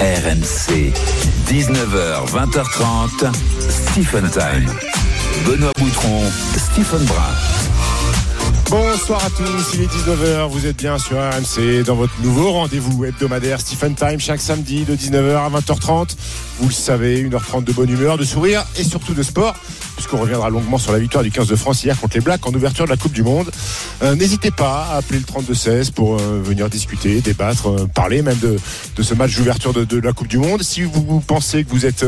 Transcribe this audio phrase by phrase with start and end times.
[0.00, 0.94] RMC,
[1.46, 3.30] 19h, 20h30,
[3.68, 4.72] Stephen Time.
[5.44, 6.22] Benoît Boutron,
[6.56, 7.34] Stephen Brun.
[8.70, 13.04] Bonsoir à tous, il est 19h, vous êtes bien sur RMC dans votre nouveau rendez-vous
[13.04, 16.16] hebdomadaire Stephen Time chaque samedi de 19h à 20h30.
[16.60, 19.54] Vous le savez, 1h30 de bonne humeur, de sourire et surtout de sport,
[20.00, 22.54] puisqu'on reviendra longuement sur la victoire du 15 de France hier contre les Blacks en
[22.54, 23.50] ouverture de la Coupe du Monde.
[24.02, 28.38] Euh, N'hésitez pas à appeler le 32-16 pour euh, venir discuter, débattre, euh, parler même
[28.38, 28.56] de,
[28.96, 30.62] de ce match d'ouverture de, de, la Coupe du Monde.
[30.62, 32.02] Si vous pensez que vous êtes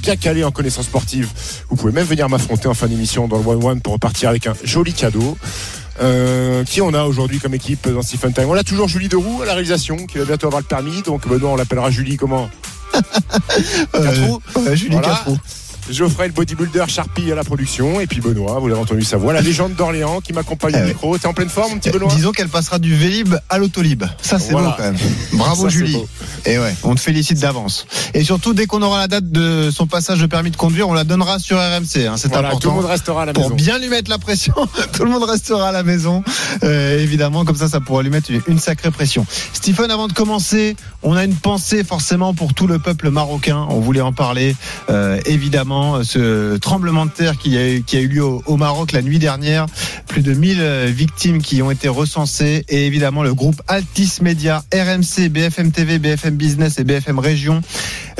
[0.00, 1.28] bien calé en connaissances sportives,
[1.70, 4.54] vous pouvez même venir m'affronter en fin d'émission dans le One-One pour repartir avec un
[4.62, 5.36] joli cadeau.
[6.00, 9.42] Euh, qui on a aujourd'hui comme équipe dans Stephen Time On a toujours Julie Deroux
[9.42, 11.02] à la réalisation qui va bientôt avoir le permis.
[11.02, 12.48] Donc Benoît, on l'appellera Julie comment?
[13.92, 15.08] Catrou euh, Julie Voilà.
[15.08, 15.36] Catrou.
[15.90, 18.00] Geoffrey, le bodybuilder Sharpie à la production.
[18.00, 20.86] Et puis Benoît, vous l'avez entendu sa voix, la légende d'Orléans qui m'accompagne Ah au
[20.88, 21.18] micro.
[21.18, 22.12] T'es en pleine forme, mon petit Benoît?
[22.14, 24.04] Disons qu'elle passera du Vélib à l'autolib.
[24.22, 24.68] Ça, c'est Voilà.
[24.70, 24.96] beau quand même.
[25.34, 25.98] Bravo Ça, Julie.
[26.46, 27.86] Et ouais, on te félicite d'avance.
[28.14, 30.94] Et surtout, dès qu'on aura la date de son passage de permis de conduire, on
[30.94, 32.06] la donnera sur RMC.
[32.06, 32.72] hein, c'est Voilà, tout le important.
[32.74, 33.54] monde restera à la Pour maison.
[33.54, 34.54] bien lui mettre la pression,
[34.92, 36.22] tout le monde restera à la maison.
[36.62, 39.26] Euh, évidemment, comme ça, ça pourra lui mettre une, une sacrée pression.
[39.52, 43.66] Stephen, avant de commencer, on a une pensée forcément pour tout le peuple marocain.
[43.68, 44.54] On voulait en parler.
[44.90, 49.18] Euh, évidemment, ce tremblement de terre qui a, eu- lieu au, au Maroc la nuit
[49.18, 49.66] dernière.
[50.08, 52.64] Plus de 1000 euh, victimes qui ont été recensées.
[52.68, 57.60] Et évidemment, le groupe Altis Media, RMC, BFM TV, BFM Business et BFM Région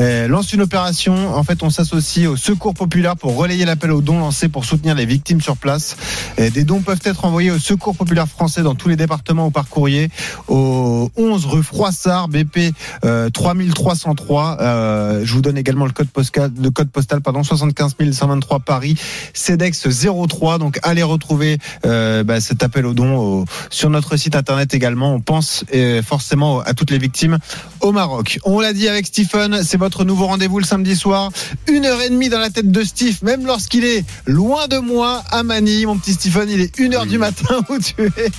[0.01, 1.35] euh, lance une opération.
[1.35, 4.95] En fait, on s'associe au Secours Populaire pour relayer l'appel aux dons lancé pour soutenir
[4.95, 5.97] les victimes sur place.
[6.39, 9.51] Euh, des dons peuvent être envoyés au Secours Populaire français dans tous les départements ou
[9.51, 10.11] par courrier
[10.49, 14.59] au 11 rue Froissart, BP euh, 3303.
[14.61, 18.97] Euh, je vous donne également le code postal, le code postal pardon 75 123 Paris,
[19.33, 19.89] CEDEX
[20.29, 20.59] 03.
[20.59, 25.15] Donc allez retrouver bah, cet appel aux dons sur notre site internet également.
[25.15, 25.65] On pense
[26.05, 27.39] forcément à toutes les victimes
[27.81, 28.39] au Maroc.
[28.45, 31.31] On l'a dit avec Stephen, c'est votre nouveau rendez-vous le samedi soir.
[31.69, 35.23] Une heure et demie dans la tête de Steve, même lorsqu'il est loin de moi
[35.31, 35.85] à Manille.
[35.87, 37.09] Mon petit Stephen, il est une heure Oui.
[37.11, 38.31] du matin où tu es.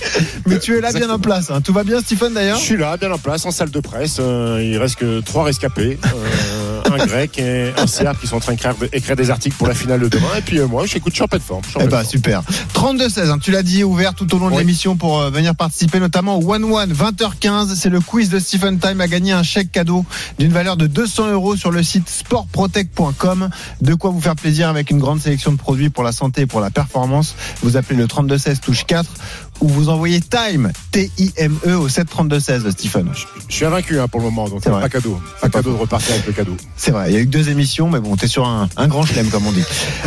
[0.46, 1.50] Mais tu es là bien en place.
[1.50, 1.60] hein.
[1.60, 2.58] Tout va bien, Stephen, d'ailleurs?
[2.58, 4.16] Je suis là, bien en place, en salle de presse.
[4.18, 5.98] Euh, il reste que trois rescapés.
[6.04, 6.55] Euh,
[7.00, 9.74] un grec et un serbe qui sont en train d'écrire écrire des articles pour la
[9.74, 10.28] finale de demain.
[10.38, 11.62] Et puis euh, moi, j'écoute, je suis en pleine forme.
[11.76, 12.04] Eh ben forme.
[12.04, 12.42] super.
[12.74, 16.00] 32-16, hein, tu l'as dit, ouvert tout au long de l'émission pour euh, venir participer,
[16.00, 17.74] notamment au One One 20h15.
[17.74, 20.04] C'est le quiz de Stephen Time à gagner un chèque cadeau
[20.38, 23.50] d'une valeur de 200 euros sur le site sportprotect.com.
[23.80, 26.46] De quoi vous faire plaisir avec une grande sélection de produits pour la santé et
[26.46, 27.34] pour la performance.
[27.62, 29.08] Vous appelez le 3216 touche 4
[29.60, 33.10] ou vous envoyez Time T-I-M-E au 73216 Stephen.
[33.48, 35.20] Je suis invaincu hein, pour le moment, donc C'est pas cadeau.
[35.40, 36.56] Pas cadeau de repartir avec le cadeau.
[36.76, 38.88] C'est vrai, il y a eu que deux émissions, mais bon, t'es sur un, un
[38.88, 39.64] grand chelem, comme on dit.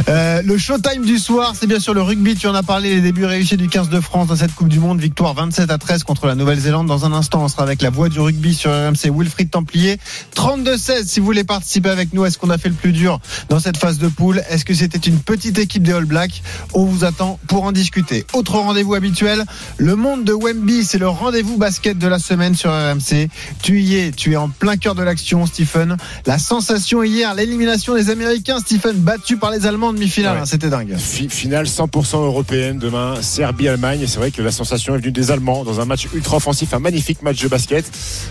[0.08, 2.36] Euh, le showtime du soir, c'est bien sûr le rugby.
[2.36, 4.80] Tu en as parlé, les débuts réussis du 15 de France dans cette Coupe du
[4.80, 5.00] Monde.
[5.00, 6.88] Victoire 27 à 13 contre la Nouvelle-Zélande.
[6.88, 9.98] Dans un instant, on sera avec la voix du rugby sur RMC Wilfried Templier.
[10.36, 13.60] 32-16, si vous voulez participer avec nous, est-ce qu'on a fait le plus dur dans
[13.60, 14.42] cette phase de poule?
[14.50, 16.42] Est-ce que c'était une petite équipe des All Blacks?
[16.74, 18.26] On vous attend pour en discuter.
[18.34, 19.39] Autre rendez-vous habituel,
[19.78, 23.30] le monde de Wemby, c'est le rendez-vous basket de la semaine sur RMC.
[23.62, 25.98] Tu y es, tu es en plein cœur de l'action, Stephen.
[26.26, 30.42] La sensation hier, l'élimination des Américains, Stephen, battu par les Allemands en demi-finale, Ouais.
[30.42, 30.96] hein, c'était dingue.
[30.98, 34.06] Fi- finale 100% européenne demain, Serbie-Allemagne.
[34.08, 36.80] C'est vrai que la sensation est venue des Allemands dans un match ultra offensif, un
[36.80, 37.86] magnifique match de basket.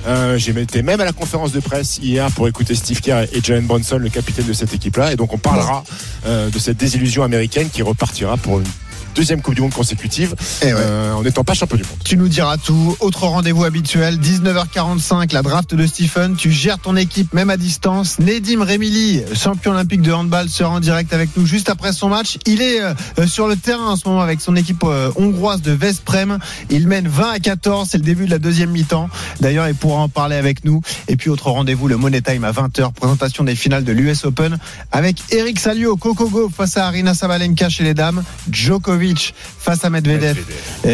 [0.07, 3.41] Euh, J'ai été même à la conférence de presse hier pour écouter Steve Kerr et
[3.43, 5.13] Jalen Bronson, le capitaine de cette équipe-là.
[5.13, 5.85] Et donc on parlera
[6.27, 8.67] euh, de cette désillusion américaine qui repartira pour une
[9.15, 10.73] deuxième Coupe du Monde consécutive Eh ouais.
[10.77, 11.99] euh, en n'étant pas champion du monde.
[12.05, 12.97] Tu nous diras tout.
[13.01, 16.37] Autre rendez-vous habituel, 19h45, la draft de Stephen.
[16.37, 18.19] Tu gères ton équipe même à distance.
[18.19, 22.39] Nedim Remili, champion olympique de handball, sera en direct avec nous juste après son match.
[22.47, 25.73] Il est euh, sur le terrain en ce moment avec son équipe euh, hongroise de
[25.73, 26.39] Vesprem.
[26.71, 27.89] Il mène 20 à 14.
[27.91, 29.09] C'est le début de la deuxième mi-temps.
[29.41, 30.81] D'ailleurs, il pourra en parler avec nous.
[31.09, 32.93] Et puis, autre rendez-vous, le Money Time à 20h.
[32.93, 34.59] Présentation des finales de l'US Open
[34.93, 38.23] avec Eric Salio, Kokogo face à Arina Sabalenka chez les dames.
[38.51, 40.37] Djokovic face à Medvedev.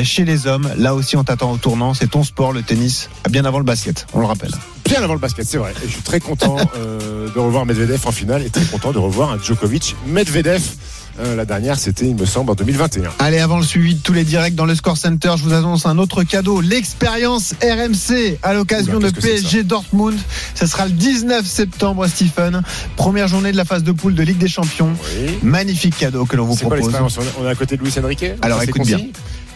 [0.03, 3.45] Chez les hommes, là aussi on t'attend au tournant, c'est ton sport, le tennis, bien
[3.45, 4.53] avant le basket, on le rappelle.
[4.85, 5.72] Bien avant le basket, c'est vrai.
[5.83, 8.99] Et je suis très content euh, de revoir Medvedev en finale et très content de
[8.99, 10.63] revoir un Djokovic Medvedev.
[11.21, 13.11] Euh, la dernière, c'était, il me semble, en 2021.
[13.21, 15.87] Allez, avant le suivi de tous les directs dans le Score Center, je vous annonce
[15.87, 20.19] un autre cadeau, l'expérience RMC à l'occasion de PSG Dortmund.
[20.55, 22.63] Ce sera le 19 septembre, Stephen.
[22.97, 24.93] Première journée de la phase de poule de Ligue des Champions.
[25.21, 25.39] Oui.
[25.43, 27.19] Magnifique cadeau que l'on vous quoi propose.
[27.41, 28.25] On est- à côté de Luis Enrique?
[28.43, 28.99] Alors, écoute bien.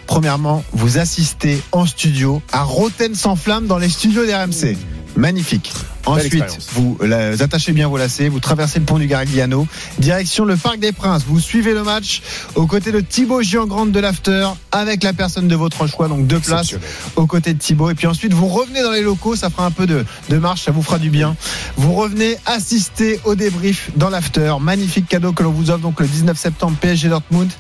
[0.07, 4.77] Premièrement, vous assistez en studio à Roten sans flamme dans les studios d'RMC.
[5.17, 5.73] Magnifique.
[6.07, 6.33] Ensuite,
[6.73, 9.67] vous, la- attachez bien vos lacets, vous traversez le pont du Garigliano,
[9.99, 11.25] direction le Parc des Princes.
[11.27, 12.23] Vous suivez le match
[12.55, 16.39] aux côtés de Thibaut Giangrande de l'After, avec la personne de votre choix, donc deux
[16.41, 16.69] places
[17.17, 17.91] aux côtés de Thibaut.
[17.91, 20.63] Et puis ensuite, vous revenez dans les locaux, ça fera un peu de, de marche,
[20.65, 21.37] ça vous fera du bien.
[21.77, 24.55] Vous revenez assister au débrief dans l'After.
[24.61, 27.51] Magnifique cadeau que l'on vous offre donc le 19 septembre PSG Dortmund.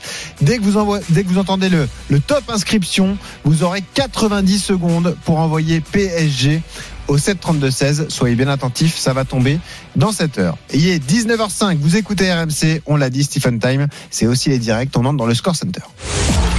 [0.40, 4.58] Dès que vous, envoie- dès que vous entendez le, le top inscription, vous aurez 90
[4.58, 6.62] secondes pour envoyer PSG
[7.08, 8.10] au 732-16.
[8.10, 9.58] Soyez bien attentifs, ça va tomber
[9.98, 10.56] dans cette heure.
[10.72, 14.90] Il est 19h05, vous écoutez RMC, on l'a dit, Stephen Time, c'est aussi les directs,
[14.96, 15.82] on entre dans le Score Center.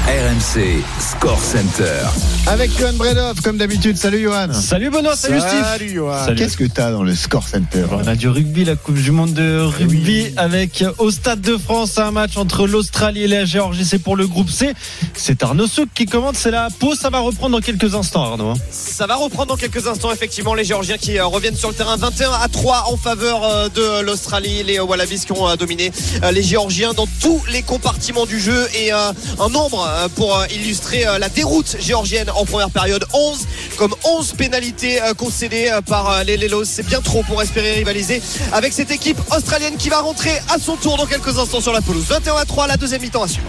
[0.10, 2.02] RMC Score Center.
[2.48, 3.96] Avec Johan Bredov, comme d'habitude.
[3.96, 4.52] Salut Johan.
[4.54, 5.64] Salut Benoît, salut, Steve.
[5.64, 6.26] Salut Johan.
[6.36, 9.34] Qu'est-ce que t'as dans le Score Center On a du rugby, la Coupe du Monde
[9.34, 13.86] de rugby avec au Stade de France un match entre l'Australie et la Géorgie.
[13.86, 14.74] C'est pour le groupe C.
[15.14, 16.36] C'est Arnaud Souk qui commande.
[16.36, 16.98] C'est la pause.
[16.98, 18.56] Ça va reprendre dans quelques instants, Arnaud.
[18.72, 21.98] Ça va reprendre dans quelques instants, effectivement, les Géorgiens qui euh, reviennent sur le terrain
[21.98, 24.64] 21 à 3 en faveur euh, de l'Australie.
[24.64, 25.92] Les Wallabies qui ont euh, dominé
[26.24, 31.30] euh, les Géorgiens dans tous les compartiments du jeu et un nombre pour illustrer la
[31.30, 33.06] déroute géorgienne en première période.
[33.14, 33.48] 11
[33.78, 36.66] comme 11 pénalités concédées par les Lelos.
[36.66, 38.22] C'est bien trop pour espérer rivaliser
[38.52, 41.82] avec cette équipe australienne qui va rentrer à son tour dans quelques instants sur la
[41.82, 42.06] pelouse.
[42.08, 43.48] 21 à 3, la deuxième mi-temps à suivre.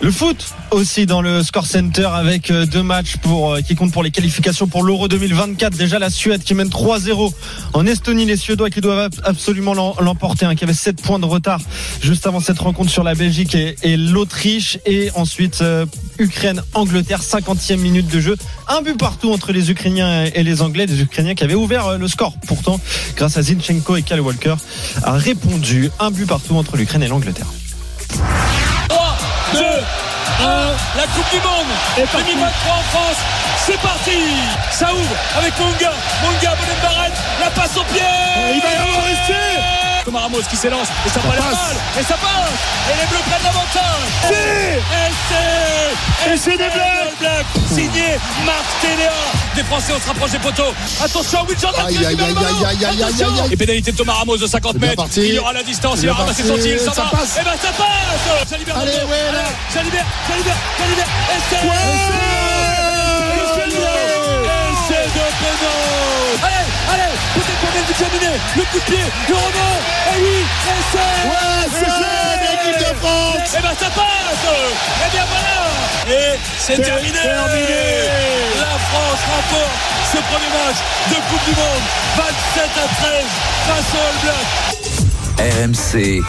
[0.00, 4.10] Le foot aussi dans le Score Center avec deux matchs pour, qui comptent pour les
[4.10, 5.76] qualifications pour l'Euro 2024.
[5.76, 7.32] Déjà la Suède qui mène 3-0
[7.72, 8.26] en Estonie.
[8.26, 11.60] Les Suédois qui doivent absolument l'em- l'emporter, hein, qui avait 7 points de retard
[12.00, 14.78] juste avant cette rencontre sur la Belgique et, l'Autriche.
[14.86, 15.86] Et ensuite euh,
[16.18, 18.36] Ukraine-Angleterre, 50e minute de jeu.
[18.68, 20.86] Un but partout entre les Ukrainiens et les Anglais.
[20.86, 22.34] Les Ukrainiens qui avaient ouvert euh, le score.
[22.46, 22.80] Pourtant,
[23.16, 24.54] grâce à Zinchenko et Kyle Walker,
[25.02, 27.46] a répondu un but partout entre l'Ukraine et l'Angleterre.
[30.42, 33.16] 3, 2, 1, la Coupe du Monde 2023 en France,
[33.64, 34.18] c'est parti.
[34.70, 35.92] Ça ouvre avec Monga,
[36.22, 38.02] Monga, bonne barrette, la passe au pied.
[38.54, 39.02] Il va y avoir
[40.04, 41.54] Thomas Ramos qui s'élance, et ça, va mal,
[41.98, 44.80] et ça passe Et les Bleus prennent l'avantage Et
[45.28, 49.10] c'est Et c'est des Blacks Signé Marc Téléa
[49.54, 52.36] Des Français, on se rapproche des poteaux Attention, Will Jordan Aïe, aïe, aïe, ballon.
[52.36, 53.28] aïe, aïe, aïe, Attention.
[53.28, 53.52] aïe, aïe.
[53.52, 55.04] Et pénalité de Thomas Ramos de 50 C'est bien mètres.
[55.16, 57.38] Il y aura la distance, il a bien ramassé son tir, ça, Ça va passe.
[57.40, 59.06] Et ben ça passe Ça libère Allez, Dodo.
[59.06, 59.44] ouais, là.
[59.72, 62.41] ça libère, ça libère, ça libère Et c'est
[67.34, 69.76] Peut-être qu'on vient de terminer Le coup de pied, le rebond.
[70.12, 71.92] Et oui, et c'est Ouais, c'est
[72.44, 73.54] l'équipe de France.
[73.56, 74.44] Et ben ça passe.
[75.06, 75.62] Et bien voilà.
[76.08, 77.18] Et c'est terminé.
[78.60, 79.78] La France remporte
[80.12, 80.78] ce premier match
[81.10, 81.86] de Coupe du Monde
[82.16, 83.24] 27 à 13
[83.66, 84.81] face au All Blacks
[85.42, 86.22] RMC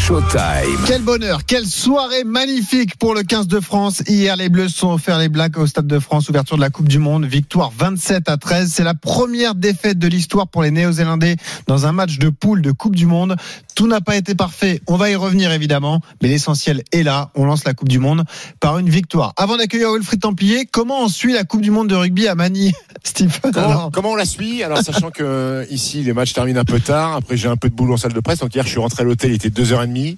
[0.00, 0.84] Showtime.
[0.86, 4.04] Quel bonheur, quelle soirée magnifique pour le 15 de France.
[4.06, 6.86] Hier, les Bleus sont offerts les Blacks au Stade de France, ouverture de la Coupe
[6.86, 8.72] du Monde, victoire 27 à 13.
[8.72, 11.34] C'est la première défaite de l'histoire pour les Néo-Zélandais
[11.66, 13.34] dans un match de poule de Coupe du Monde.
[13.74, 17.30] Tout n'a pas été parfait, on va y revenir évidemment, mais l'essentiel est là.
[17.34, 18.24] On lance la Coupe du Monde
[18.60, 19.32] par une victoire.
[19.36, 22.72] Avant d'accueillir Wilfried Templier, comment on suit la Coupe du Monde de rugby à Manille,
[23.04, 23.50] Stephen?
[23.52, 24.62] Comment, alors comment on la suit?
[24.62, 27.68] Alors sachant que euh, ici les matchs terminent un peu tard, après j'ai un peu
[27.68, 29.48] de boulot en salle de presse, donc hier je suis rentré à l'hôtel, il était
[29.48, 30.16] 2h30,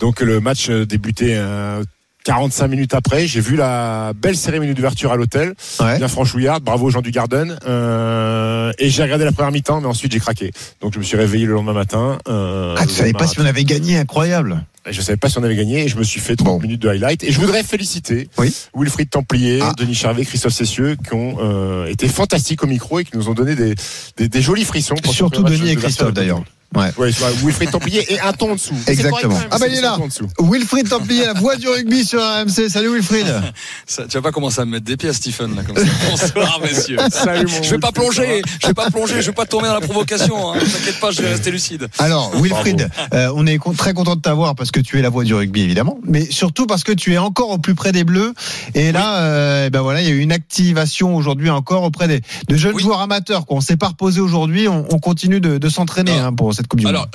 [0.00, 1.82] donc le match euh, débutait euh,
[2.24, 5.98] 45 minutes après, j'ai vu la belle cérémonie d'ouverture à l'hôtel, Ouais.
[5.98, 9.86] bien franchouillarde, bravo aux gens du Garden, euh, et j'ai regardé la première mi-temps, mais
[9.86, 10.50] ensuite j'ai craqué,
[10.80, 12.18] donc je me suis réveillé le lendemain matin.
[12.28, 14.64] Euh, Ah, tu savais pas si on avait gagné, incroyable.
[14.90, 16.60] je savais pas si on avait gagné et je me suis fait 30 Bon.
[16.60, 17.22] minutes de highlight.
[17.24, 18.52] Et je voudrais féliciter Oui.
[18.74, 19.72] Wilfried Templier, Ah.
[19.76, 23.34] Denis Charvet, Christophe Cessieux qui ont euh, été fantastiques au micro et qui nous ont
[23.34, 23.74] donné des,
[24.16, 24.94] des, des jolis frissons.
[25.10, 26.42] Surtout Denis et Christophe d'ailleurs.
[26.74, 26.92] Ouais.
[26.98, 28.74] Ouais, c'est vrai, Wilfried Templier et un ton en dessous.
[28.86, 29.38] Exactement.
[29.50, 29.96] Ah bah, il est là.
[30.40, 32.68] Wilfried Templier, la voix du rugby sur RMC.
[32.68, 33.26] Salut Wilfried.
[33.86, 35.84] Ça, tu vas pas commencer à me mettre des pieds, Stephen, là, comme ça.
[36.10, 36.98] Bonsoir, messieurs.
[37.10, 39.74] Salut, mon Je vais pas plonger, je vais pas plonger, je vais pas tomber dans
[39.74, 40.52] la provocation.
[40.52, 40.58] Hein.
[40.58, 41.88] T'inquiète pas, je vais rester lucide.
[41.98, 45.08] Alors, Wilfried, euh, on est con- très content de t'avoir parce que tu es la
[45.08, 48.04] voix du rugby, évidemment, mais surtout parce que tu es encore au plus près des
[48.04, 48.34] Bleus.
[48.74, 52.20] Et là, euh, ben voilà, il y a eu une activation aujourd'hui encore auprès des
[52.48, 52.82] de jeunes Oui.
[52.82, 53.46] joueurs amateurs.
[53.46, 53.56] Quoi.
[53.56, 56.68] On s'est pas reposé aujourd'hui, on, on continue de, de s'entraîner Alors, hein, pour cette
[56.68, 57.08] Coupe du Alors.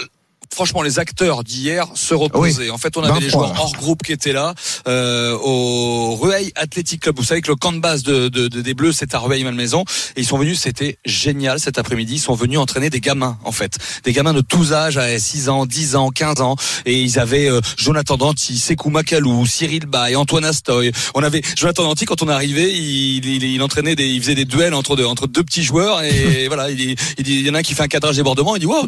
[0.53, 2.69] Franchement, les acteurs d'hier se reposaient.
[2.69, 4.53] En fait, on avait 23, les joueurs hors groupe qui étaient là
[4.87, 7.17] euh, au Rueil Athletic Club.
[7.17, 9.83] Vous savez que le camp de base de, de- de- des Bleus, c'est à Rueil-Malmaison.
[10.15, 12.15] Et ils sont venus, c'était génial cet après-midi.
[12.15, 13.77] Ils sont venus entraîner des gamins, en fait.
[14.03, 16.55] Des gamins de tous âges, à 6 ans, 10 ans, 15 ans.
[16.85, 20.91] Et ils avaient euh, Jonathan Danty, Sekou Makalou, Cyril Bay, Antoine Astoy.
[21.15, 24.35] On avait Jonathan Danty, quand on est arrivé, il, il, il entraînait des, il faisait
[24.35, 26.01] des duels entre deux, entre deux petits joueurs.
[26.03, 28.55] Et voilà, il, il, il y en a un qui fait un cadrage débordement.
[28.55, 28.85] Il dit, waouh,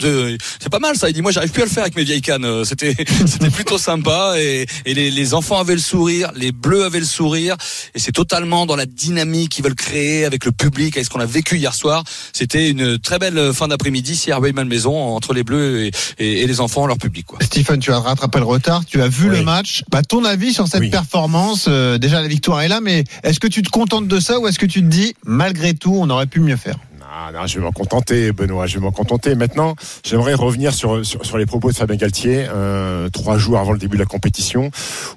[0.60, 1.10] c'est pas mal ça.
[1.10, 2.44] Il dit, moi, j'arrive plus à le faire avec mes vieilles cannes.
[2.46, 2.94] Euh, C'était,
[3.26, 7.06] c'était plutôt sympa et, et les, les enfants avaient le sourire, les bleus avaient le
[7.06, 7.56] sourire
[7.96, 11.20] et c'est totalement dans la dynamique qu'ils veulent créer avec le public, avec ce qu'on
[11.20, 12.04] a vécu hier soir.
[12.34, 16.48] C'était une très belle fin d'après-midi ici à Maison entre les bleus et, et, et
[16.48, 17.26] les enfants, leur public.
[17.28, 17.40] Quoi.
[17.42, 19.38] Stephen, tu as rattrapé le retard, tu as vu Oui.
[19.38, 19.84] le match.
[19.90, 20.90] Bah, ton avis sur cette Oui.
[20.90, 24.40] performance euh, Déjà, la victoire est là, mais est-ce que tu te contentes de ça
[24.40, 26.76] ou est-ce que tu te dis, malgré tout, on aurait pu mieux faire?
[27.14, 28.66] Non, non, je vais m'en contenter, Benoît.
[28.66, 29.36] Je vais m'en contenter.
[29.36, 33.72] Maintenant, j'aimerais revenir sur, sur, sur les propos de Fabien Galtier, euh, trois jours avant
[33.72, 34.72] le début de la compétition,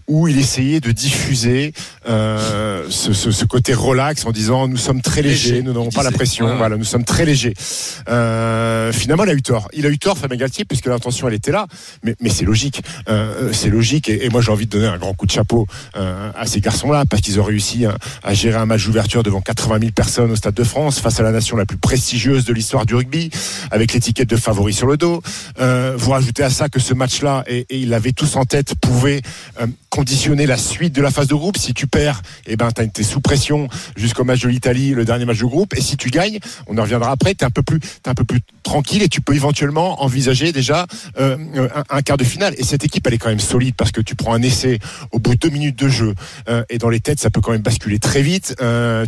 [0.06, 1.72] où il essayait de diffuser
[2.06, 5.88] euh, ce, ce, ce côté relax en disant nous sommes très légers, Léger, nous n'avons
[5.88, 7.54] pas la pression, Ouais, voilà, nous sommes très légers.
[8.08, 9.68] Euh, finalement, il a eu tort.
[9.72, 11.66] Il a eu tort, Fabien Galtier, puisque l'intention elle était là,
[12.02, 12.82] mais, mais c'est logique.
[13.08, 15.66] Euh, c'est logique, et, et moi j'ai envie de donner un grand coup de chapeau
[15.96, 19.40] euh, à ces garçons-là, parce qu'ils ont réussi à, à gérer un match d'ouverture devant
[19.40, 22.52] 80 000 personnes au Stade de France, face à la nation la plus prestigieuse de
[22.52, 23.30] l'histoire du rugby,
[23.70, 25.22] avec l'étiquette de favori sur le dos.
[25.60, 28.74] Euh, vous rajoutez à ça que ce match-là, et, et ils l'avaient tous en tête,
[28.74, 29.22] pouvait
[29.60, 31.56] euh, conditionner la suite de la phase de groupe.
[31.56, 35.38] Si tu perds, eh ben, été sous pression jusqu'au match de l'Italie, le dernier match
[35.38, 35.74] de groupe.
[35.76, 38.24] Et si tu gagnes, on en reviendra après, t'es un peu plus, t'es un peu
[38.24, 40.86] plus tranquille et tu peux éventuellement envisager déjà
[41.20, 41.36] euh,
[41.88, 42.54] un, quart de finale.
[42.58, 44.80] Et cette équipe, elle est quand même solide parce que tu prends un essai
[45.12, 46.14] au bout de deux minutes de jeu
[46.68, 48.56] et dans les têtes, ça peut quand même basculer très vite.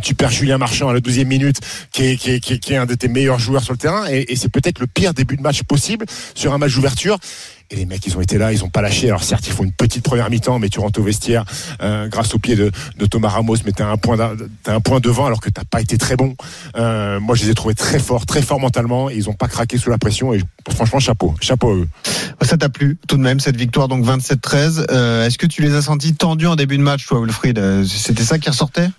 [0.01, 1.59] Tu perds Julien Marchand à la douzième minute,
[1.91, 4.87] qui qui, est, un de tes meilleurs joueurs sur le terrain, et, c'est peut-être le
[4.87, 7.17] pire début de match possible sur un match d'ouverture.
[7.71, 9.09] Et les mecs, ils ont été là, ils ont pas lâché.
[9.09, 11.45] Alors certes, ils font une petite première mi-temps, mais tu rentres au vestiaire
[11.83, 14.17] euh, grâce au pied de, de Thomas Ramos, mais t'as un point,
[14.63, 16.35] t'as un point devant alors que t'as pas été très bon.
[16.77, 19.11] Euh, moi, je les ai trouvés très forts, très forts mentalement.
[19.11, 20.33] Ils ont pas craqué sous la pression.
[20.33, 21.87] Et franchement, chapeau, chapeau à eux.
[22.41, 24.87] Ça t'a plu tout de même cette victoire donc 27-13.
[24.89, 27.85] Euh, Est-ce que tu les as sentis tendus en début de match, toi, Wilfried?
[27.85, 28.89] C'était ça qui ressortait?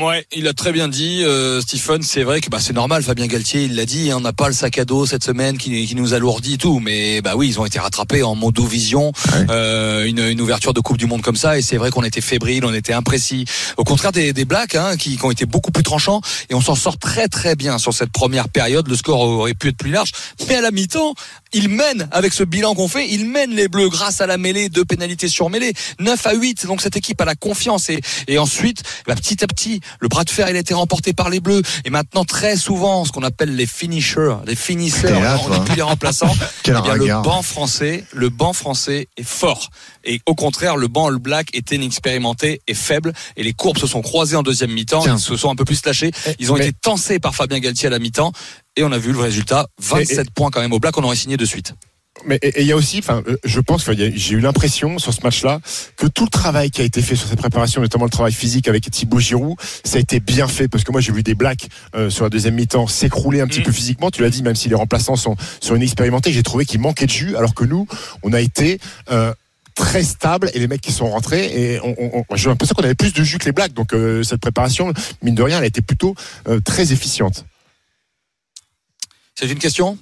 [0.00, 2.02] Ouais, il a très bien dit, euh, Stephen.
[2.02, 3.02] C'est vrai que bah, c'est normal.
[3.02, 4.12] Fabien Galtier, il l'a dit.
[4.12, 6.58] hein, on n'a pas le sac à dos cette semaine qui, qui nous alourdit et
[6.58, 6.78] tout.
[6.78, 9.46] Mais bah oui, ils ont été rattrapés en modo vision, Ouais.
[9.50, 11.58] euh, une, une ouverture de Coupe du Monde comme ça.
[11.58, 13.44] Et c'est vrai qu'on était fébrile, on était imprécis.
[13.76, 16.20] Au contraire des, des Blacks, hein, qui, qui ont été beaucoup plus tranchants.
[16.48, 18.86] Et on s'en sort très très bien sur cette première période.
[18.86, 20.12] Le score aurait pu être plus large,
[20.48, 21.14] mais à la mi-temps,
[21.52, 23.08] ils mènent avec ce bilan qu'on fait.
[23.08, 26.66] Ils mènent les Bleus grâce à la mêlée, deux pénalités sur mêlée, 9 à 8.
[26.66, 30.24] Donc cette équipe a la confiance et, et ensuite, bah, petit à petit, le bras
[30.24, 31.62] de fer il a été remporté par les Bleus.
[31.84, 35.76] Et maintenant, très souvent, ce qu'on appelle les finishers, les finisseurs, là, on n'est plus
[35.76, 36.34] les remplaçants.
[36.62, 39.70] Quel Eh bien, le banc français, le banc français est fort.
[40.04, 43.12] Et au contraire, le banc All Black était inexpérimenté et faible.
[43.36, 45.04] Et les courbes se sont croisées en deuxième mi-temps.
[45.06, 46.10] Ils se sont un peu plus lâchés.
[46.38, 48.32] Ils ont Mais- été tensés par Fabien Galtier à la mi-temps.
[48.76, 49.66] Et on a vu le résultat.
[49.80, 50.96] 27 points quand même au Black.
[50.98, 51.74] On aurait signé de suite.
[52.26, 54.98] Mais et et il y a aussi, enfin, euh, je pense que j'ai eu l'impression
[54.98, 55.60] sur ce match-là
[55.96, 58.68] que tout le travail qui a été fait sur cette préparation, notamment le travail physique
[58.68, 61.66] avec Thibaut Giroud, ça a été bien fait parce que moi j'ai vu des blacks
[61.96, 63.64] euh, sur la deuxième mi-temps s'écrouler un petit Mm.
[63.64, 64.10] peu physiquement.
[64.10, 67.10] Tu l'as dit, même si les remplaçants sont sont inexpérimentés, j'ai trouvé qu'il manquait de
[67.10, 67.88] jus, alors que nous,
[68.22, 68.78] on a été
[69.10, 69.32] euh,
[69.74, 72.94] très stable et les mecs qui sont rentrés et on, on, j'ai l'impression qu'on avait
[72.94, 75.82] plus de jus que les blacks donc euh, cette préparation mine de rien elle a
[75.82, 76.14] plutôt
[76.48, 77.44] euh, très efficiente
[79.34, 79.96] C'est une question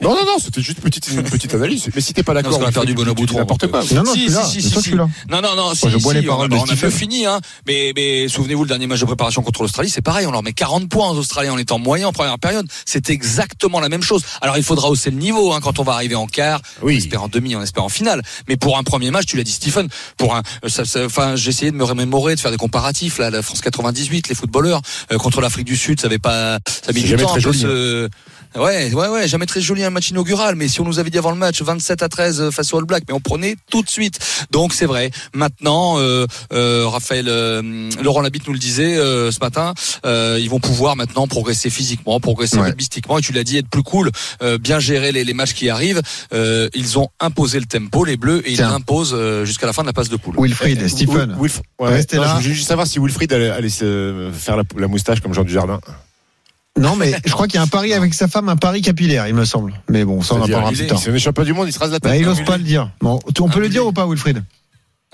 [0.00, 2.56] non non non c'était juste une petite une petite analyse mais si t'es pas d'accord
[2.60, 4.28] on fait perdu du- du- Boutron, n'importe quoi Non, non, Si,
[4.62, 4.94] si.
[4.94, 7.40] Non, non, non, si, je bois si, les paroles on, a- peu fini, hein.
[7.66, 10.52] Mais, mais souvenez-vous, le dernier match de préparation contre l'Australie, c'est pareil, on leur met
[10.52, 12.66] 40 points aux Australiens en étant moyen en première période.
[12.84, 14.22] C'est exactement la même chose.
[14.40, 16.60] Alors, il faudra hausser le niveau, hein, quand on va arriver en quart.
[16.82, 16.94] Oui.
[16.94, 18.22] On espère en demi, on espère en finale.
[18.48, 21.36] Mais pour un premier match, tu l'as dit, Stephen, pour un, euh, ça, ça- enfin,
[21.36, 24.80] j'ai essayé de me remémorer, de faire des comparatifs, là, la France 98, les footballeurs,
[25.12, 27.28] euh, contre l'Afrique du Sud, ça avait pas, ça a mis C'est du temps
[28.56, 31.18] Ouais, ouais, ouais, jamais très joli un match inaugural, mais si on nous avait dit
[31.18, 33.90] avant le match 27 à 13 face au All Black, mais on prenait tout de
[33.90, 34.18] suite.
[34.52, 35.10] Donc c'est vrai.
[35.34, 39.74] Maintenant, euh, euh, Raphaël, euh, Laurent Labitte nous le disait euh, ce matin,
[40.06, 42.68] euh, ils vont pouvoir maintenant progresser physiquement, progresser Ouais.
[42.68, 44.10] rugbystiquement, et tu l'as dit, être plus cool,
[44.42, 46.02] euh, bien gérer les, les matchs qui arrivent.
[46.32, 49.82] Euh, ils ont imposé le tempo, les Bleus, et ils l'imposent euh, jusqu'à la fin
[49.82, 50.36] de la passe de poule.
[50.38, 51.36] Wilfried, Stephen.
[51.40, 52.36] Wilf- ouais, Restez non, là.
[52.38, 55.42] Je voulais juste savoir si Wilfried allait, allait se faire la, la moustache comme Jean
[55.44, 55.80] Dujardin.
[56.78, 59.28] Non, mais je crois qu'il y a un pari avec sa femme, un pari capillaire,
[59.28, 59.74] il me semble.
[59.88, 60.98] Mais bon, ça on en parlera il plus tard.
[60.98, 62.10] Si on est champion du monde, il se rase la tête.
[62.10, 62.90] Bah, il n'ose pas le dire.
[63.00, 64.42] Bon, on peut le dire ou pas, Wilfried?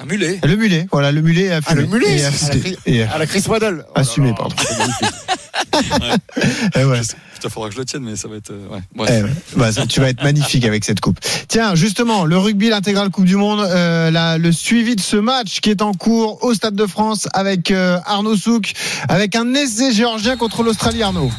[0.03, 0.41] Un mulet.
[0.43, 2.37] Le mulet, voilà, le mulet est Ah, le mulet Et à la.
[2.59, 3.85] Chris- Et- à la Chris Waddle.
[3.89, 4.57] Oh Assumé, pardon.
[6.75, 7.01] Eh ouais.
[7.35, 8.51] Putain, faudra que je le tienne, mais ça va être.
[8.51, 8.81] euh, ouais.
[8.95, 9.11] Bref.
[9.13, 9.31] Eh ouais.
[9.57, 11.19] Bah, ça, tu vas être magnifique avec cette coupe.
[11.49, 15.61] Tiens, justement, le rugby, l'intégrale Coupe du Monde, euh, la- le suivi de ce match
[15.61, 18.73] qui est en cours au Stade de France avec euh, Arnaud Souk,
[19.09, 21.31] avec un essai géorgien contre l'Australie, Arnaud.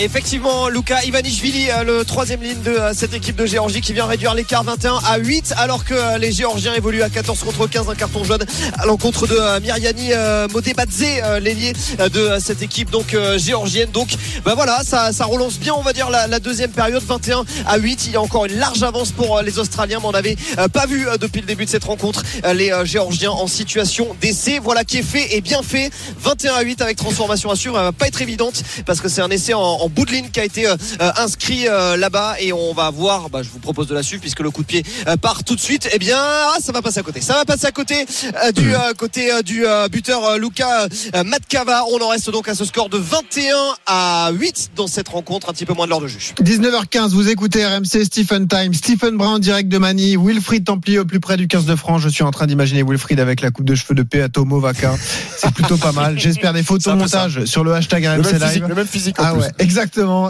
[0.00, 4.06] Effectivement, Luka Ivanishvili, euh, le troisième ligne de euh, cette équipe de Géorgie qui vient
[4.06, 7.88] réduire l'écart 21 à 8 alors que euh, les Géorgiens évoluent à 14 contre 15,
[7.88, 8.44] un carton jaune
[8.78, 10.10] à l'encontre de Myriani
[10.52, 11.72] Modebadze, euh, l'ailier
[12.12, 13.90] de cette équipe donc géorgienne.
[13.90, 14.10] Donc
[14.44, 17.76] bah voilà, ça, ça relance bien on va dire la, la deuxième période 21 à
[17.76, 18.06] 8.
[18.06, 20.36] Il y a encore une large avance pour les Australiens, mais on n'avait
[20.72, 22.22] pas vu depuis le début de cette rencontre
[22.54, 24.60] les Géorgiens en situation d'essai.
[24.62, 25.90] Voilà qui est fait et bien fait.
[26.20, 27.54] 21 à 8 avec transformation à.
[27.58, 30.40] Elle va pas être évidente parce que c'est un essai en bout de ligne qui
[30.40, 33.30] a été euh, euh, inscrit euh, là-bas et on va voir.
[33.30, 34.82] Bah, je vous propose de la suivre puisque le coup de pied
[35.20, 35.88] part tout de suite.
[35.92, 37.20] Eh bien, ah, ça va passer à côté.
[37.20, 38.06] Ça va passer à côté
[38.44, 41.84] euh, du euh, côté euh, du euh, buteur euh, Luca euh, Matkava.
[41.92, 43.54] On en reste donc à ce score de 21
[43.86, 45.48] à 8 dans cette rencontre.
[45.48, 46.34] Un petit peu moins de l'heure de juge.
[46.42, 48.74] 19h15, vous écoutez RMC Stephen Time.
[48.74, 50.16] Stephen Brown direct de Manille.
[50.16, 52.02] Wilfried Templier au plus près du 15 de France.
[52.02, 54.94] Je suis en train d'imaginer Wilfried avec la coupe de cheveux de Peato Movaca.
[55.38, 56.18] C'est plutôt pas mal.
[56.18, 58.66] J'espère des photos montage sur le hashtag Le RMC physique, Live.
[58.68, 59.40] le même physique en Ah plus.
[59.42, 59.77] ouais, exactement.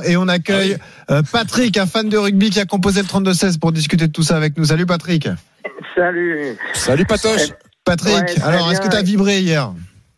[0.06, 0.76] Et on accueille
[1.10, 4.22] euh, Patrick, un fan de rugby qui a composé le 32-16 pour discuter de tout
[4.22, 4.64] ça avec nous.
[4.64, 5.28] Salut Patrick.
[5.94, 6.56] Salut.
[6.74, 7.48] Salut Patoche.
[7.84, 8.90] Patrick, Ouais, très alors est-ce que bien.
[8.90, 9.70] tu as vibré hier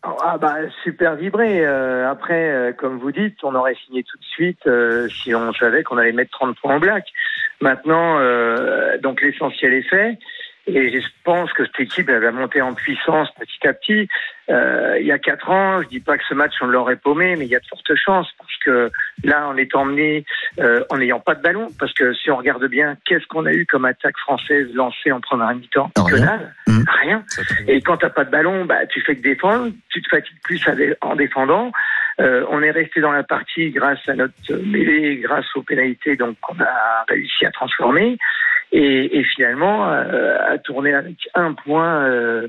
[0.03, 1.65] Ah bah super vibré.
[1.65, 5.53] Euh, après, euh, comme vous dites, on aurait signé tout de suite euh, si on
[5.53, 7.05] savait qu'on allait mettre 30 points en black.
[7.61, 10.17] Maintenant, euh, donc l'essentiel est fait.
[10.73, 14.07] Et je pense que cette équipe elle va monter en puissance petit à petit.
[14.49, 17.35] Euh, il y a quatre ans, je dis pas que ce match on l'aurait paumé,
[17.35, 18.91] mais il y a de fortes chances parce que
[19.23, 20.25] là, on est emmené
[20.59, 21.67] euh, en n'ayant pas de ballon.
[21.79, 25.21] Parce que si on regarde bien, qu'est-ce qu'on a eu comme attaque française lancée en
[25.21, 26.25] première mi-temps Que Rien.
[26.25, 26.53] dalle,
[27.01, 27.23] rien.
[27.67, 29.71] Et quand t'as pas de ballon, bah tu fais que défendre.
[29.89, 30.63] Tu te fatigues plus
[31.01, 31.71] en défendant.
[32.19, 36.35] Euh, on est resté dans la partie grâce à notre mêlée, grâce aux pénalités, donc
[36.49, 38.17] on a réussi à transformer
[38.71, 42.47] et, et finalement euh, à tourner avec un point euh,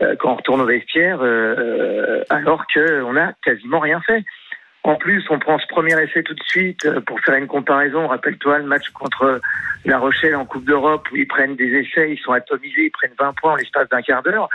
[0.00, 4.24] euh, quand on retourne au vestiaire, euh, alors que on a quasiment rien fait.
[4.84, 8.06] En plus, on prend ce premier essai tout de suite euh, pour faire une comparaison.
[8.06, 9.40] Rappelle-toi le match contre
[9.84, 13.14] La Rochelle en Coupe d'Europe où ils prennent des essais, ils sont atomisés, ils prennent
[13.18, 14.48] 20 points en l'espace d'un quart d'heure.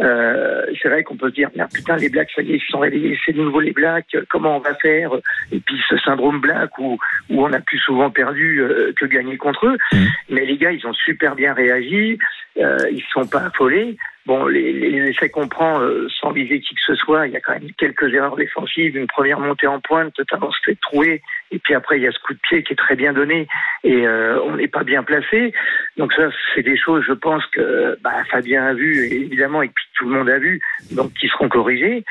[0.00, 2.60] Euh, c'est vrai qu'on peut se dire, merde, putain, les Blacks, ça y est, ils
[2.60, 5.12] se sont réveillés, c'est de nouveau les Blacks, comment on va faire
[5.52, 9.36] Et puis ce syndrome Black où, où on a plus souvent perdu euh, que gagné
[9.36, 9.78] contre eux.
[9.92, 10.06] Mhm.
[10.30, 12.18] Mais les gars, ils ont super bien réagi,
[12.58, 13.96] euh, ils se sont pas affolés.
[14.26, 17.36] Bon, les, les essais qu'on prend euh, sans viser qui que ce soit, il y
[17.36, 21.22] a quand même quelques erreurs défensives, une première montée en pointe, totalement se fait trouer,
[21.50, 23.48] et puis après il y a ce coup de pied qui est très bien donné,
[23.82, 25.52] et euh, on n'est pas bien placé.
[25.96, 29.84] Donc ça, c'est des choses, je pense que bah, Fabien a vu, évidemment, et puis
[29.96, 30.60] tout le monde a vu,
[30.92, 32.04] donc qui seront corrigés.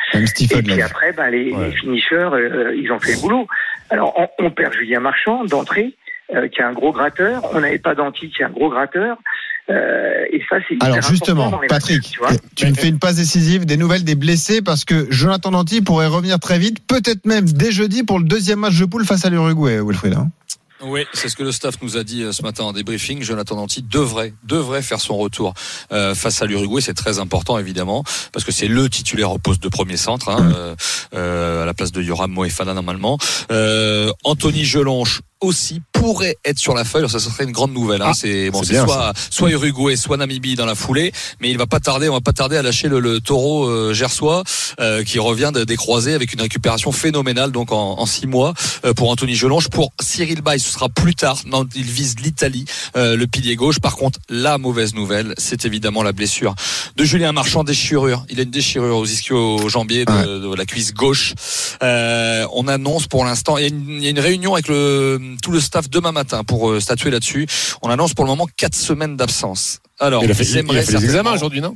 [0.59, 1.65] Et puis après, bah, les, Ouais.
[1.69, 3.47] les finishers, euh, ils ont fait le boulot.
[3.91, 5.93] Alors, on, on perd Julien Marchand d'entrée,
[6.35, 7.41] euh, qui est un gros gratteur.
[7.53, 9.17] On n'avait pas d'anti, qui est un gros gratteur.
[9.69, 12.31] Euh, et ça, c'est hyper Alors justement, dans les matchs, Patrick, tu vois.
[12.55, 16.07] tu me fais une passe décisive, des nouvelles des blessés parce que Jonathan Danty pourrait
[16.07, 19.29] revenir très vite, peut-être même dès jeudi pour le deuxième match de poule face à
[19.29, 20.13] l'Uruguay, Wilfried.
[20.13, 20.29] hein.
[20.81, 23.21] Oui, c'est ce que le staff nous a dit euh, ce matin en débriefing.
[23.21, 25.53] Jonathan Danty devrait, devrait faire son retour
[25.91, 26.79] euh, face à l'Uruguay.
[26.79, 30.51] C'est très important évidemment parce que c'est le titulaire au poste de premier centre hein,
[30.55, 30.75] euh,
[31.15, 33.17] euh, à la place de Yoram Moefana normalement.
[33.51, 36.99] Euh, Anthony Gelonche aussi pourrait être sur la feuille.
[37.01, 38.01] Alors, ça serait une grande nouvelle.
[38.01, 38.07] Hein.
[38.09, 41.65] Ah, c'est bon, c'est soit soit Uruguay, soit Namibie dans la foulée, mais il va
[41.67, 42.09] pas tarder.
[42.09, 44.43] On va pas tarder à lâcher le, le taureau euh, gersois
[44.79, 48.53] euh, qui revient de- des croisés avec une récupération phénoménale donc en, en six mois
[48.85, 49.69] euh, pour Anthony Gelonche.
[49.69, 51.37] Pour Cyril Bay, ce sera plus tard.
[51.45, 52.65] Non, il vise l'Italie,
[52.97, 53.79] euh, le pilier gauche.
[53.79, 56.55] Par contre, la mauvaise nouvelle, c'est évidemment la blessure
[56.95, 58.25] de Julien Marchand, déchirure.
[58.29, 60.25] Il a une déchirure aux ischio-jambiers de, Ouais.
[60.25, 61.33] de la cuisse gauche.
[61.83, 63.65] Euh, on annonce pour l'instant, il
[63.99, 67.11] y, y a une réunion avec le, tout le staff demain matin pour euh, statuer
[67.11, 67.47] là-dessus.
[67.81, 69.79] On annonce pour le moment quatre semaines d'absence.
[69.99, 71.75] Alors, Il a fait, il a fait les examens aujourd'hui, non?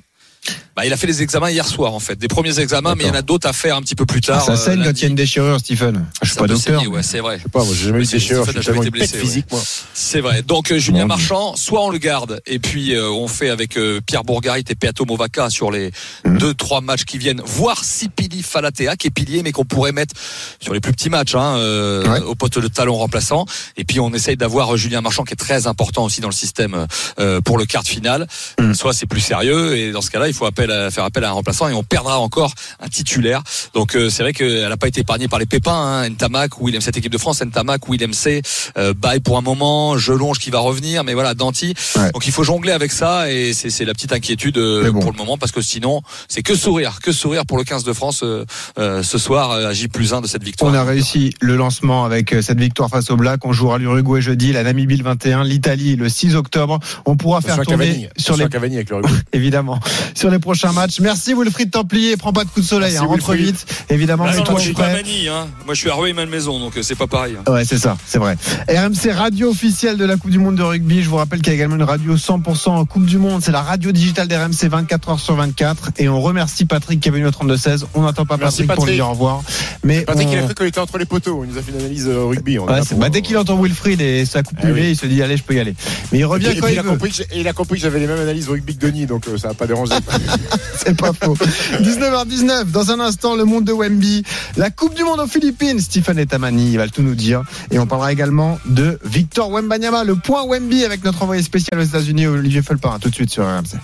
[0.75, 3.08] Bah, il a fait les examens hier soir en fait, des premiers examens, mais il
[3.08, 4.43] y en a d'autres à faire un petit peu plus tard.
[4.43, 4.99] ça euh, saigne quand lundi.
[5.01, 6.06] il y a une déchirure, Stephen.
[6.21, 6.79] Je suis Ça pas docteur.
[6.82, 7.38] saigner, ouais, c'est vrai.
[7.38, 9.45] Je sais pas, moi j'ai jamais eu de déchirure, jamais été blessé, physique.
[9.93, 10.41] C'est vrai.
[10.41, 14.01] Donc euh, Julien Marchand, soit on le garde et puis euh, on fait avec euh,
[14.06, 15.91] Pierre Bourgarit et Peato Movaca sur les
[16.25, 16.38] Mhm.
[16.38, 20.15] deux trois matchs qui viennent, voire Sipili Falatea qui est pilier mais qu'on pourrait mettre
[20.60, 22.19] sur les plus petits matchs hein, euh, Ouais.
[22.21, 23.45] au poste de talon remplaçant.
[23.77, 26.34] Et puis on essaye d'avoir euh, Julien Marchand qui est très important aussi dans le
[26.34, 26.88] système
[27.19, 28.27] euh, pour le quart de finale.
[28.60, 28.73] Mhm.
[28.73, 31.30] Soit c'est plus sérieux et dans ce cas-là il faut appel à, faire appel à
[31.30, 33.43] un remplaçant et on perdra encore un titulaire.
[33.74, 35.74] Donc euh, c'est vrai qu'elle n'a pas été épargnée par les pépins.
[35.74, 38.41] Hein, Ntamak, Willem cette équipe de France, Ntamak, Willem C,
[38.78, 41.74] euh, Baye pour un moment, Gelonge qui va revenir, mais voilà Danti.
[41.96, 42.12] Ouais.
[42.12, 45.00] Donc il faut jongler avec ça et c'est c'est la petite inquiétude euh, bon.
[45.00, 47.93] pour le moment parce que sinon c'est que sourire, que sourire pour le 15 de
[47.93, 48.46] France euh,
[48.78, 50.72] euh, ce soir à J plus 1 de cette victoire.
[50.72, 53.46] On a réussi le lancement avec cette victoire face au Black.
[53.46, 56.80] On jouera l'Uruguay jeudi, la Namibie le 21, l'Italie le 6 octobre.
[57.06, 59.13] On pourra faire tourner Cavani, sur les Cavani avec le rugby.
[59.34, 59.80] évidemment
[60.24, 61.00] sur les prochains prochain match.
[61.02, 62.16] Merci Wilfried Templier.
[62.16, 62.96] Prends pas de coup de soleil.
[62.96, 63.56] Hein, rentre Wilfried.
[63.56, 63.66] vite.
[63.90, 65.02] Évidemment, Ah non, moi, je suis pas frais.
[65.04, 65.48] Mani, hein.
[65.66, 67.36] Moi, je suis à Rueil-Malmaison, donc euh, c'est pas pareil.
[67.46, 67.52] hein.
[67.52, 68.38] Ouais, c'est ça, c'est vrai.
[68.70, 71.02] RMC radio officielle de la Coupe du Monde de rugby.
[71.04, 73.42] Je vous rappelle qu'il y a également une radio 100% en Coupe du Monde.
[73.44, 75.90] C'est la radio digitale d'RMC 24 heures sur 24.
[75.98, 77.86] Et on remercie Patrick qui est venu au 32-16.
[77.96, 79.42] On n'attend pas Merci, Patrick, pour lui dire au revoir.
[79.84, 81.44] Mais Patrick, on- il a cru qu'on était entre les poteaux.
[81.44, 82.60] Il nous a fait une analyse euh, rugby.
[82.60, 84.92] On Ouais, pour- bah, dès qu'il entend Wilfried et sa coupe Eh oui.
[84.92, 85.76] il se dit allez, je peux y aller.
[86.12, 86.90] Mais il Et revient et quand puis il il, a veut.
[86.92, 89.06] compris que j'ai- et il a compris que j'avais les mêmes analyses rugby que Denis,
[89.08, 89.94] donc euh, ça n'a pas dérangé.
[90.78, 91.36] C'est pas faux.
[91.82, 94.23] 19h19, dans un instant, le monde de Wemby.
[94.58, 95.80] La Coupe du Monde aux Philippines.
[95.80, 97.43] Stephen et Tamani, il va tout nous dire.
[97.71, 101.84] Et on parlera également de Victor Wembanyama, le point Wemby avec notre envoyé spécial aux
[101.84, 102.97] États-Unis, Olivier Felpin.
[102.99, 103.78] Tout de suite sur RMC.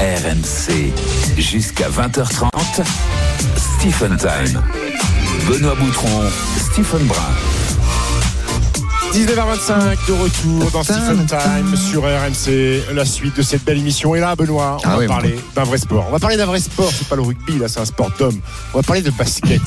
[0.00, 0.92] RMC
[1.36, 2.48] jusqu'à 20h30.
[3.56, 4.62] Stephen Time.
[5.46, 6.22] Benoît Boutron,
[6.58, 7.59] Stephen Brun.
[9.12, 14.14] 19h25 de retour dans Stephen Time sur RMC, la suite de cette belle émission.
[14.14, 16.04] Et là, Benoît, on Ah va oui, parler d'un vrai sport.
[16.08, 18.40] On va parler d'un vrai sport, c'est pas le rugby, là, c'est un sport d'homme.
[18.72, 19.60] On va parler de basket.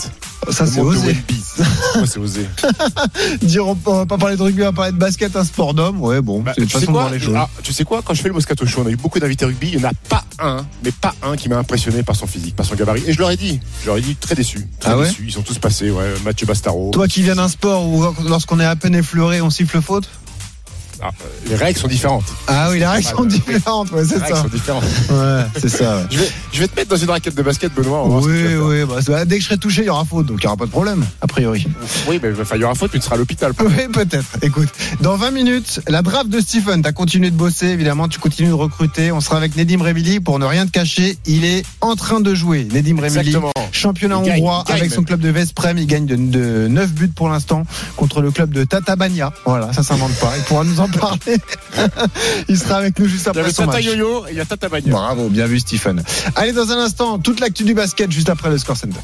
[0.50, 1.16] Ça, Le c'est osé.
[1.96, 2.46] Ouais, c'est osé.
[3.42, 6.02] Dire, on va pas parler de rugby, on va parler de basket, un sport d'homme.
[6.02, 7.36] Ouais, bon, Bah, c'est une façon de voir les choses.
[7.38, 9.46] Ah, tu sais quoi Quand je fais le Moscato Show, on a eu beaucoup d'invités
[9.46, 9.70] rugby.
[9.72, 12.58] Il n'y en a pas un, mais pas un qui m'a impressionné par son physique,
[12.58, 13.04] par son gabarit.
[13.08, 14.68] Et je leur ai dit, je leur ai dit très déçu.
[14.82, 15.24] Très Ah ouais déçu.
[15.28, 15.90] Ils sont tous passés.
[15.92, 16.92] Ouais, Mathieu Bastaro.
[16.92, 20.10] Toi qui viens d'un sport où lorsqu'on est à peine effleuré, on siffle faute?
[21.06, 21.10] Ah,
[21.50, 22.24] les règles sont différentes.
[22.48, 24.42] Ah oui, les règles sont différentes, ouais, c'est Les règles ça.
[24.44, 24.84] sont différentes.
[25.10, 25.98] Ouais, c'est ça.
[25.98, 26.04] ouais.
[26.10, 28.06] Je vais, je vais te mettre dans une raquette de basket, Benoît.
[28.08, 30.48] Oui, oui, bah, dès que je serai touché, il y aura faute, donc il n'y
[30.48, 31.68] aura pas de problème, a priori.
[32.08, 33.52] Oui, mais il y aura faute, tu seras à l'hôpital.
[33.64, 34.38] Oui, peut-être.
[34.42, 34.70] Écoute,
[35.02, 36.82] dans 20 minutes, la draft de Stephen.
[36.82, 39.12] Tu as continué de bosser, évidemment, tu continues de recruter.
[39.12, 41.18] On sera avec Nedim Remili pour ne rien te cacher.
[41.26, 42.68] Il est en train de jouer.
[42.72, 43.36] Nedim Remili,
[43.72, 45.06] championnat Il hongrois gagne avec son même.
[45.06, 45.78] club de Vesprem.
[45.78, 47.64] Il gagne de, de 9 buts pour l'instant
[47.96, 49.32] contre le club de Tatabania.
[49.46, 50.32] Voilà, ça s'invente pas.
[50.38, 51.38] Il pourra nous en parler.
[52.50, 53.86] il sera avec nous juste Il y après son Tata match.
[53.86, 54.68] Yo-Yo et il y a Tata.
[54.70, 56.04] Bravo, bien vu Stephen.
[56.36, 59.00] Allez, dans un instant, toute l'actu du basket juste après le score center.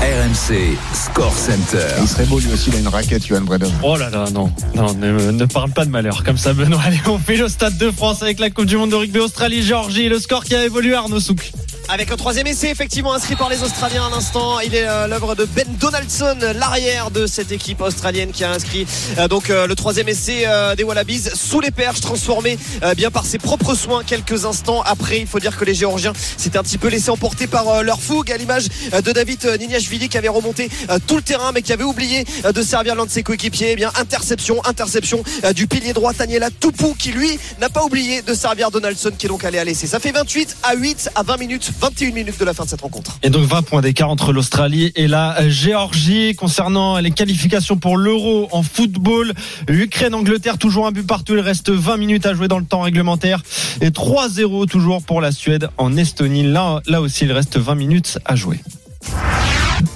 [0.00, 1.86] RMC Score Center.
[2.02, 3.72] Il serait beau lui aussi, il a une raquette, Johan Bredon.
[3.82, 6.80] Oh là là, non, non, ne, ne parle pas de malheur comme ça, Benoît.
[6.84, 9.62] Allez, on fait le stade de France avec la Coupe du Monde de rugby Australie,
[9.62, 11.52] Géorgie, le score qui a évolué, Arnaud Souk.
[11.90, 14.58] Avec un troisième essai effectivement inscrit par les Australiens à l'instant.
[14.60, 18.86] Il est euh, l'œuvre de Ben Donaldson, l'arrière de cette équipe australienne qui a inscrit
[19.18, 23.10] euh, donc euh, le troisième essai euh, des Wallabies sous les perches, transformé euh, bien
[23.10, 25.20] par ses propres soins quelques instants après.
[25.20, 28.00] Il faut dire que les Géorgiens s'étaient un petit peu laissés emporter par euh, leur
[28.00, 30.70] fougue à l'image de David Niniashvili qui avait remonté
[31.06, 33.72] tout le terrain mais qui avait oublié de servir l'un de ses coéquipiers.
[33.72, 35.22] Eh bien interception, interception
[35.54, 39.28] du pilier droit Taniela Toupou qui lui n'a pas oublié de servir Donaldson qui est
[39.28, 39.86] donc allé à l'essai.
[39.86, 42.80] Ça fait 28 à 8 à 20 minutes, 21 minutes de la fin de cette
[42.80, 43.18] rencontre.
[43.22, 48.48] Et donc 20 points d'écart entre l'Australie et la Géorgie concernant les qualifications pour l'Euro
[48.52, 49.32] en football.
[49.68, 51.34] Ukraine-Angleterre toujours un but partout.
[51.34, 53.42] Il reste 20 minutes à jouer dans le temps réglementaire
[53.80, 56.44] et 3-0 toujours pour la Suède en Estonie.
[56.44, 58.60] Là, là aussi il reste 20 minutes à jouer.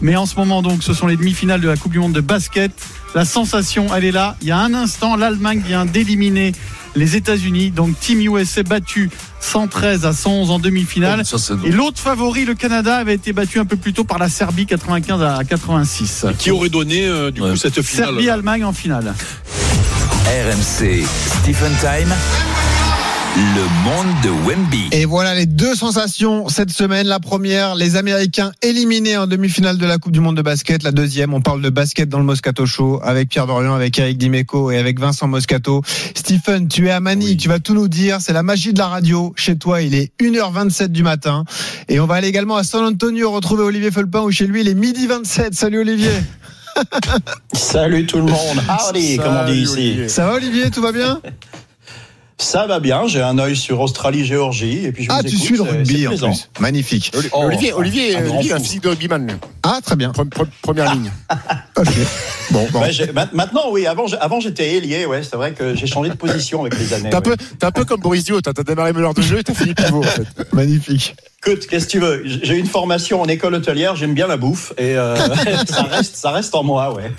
[0.00, 2.20] Mais en ce moment, donc, ce sont les demi-finales de la Coupe du Monde de
[2.20, 2.70] basket.
[3.14, 4.36] La sensation, elle est là.
[4.42, 6.52] Il y a un instant, l'Allemagne vient d'éliminer
[6.94, 7.70] les États-Unis.
[7.70, 9.10] Donc, Team USA battu
[9.40, 11.22] 113 à 111 en demi-finale.
[11.64, 14.66] Et l'autre favori, le Canada, avait été battu un peu plus tôt par la Serbie,
[14.66, 16.27] 95 à 86.
[16.38, 19.14] Qui aurait donné euh, du coup cette finale Serbie-Allemagne en finale.
[20.27, 21.05] RMC
[21.42, 22.14] Stephen Time.
[23.38, 24.88] Le monde de Wemby.
[24.90, 27.07] Et voilà les deux sensations cette semaine.
[27.07, 30.83] La première, les Américains éliminés en demi-finale de la Coupe du Monde de basket.
[30.83, 34.18] La deuxième, on parle de basket dans le Moscato Show avec Pierre Dorian, avec Eric
[34.18, 35.83] Dimeco et avec Vincent Moscato.
[36.16, 38.20] Stephen, tu es à Manille, tu vas tout nous dire.
[38.20, 39.33] C'est la magie de la radio.
[39.37, 41.44] Chez toi, il est 1h27 du matin.
[41.88, 44.68] Et on va aller également à San Antonio retrouver Olivier Felpin où chez lui, il
[44.68, 45.55] est midi 27.
[45.55, 46.11] Salut Olivier.
[47.53, 48.59] Salut tout le monde.
[48.68, 49.72] Howdy, comme on dit Salut, ici.
[49.74, 50.09] Olivier.
[50.09, 51.20] Ça va Olivier, tout va bien?
[52.40, 54.85] Ça va bien, j'ai un œil sur Australie-Géorgie.
[54.87, 56.48] Et puis je Ah, vous tu écoute, suis le rugby en plus.
[56.61, 57.11] Magnifique.
[57.16, 59.38] Oli- Oh, Olivier, Olivier, un Olivier a un physique de rugbyman.
[59.64, 60.12] Ah, très bien.
[60.12, 61.11] Pre- pre- Première ligne.
[61.77, 61.87] Ok.
[62.51, 62.81] Bon, bon.
[63.35, 66.92] Maintenant, oui, avant, j'étais ailier, ouais, c'est vrai que j'ai changé de position avec les
[66.92, 67.11] années.
[67.11, 67.22] T'es un, ouais.
[67.22, 69.55] peu, t'es un peu comme Boris Dio, t'as t'as démarré meneur de jeu et t'as
[69.55, 70.27] fini pivot en fait.
[70.53, 71.14] Magnifique.
[71.46, 72.22] Écoute, qu'est-ce que tu veux?
[72.24, 75.14] J'ai une formation en école hôtelière, j'aime bien la bouffe et euh,
[75.68, 77.12] ça, reste, ça reste en moi, ouais.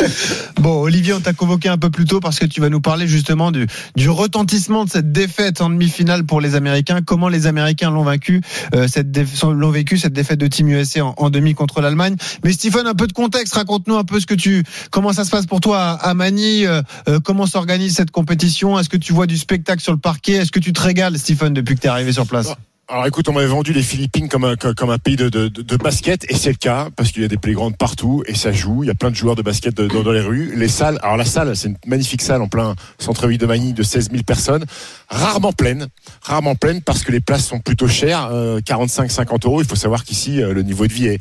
[0.59, 3.07] Bon, Olivier, on t'a convoqué un peu plus tôt parce que tu vas nous parler
[3.07, 7.01] justement du, du retentissement de cette défaite en demi-finale pour les Américains.
[7.05, 8.41] Comment les Américains l'ont vaincu,
[8.75, 9.07] euh, cette
[9.43, 12.15] l'ont vécu cette défaite de Team USA en, en demi contre l'Allemagne?
[12.43, 13.53] Mais Stephen, un peu de contexte.
[13.53, 16.65] Raconte-nous un peu ce que tu, comment ça se passe pour toi à, à Manille.
[16.65, 18.79] euh, euh, comment s'organise cette compétition?
[18.79, 20.33] Est-ce que tu vois du spectacle sur le parquet?
[20.33, 22.55] Est-ce que tu te régales, Stephen, depuis que tu es arrivé sur place?
[22.91, 25.77] Alors écoute, on m'avait vendu les Philippines comme un, comme un pays de, de, de-
[25.77, 28.83] basket, et c'est le cas, parce qu'il y a des playgrounds partout, et ça joue,
[28.83, 30.53] il y a plein de joueurs de basket dans, dans les rues.
[30.55, 33.83] Les salles, alors la salle, c'est une magnifique salle en plein centre-ville de Manille de
[33.83, 34.65] 16 000 personnes,
[35.07, 35.85] rarement pleine,
[36.23, 39.61] rarement pleine, parce que les places sont plutôt chères, 45-50 euros.
[39.61, 41.19] Il faut savoir qu'ici, euh, le niveau de vie est,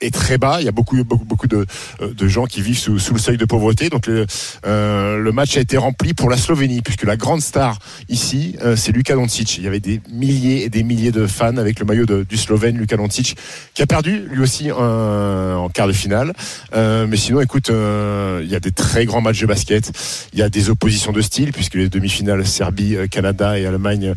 [0.00, 1.66] est, très bas, il y a beaucoup, beaucoup, beaucoup de,
[2.00, 4.24] euh, de gens qui vivent sous, sous le seuil de pauvreté, donc le,
[4.66, 7.78] euh, le match a été rempli pour la Slovénie, puisque la grande star
[8.08, 9.58] ici, euh, c'est Luka Doncic.
[9.58, 12.78] Il y avait des milliers et des milliers de fans avec le maillot du Slovène
[12.78, 13.36] Luka Doncic,
[13.74, 16.32] qui a perdu lui aussi en quart de finale.
[16.74, 19.92] Euh, mais sinon, écoute, euh, il y a des très grands matchs de basket.
[20.32, 24.14] Il y a des oppositions de style, puisque les demi-finales Serbie, euh, Canada et Allemagne,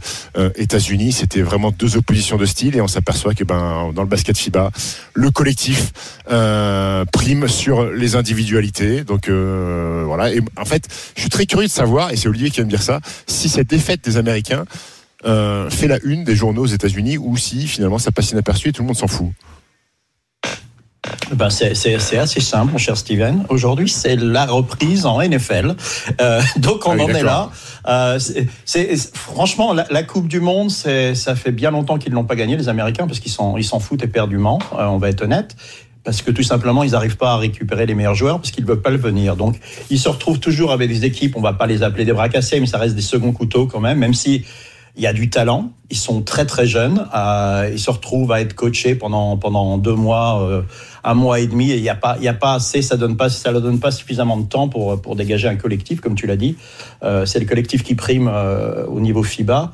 [0.56, 2.76] États-Unis, c'était vraiment deux oppositions de style.
[2.76, 4.72] Et on s'aperçoit que ben dans le basket FIBA,
[5.14, 5.92] le collectif
[6.26, 9.04] prime sur les individualités.
[9.04, 10.34] Donc voilà.
[10.34, 12.70] Et en fait, je suis très curieux de savoir, et c'est Olivier qui va me
[12.70, 14.66] dire ça, si cette défaite des Américains
[15.26, 18.72] euh, fait la une des journaux aux États-Unis ou si finalement ça passe inaperçu et
[18.72, 19.28] tout le monde s'en fout.
[21.34, 21.74] Ben, c'est-
[22.18, 23.46] assez simple, mon cher Steven.
[23.50, 25.76] Aujourd'hui, c'est la reprise en NFL.
[26.22, 27.50] Euh, donc, on Ah oui, en est là.
[27.88, 28.20] Euh,
[28.66, 32.36] c'est- franchement, la, la Coupe du Monde, ça fait bien longtemps qu'ils ne l'ont pas
[32.36, 35.56] gagné, les Américains, parce qu'ils s'en ils foutent éperdument, euh, on va être honnête.
[36.06, 38.70] Parce que tout simplement, ils n'arrivent pas à récupérer les meilleurs joueurs parce qu'ils ne
[38.70, 39.36] veulent pas le venir.
[39.38, 39.56] Donc,
[39.90, 42.60] ils se retrouvent toujours avec des équipes, on va pas les appeler des bras cassés,
[42.60, 44.44] mais ça reste des seconds couteaux quand même, même si
[44.96, 45.72] il y a du talent.
[45.90, 47.08] Ils sont très très jeunes.
[47.72, 50.62] Ils se retrouvent à être coachés pendant pendant deux mois, euh,
[51.04, 51.72] un mois et demi.
[51.72, 52.82] Et il n'y a pas il y a pas assez.
[52.82, 56.00] Ça donne pas ça leur donne pas suffisamment de temps pour pour dégager un collectif,
[56.00, 56.56] comme tu l'as dit.
[57.04, 59.72] Euh, c'est le collectif qui prime euh, au niveau FIBA.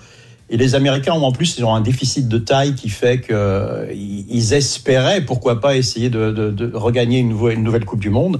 [0.51, 3.88] Et les Américains ont en plus ils ont un déficit de taille qui fait que
[3.93, 8.10] ils espéraient pourquoi pas essayer de, de, de regagner une nouvelle, une nouvelle Coupe du
[8.10, 8.39] Monde.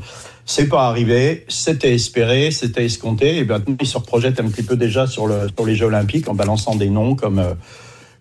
[0.52, 4.76] C'est pas arrivé, c'était espéré, c'était escompté, et maintenant ils se reprojettent un petit peu
[4.76, 7.54] déjà sur, le, sur les Jeux Olympiques en balançant des noms comme, euh,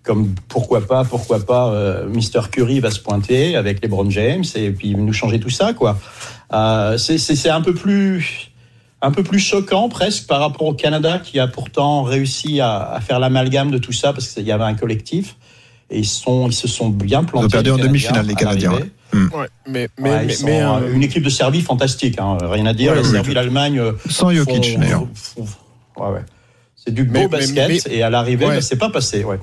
[0.02, 2.50] comme pourquoi pas, pourquoi pas, euh, Mr.
[2.52, 5.98] Curry va se pointer avec LeBron James et puis nous changer tout ça, quoi.
[6.52, 8.50] Euh, c'est- un peu plus
[9.00, 13.00] un peu plus choquant presque par rapport au Canada qui a pourtant réussi à, à
[13.00, 15.36] faire l'amalgame de tout ça parce qu'il y avait un collectif
[15.88, 17.44] et ils, sont, ils se sont bien plantés.
[17.44, 18.72] Ils ont perdu les en demi-finale, les Canadiens.
[19.18, 19.36] L'arrivée.
[19.36, 22.16] Ouais, mais mais Ouais, mais, ils sont, mais, euh, euh, une équipe de Serbie fantastique,
[22.18, 22.92] hein, rien à dire.
[22.92, 23.78] Ouais, la Serbie, l'Allemagne.
[23.78, 25.06] euh, Sans Jokic, font- d'ailleurs.
[25.14, 25.46] font-
[25.96, 26.20] Ouais, ouais.
[26.76, 28.54] C'est du beau basket mais- et à l'arrivée, Ouais.
[28.56, 29.24] bah, c'est pas passé.
[29.24, 29.38] Ouais.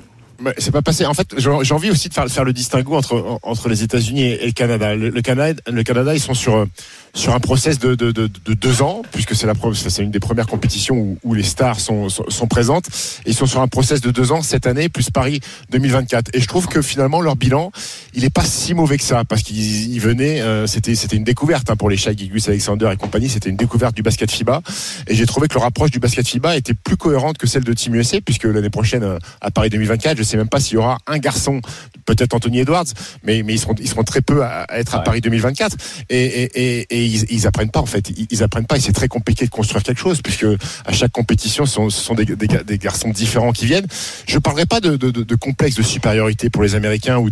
[0.58, 1.06] C'est pas passé.
[1.06, 4.46] En fait, j'ai envie aussi de faire, faire le distinguo entre, entre les États-Unis et,
[4.46, 4.94] le Canada.
[4.94, 6.66] Le, le Canada, le Canada, ils sont sur,
[7.16, 10.20] sur un process de, de, de, de deux ans, puisque c'est la c'est une des
[10.20, 12.86] premières compétitions où, où les stars sont, sont, sont présentes.
[13.24, 16.30] Et ils sont sur un process de deux ans cette année, plus Paris 2024.
[16.34, 17.72] Et je trouve que finalement, leur bilan,
[18.12, 21.24] il est pas si mauvais que ça, parce qu'ils ils venaient, euh, c'était c'était une
[21.24, 24.60] découverte hein, pour les Shai Gilgeous Alexander et compagnie, c'était une découverte du basket FIBA.
[25.08, 27.72] Et j'ai trouvé que leur approche du basket FIBA était plus cohérente que celle de
[27.72, 30.76] Team USA, puisque l'année prochaine, euh, à Paris 2024, je sais même pas s'il y
[30.76, 31.62] aura un garçon,
[32.04, 32.84] peut-être Anthony Edwards,
[33.22, 35.04] mais, mais ils, seront, ils seront très peu à, à être à Ouais.
[35.04, 35.76] Paris 2024.
[36.08, 38.10] Et, et, et, et ils, ils apprennent pas, en fait.
[38.30, 40.46] Ils, apprennent pas, et c'est très compliqué de construire quelque chose, puisque
[40.84, 43.86] à chaque compétition, ce sont, des, des, ga- des garçons différents qui viennent.
[44.26, 47.30] Je parlerai pas de, complexe de supériorité pour les Américains ou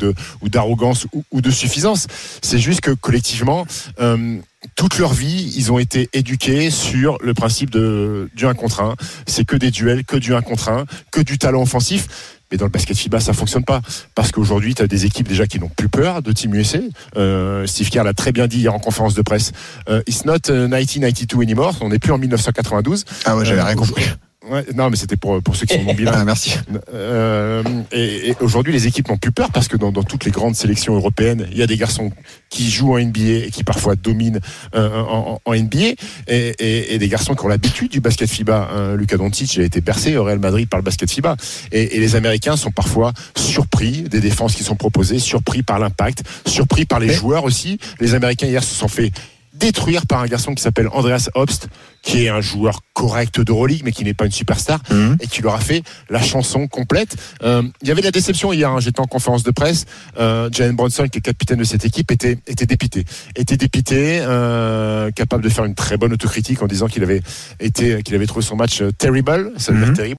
[0.48, 2.06] d'arrogance ou, ou de suffisance.
[2.42, 3.66] C'est juste que collectivement,
[4.00, 4.38] euh,
[4.76, 8.94] toute leur vie, ils ont été éduqués sur le principe de du 1 contre 1.
[9.26, 12.33] C'est que des duels, que du 1 contre 1, que du talent offensif.
[12.54, 13.80] Mais dans le basket FIBA, ça fonctionne pas.
[14.14, 16.78] Parce qu'aujourd'hui, tu as des équipes déjà qui n'ont plus peur de Team USA.
[17.16, 19.50] Euh, Steve Kerr l'a très bien dit hier en conférence de presse.
[19.88, 21.74] Euh, It's not euh, 1992 anymore.
[21.80, 23.06] On n'est plus en 1992.
[23.24, 24.04] Ah ouais, j'avais Euh, rien compris.
[24.50, 26.14] Ouais, non, mais c'était pour, pour ceux qui sont non bilingues.
[26.18, 26.54] Ah, merci.
[26.92, 30.30] Euh, et, et aujourd'hui, les équipes n'ont plus peur parce que dans, dans toutes les
[30.30, 32.10] grandes sélections européennes, il y a des garçons
[32.50, 34.40] qui jouent en NBA et qui parfois dominent
[34.74, 35.96] euh, en, en- NBA, et,
[36.28, 38.68] et- et des garçons qui ont l'habitude du basket FIBA.
[38.72, 41.36] Hein, Luka Doncic a été bercé au Real Madrid par le basket FIBA,
[41.72, 46.22] et, et les Américains sont parfois surpris des défenses qui sont proposées, surpris par l'impact,
[46.46, 47.78] surpris par les Mais- joueurs aussi.
[48.00, 49.10] Les Américains hier se sont fait
[49.54, 51.68] détruire par un garçon qui s'appelle Andreas Obst,
[52.04, 55.16] qui est un joueur correct d'Euroleague, mais qui n'est pas une superstar, Mhm.
[55.20, 57.16] et qui leur a fait la chanson complète.
[57.42, 59.86] Euh, il y avait de la déception hier, hein, j'étais en conférence de presse,
[60.20, 63.04] euh, Jalen Bronson, qui est capitaine de cette équipe, était, était dépité.
[63.34, 67.22] Était dépité, euh, capable de faire une très bonne autocritique en disant qu'il avait
[67.58, 69.84] été, qu'il avait trouvé son match euh, terrible, ça veut Mhm.
[69.86, 70.16] dire terrible.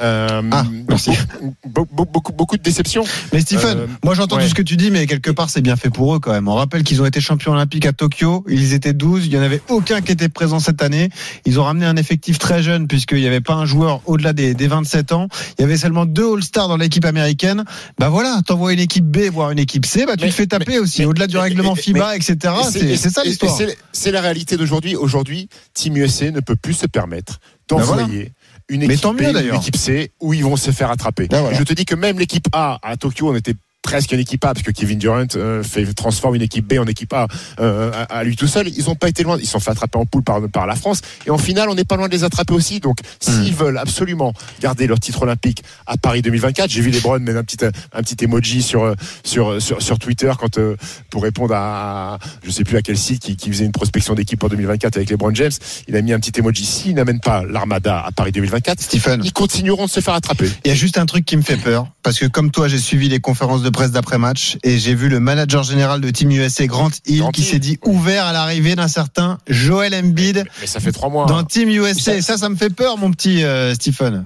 [0.00, 1.10] Euh, Ah, merci.
[1.40, 1.56] Beaucoup,
[1.94, 3.04] beaucoup, beaucoup, beaucoup de déception.
[3.32, 4.42] Mais Stephen, moi j'entends ouais.
[4.42, 6.48] tout ce que tu dis, mais quelque part c'est bien fait pour eux quand même.
[6.48, 9.42] On rappelle qu'ils ont été champions olympiques à Tokyo, ils étaient 12, il y en
[9.42, 11.08] avait aucun qui était présent cette année.
[11.44, 14.54] Ils ont ramené un effectif très jeune puisqu'il n'y avait pas un joueur au-delà des,
[14.54, 15.28] des 27 ans.
[15.58, 17.64] Il y avait seulement deux All-Stars dans l'équipe américaine.
[17.98, 20.46] Bah voilà, t'envoies une équipe B voire une équipe C, bah tu Mais- te fais
[20.46, 21.04] taper mais- aussi.
[21.04, 22.36] Au-delà du règlement mais- FIBA, etc.
[22.80, 23.56] Et C'est ça l'histoire.
[23.92, 24.96] c'est- la réalité d'aujourd'hui.
[24.96, 28.32] Aujourd'hui, Team USA ne peut plus se permettre d'envoyer
[28.68, 31.26] une équipe B une équipe C où ils vont se faire attraper.
[31.28, 31.58] Ben voilà.
[31.58, 34.52] Je te dis que même l'équipe A à Tokyo, on était presque une équipe A
[34.52, 37.26] parce que Kevin Durant euh, fait transforme une équipe B en équipe A
[37.60, 38.68] euh, à, à lui tout seul.
[38.68, 39.38] Ils n'ont pas été loin.
[39.40, 41.84] Ils sont fait attraper en poule par, par la France et en finale, on n'est
[41.84, 42.80] pas loin de les attraper aussi.
[42.80, 47.22] Donc, s'ils veulent absolument garder leur titre olympique à Paris 2024, j'ai vu les Browns
[47.22, 50.76] mettre un petit un petit emoji sur sur sur, sur Twitter quand euh,
[51.10, 54.42] pour répondre à je sais plus à quel site qui, qui faisait une prospection d'équipe
[54.42, 55.52] en 2024 avec les Brown James.
[55.86, 56.64] Il a mis un petit emoji.
[56.64, 59.22] S'ils n'amènent pas l'armada à Paris 2024, Stephen.
[59.24, 60.50] ils continueront de se faire attraper.
[60.64, 62.78] Il y a juste un truc qui me fait peur, parce que comme toi, j'ai
[62.78, 66.66] suivi les conférences de presse d'après-match et j'ai vu le manager général de Team USA,
[66.66, 70.80] Grant Hill, Grant qui s'est dit ouvert à l'arrivée d'un certain Joel Embiid Mais ça
[70.80, 71.26] fait trois mois.
[71.26, 72.14] dans Team USA.
[72.16, 74.24] Et ça, ça me fait peur, mon petit euh, Stephen.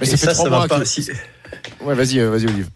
[0.00, 0.80] Mais Et ça fait ça, trois ça mois va pas.
[0.80, 1.06] que- si-
[1.84, 2.68] Ouais, vas-y, euh, vas-y, Olive.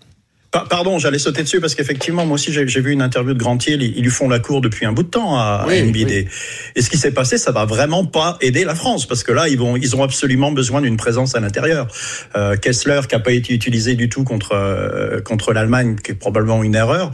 [0.57, 3.66] Pa- Pardon, j'allais sauter dessus parce qu'effectivement, moi aussi, j'ai vu une interview de Grand
[3.66, 3.83] Hill.
[3.83, 6.07] Ils, lui font la cour depuis un bout de temps à, à Oui, oui.
[6.09, 6.29] Et,
[6.75, 9.49] et ce qui s'est passé, ça va vraiment pas aider la France parce que là,
[9.49, 11.88] ils vont, ils ont absolument besoin d'une présence à l'intérieur.
[12.37, 16.14] Euh, Kessler, qui a pas été utilisé du tout contre euh, contre l'Allemagne, qui est
[16.14, 17.12] probablement une erreur.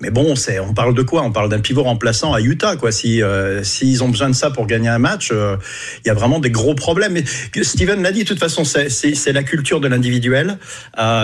[0.00, 1.22] Mais bon, c'est, on parle de quoi?
[1.22, 2.92] On parle d'un pivot remplaçant à Utah, quoi.
[2.92, 6.38] Si euh, s'ils ont besoin de ça pour gagner un match, il y a vraiment
[6.38, 7.14] des gros problèmes.
[7.14, 7.24] Mais
[7.64, 10.58] Steven l'a dit, de toute façon, c'est, la culture de l'individuel.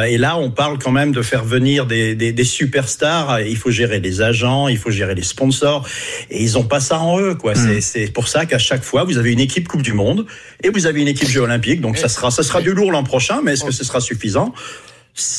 [0.09, 3.41] Et là, on parle quand même de faire venir des, des, des superstars.
[3.41, 5.87] Il faut gérer les agents, il faut gérer les sponsors.
[6.31, 7.55] Et ils ont pas ça en eux, quoi.
[7.55, 10.27] C'est, c'est pour ça qu'à chaque fois, vous avez une équipe Coupe du Monde
[10.63, 11.81] et vous avez une équipe Jeux Olympiques.
[11.81, 13.41] Donc ça sera, ça sera du lourd l'an prochain.
[13.45, 14.53] Mais est-ce que ce sera suffisant?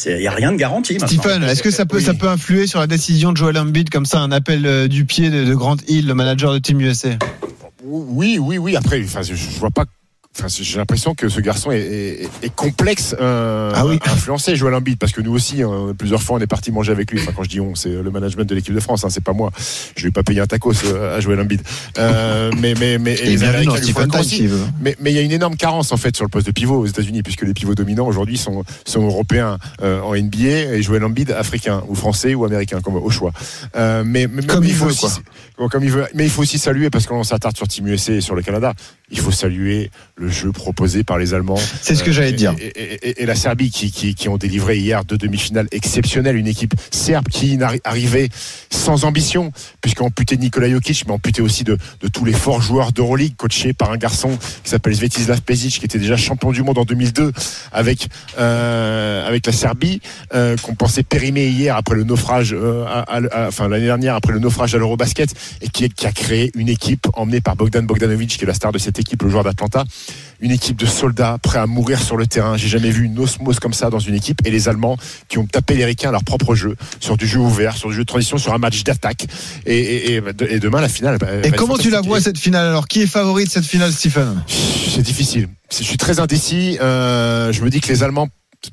[0.06, 0.98] Il y a rien de garanti.
[1.00, 4.06] Stephen, est-ce que ça peut, ça peut influer sur la décision de Joel Embiid comme
[4.06, 7.10] ça, un appel euh, du pied de, de Grant Hill, le manager de Team USA
[7.84, 8.76] Oui, oui, oui.
[8.76, 9.86] Après, enfin, je, je vois pas.
[10.38, 14.00] Enfin, j'ai l'impression que ce garçon est, est- est complexe euh, Ah oui.
[14.06, 16.94] à influencer Joël Embiid parce que nous aussi euh, plusieurs fois on est parti manger
[16.94, 17.20] avec lui.
[17.22, 19.34] Enfin, quand je dis on, c'est le management de l'équipe de France, hein, c'est pas
[19.34, 19.52] moi.
[19.98, 21.62] Je vais pas payer un tacos euh, à Joël Embiid.
[21.98, 24.50] Euh, mais mais mais et Et les Américains lui font aussi.
[24.80, 26.78] Mais mais il y a une énorme carence en fait sur le poste de pivot
[26.80, 31.04] aux États-Unis puisque les pivots dominants aujourd'hui sont sont européens euh, en NBA et Joël
[31.04, 33.34] Embiid africain ou français ou américain comme au choix.
[33.76, 35.12] Euh, mais, mais Comme mais il faut veut, aussi, quoi.
[35.58, 36.06] Bon, comme il veut.
[36.16, 38.74] Mais il faut aussi saluer parce qu'on s'attarde sur Team USA et sur le Canada.
[39.12, 41.60] Il faut saluer le jeu proposé par les Allemands.
[41.82, 42.56] C'est ce que Euh, j'allais dire.
[42.60, 46.38] Et, et- et- et la Serbie qui, qui, qui ont délivré hier deux demi-finales exceptionnelles.
[46.38, 48.30] Une équipe serbe qui arrivait
[48.70, 52.62] sans ambition, puisqu'on amputé de Nikola Jokic, mais amputé aussi de, de tous les forts
[52.62, 56.64] joueurs d'Euroleague, coachés par un garçon qui s'appelle Svetislav Pezic, qui était déjà champion du
[56.64, 57.32] monde en 2002
[57.72, 58.08] avec,
[58.40, 60.02] euh, avec la Serbie,
[60.34, 64.16] euh, qu'on pensait périmé hier après le naufrage, euh, à- à- à- enfin l'année dernière
[64.16, 67.86] après le naufrage à l'Eurobasket, et qui, qui a créé une équipe emmenée par Bogdan
[67.86, 69.84] Bogdanovic, qui est la star de cette équipe, le joueur d'Atlanta
[70.42, 72.58] une équipe de soldats prêts à mourir sur le terrain.
[72.58, 74.40] J'ai jamais vu une osmose comme ça dans une équipe.
[74.46, 74.98] Et les Allemands
[75.30, 77.96] qui ont tapé les Ricains à leur propre jeu, sur du jeu ouvert, sur du
[77.96, 79.28] jeu de transition, sur un match d'attaque.
[79.66, 81.18] Et, et, et, et demain, la finale.
[81.44, 82.68] Et comment tu la vois cette finale?
[82.68, 84.44] Alors Qui est favori de cette finale, Stephen?
[84.48, 85.48] C'est difficile.
[85.72, 86.78] Je suis très indécis.
[86.82, 88.28] Euh, je me dis que les Allemands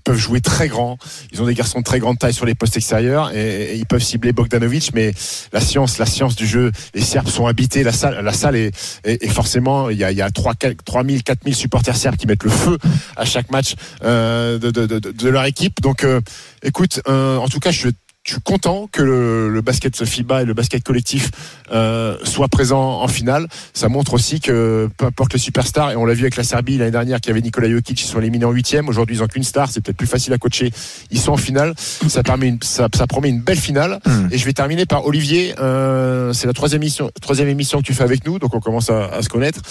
[0.04, 0.98] peuvent jouer très grand.
[1.32, 4.02] Ils ont des garçons de très grande taille sur les postes extérieurs et, ils peuvent
[4.02, 5.12] cibler Bogdanovic, mais
[5.52, 7.82] la science, la science du jeu, les Serbes sont habités.
[7.82, 8.72] La salle, la salle est,
[9.04, 12.44] est- forcément, il y a, il y a 3, 3000, 4000 supporters serbes qui mettent
[12.44, 12.76] le feu
[13.16, 13.74] à chaque match
[14.04, 15.80] euh, de, de, de, de leur équipe.
[15.80, 16.20] Donc, euh,
[16.62, 17.92] écoute, euh, en tout cas, je suis
[18.28, 21.30] je suis content que le, le basket FIBA et le basket collectif
[21.72, 23.48] euh, soient présents en finale?
[23.72, 26.76] Ça montre aussi que peu importe les superstars, et on l'a vu avec la Serbie
[26.76, 28.90] l'année dernière qui avait Nikola Jokic, ils sont éliminés en huitième.
[28.90, 30.70] Aujourd'hui, ils n'ont qu'une star, c'est peut-être plus facile à coacher.
[31.10, 31.72] Ils sont en finale.
[31.78, 33.98] Ça, permet une, ça, ça promet une belle finale.
[34.04, 34.28] Hmm.
[34.30, 35.54] Et je vais terminer par Olivier.
[35.58, 38.90] Euh, c'est la troisième émission, troisième émission que tu fais avec nous, donc on commence
[38.90, 39.62] à, à se connaître.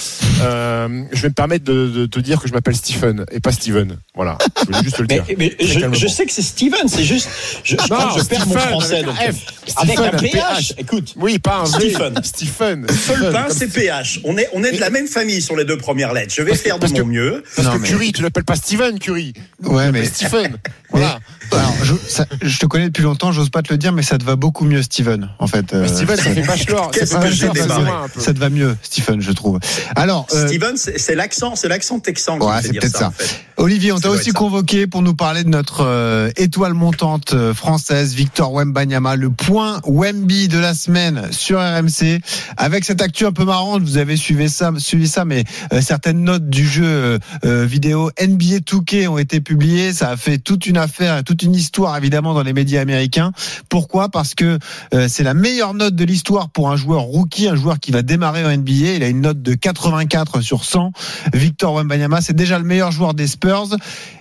[0.41, 3.51] Euh, je vais me permettre de, de te dire que je m'appelle Stephen et pas
[3.51, 3.97] Steven.
[4.15, 4.39] Voilà.
[4.61, 5.23] Je voulais juste te le dire.
[5.37, 7.29] mais je, je sais que c'est Steven, c'est juste.
[7.63, 8.93] Je, je perds mon Stephen, français.
[8.95, 9.36] avec donc- avec
[9.67, 10.31] Stephen, un un PH.
[10.31, 10.73] PH.
[10.77, 11.89] Écoute, Oui, pas un V.
[11.91, 12.19] Stephen.
[12.23, 12.88] Stephen.
[12.88, 13.83] Seul Stephen, pain, comme c'est Stephen.
[13.83, 14.19] PH.
[14.23, 16.33] On est, on est de la même famille sur les deux premières lettres.
[16.36, 17.43] Je vais faire de mon que- mieux.
[17.55, 19.33] Parce Non, que mais- Curie, tu l'appelles pas Steven Curie.
[19.63, 20.57] Ouais, mais Stephen.
[20.89, 21.19] Voilà.
[21.51, 24.17] alors, je, ça- je te connais depuis longtemps, j'ose pas te le dire, mais ça
[24.17, 25.29] te va beaucoup mieux, Steven.
[25.38, 26.86] En fait, Euh, Mais Steven, ça fait bachelor.
[26.93, 29.60] Ça Qu'est-ce que j'ai te va mieux, Stephen, je trouve.
[29.97, 32.99] Alors, euh, Steven, c'est l'accent, c'est l'accent texan Ouais, c'est peut-être ça.
[32.99, 33.07] ça.
[33.07, 33.29] en fait.
[33.57, 38.13] Olivier, on t'a aussi convoqué pour nous parler de notre euh, étoile montante euh, française,
[38.13, 42.21] Victor Wembanyama, le point Wemby de la semaine sur RMC.
[42.56, 46.23] Avec cette actu un peu marrante, vous avez suivi ça, suivi ça mais euh, certaines
[46.23, 49.91] notes du jeu euh, euh, vidéo NBA 2K ont été publiées.
[49.91, 53.32] Ça a fait toute une affaire, toute une histoire évidemment dans les médias américains.
[53.69, 54.10] Pourquoi?
[54.10, 54.60] Parce que
[54.93, 58.04] euh, c'est la meilleure note de l'histoire pour un joueur rookie, un joueur qui va
[58.04, 58.95] démarrer en NBA.
[58.95, 60.91] Il a une note de 84 sur 100.
[61.34, 63.76] Victor Wembanyama, c'est déjà le meilleur joueur des Spurs.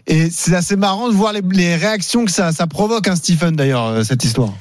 [0.06, 3.86] Et c'est assez marrant de voir les, réactions que ça, ça provoque, hein, Stephen, d'ailleurs,
[3.86, 4.52] euh, cette histoire.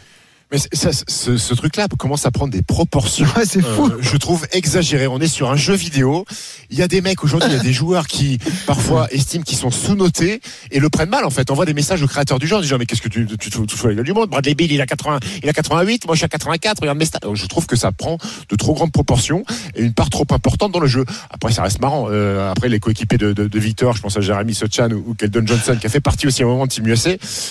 [0.56, 3.26] Mais ça, ce, ce truc-là commence à prendre des proportions.
[3.36, 3.88] Ouais, c'est fou.
[3.88, 5.06] euh, je trouve exagéré.
[5.06, 6.24] On est sur un jeu vidéo.
[6.70, 9.58] Il y a des mecs aujourd'hui, il y a des joueurs qui parfois estiment qu'ils
[9.58, 10.39] sont sous-notés
[10.72, 11.26] et le prennent mal.
[11.26, 13.28] En fait, on voit des messages aux créateurs du genre disant mais qu'est-ce que tu,
[13.28, 14.30] tu, tu, tu gueule du monde?
[14.30, 16.80] Bradley Bill il a 80, il a 88, moi je suis à 84.
[16.80, 17.20] Regarde mes stats.
[17.34, 18.18] Je trouve que ça prend
[18.50, 19.44] de trop grandes proportions
[19.76, 21.04] et une part trop importante dans le jeu.
[21.32, 22.08] Après, ça reste marrant.
[22.10, 25.13] Euh, après, les coéquipiers de, de, de Victor, je pense à Jeremy Sochan ou, ou
[25.15, 27.10] Keldon Johnson qui a fait partie aussi à un moment de Team USA.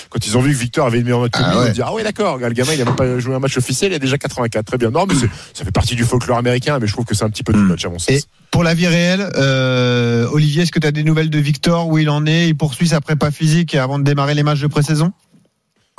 [0.09, 1.73] Quand ils ont vu que Victor avait une meilleure note que lui, Ah ils ont
[1.73, 2.39] dit ah ouais d'accord.
[2.39, 4.65] Le gamin il a même pas joué un match officiel, il a déjà 84.
[4.65, 4.91] Très bien.
[4.91, 7.43] Non mais ça fait partie du folklore américain, mais je trouve que c'est un petit
[7.43, 8.11] peu too much à mon sens.
[8.11, 11.89] Et pour la vie réelle, euh, Olivier, est-ce que tu as des nouvelles de Victor
[11.89, 14.67] Où il en est Il poursuit sa prépa physique avant de démarrer les matchs de
[14.67, 15.13] pré-saison?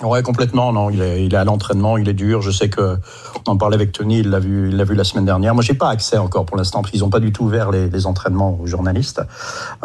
[0.04, 0.74] Ouais, complètement.
[0.74, 2.41] Non, il est, il est à l'entraînement, il est dur.
[2.41, 2.98] Je sais que
[3.48, 5.56] on en parlait avec Tony, il l'a vu, il l'a vu la semaine dernière.
[5.56, 7.89] Moi, j'ai pas accès encore pour l'instant parce qu'ils ont pas du tout ouvert les,
[7.89, 9.22] les entraînements aux journalistes.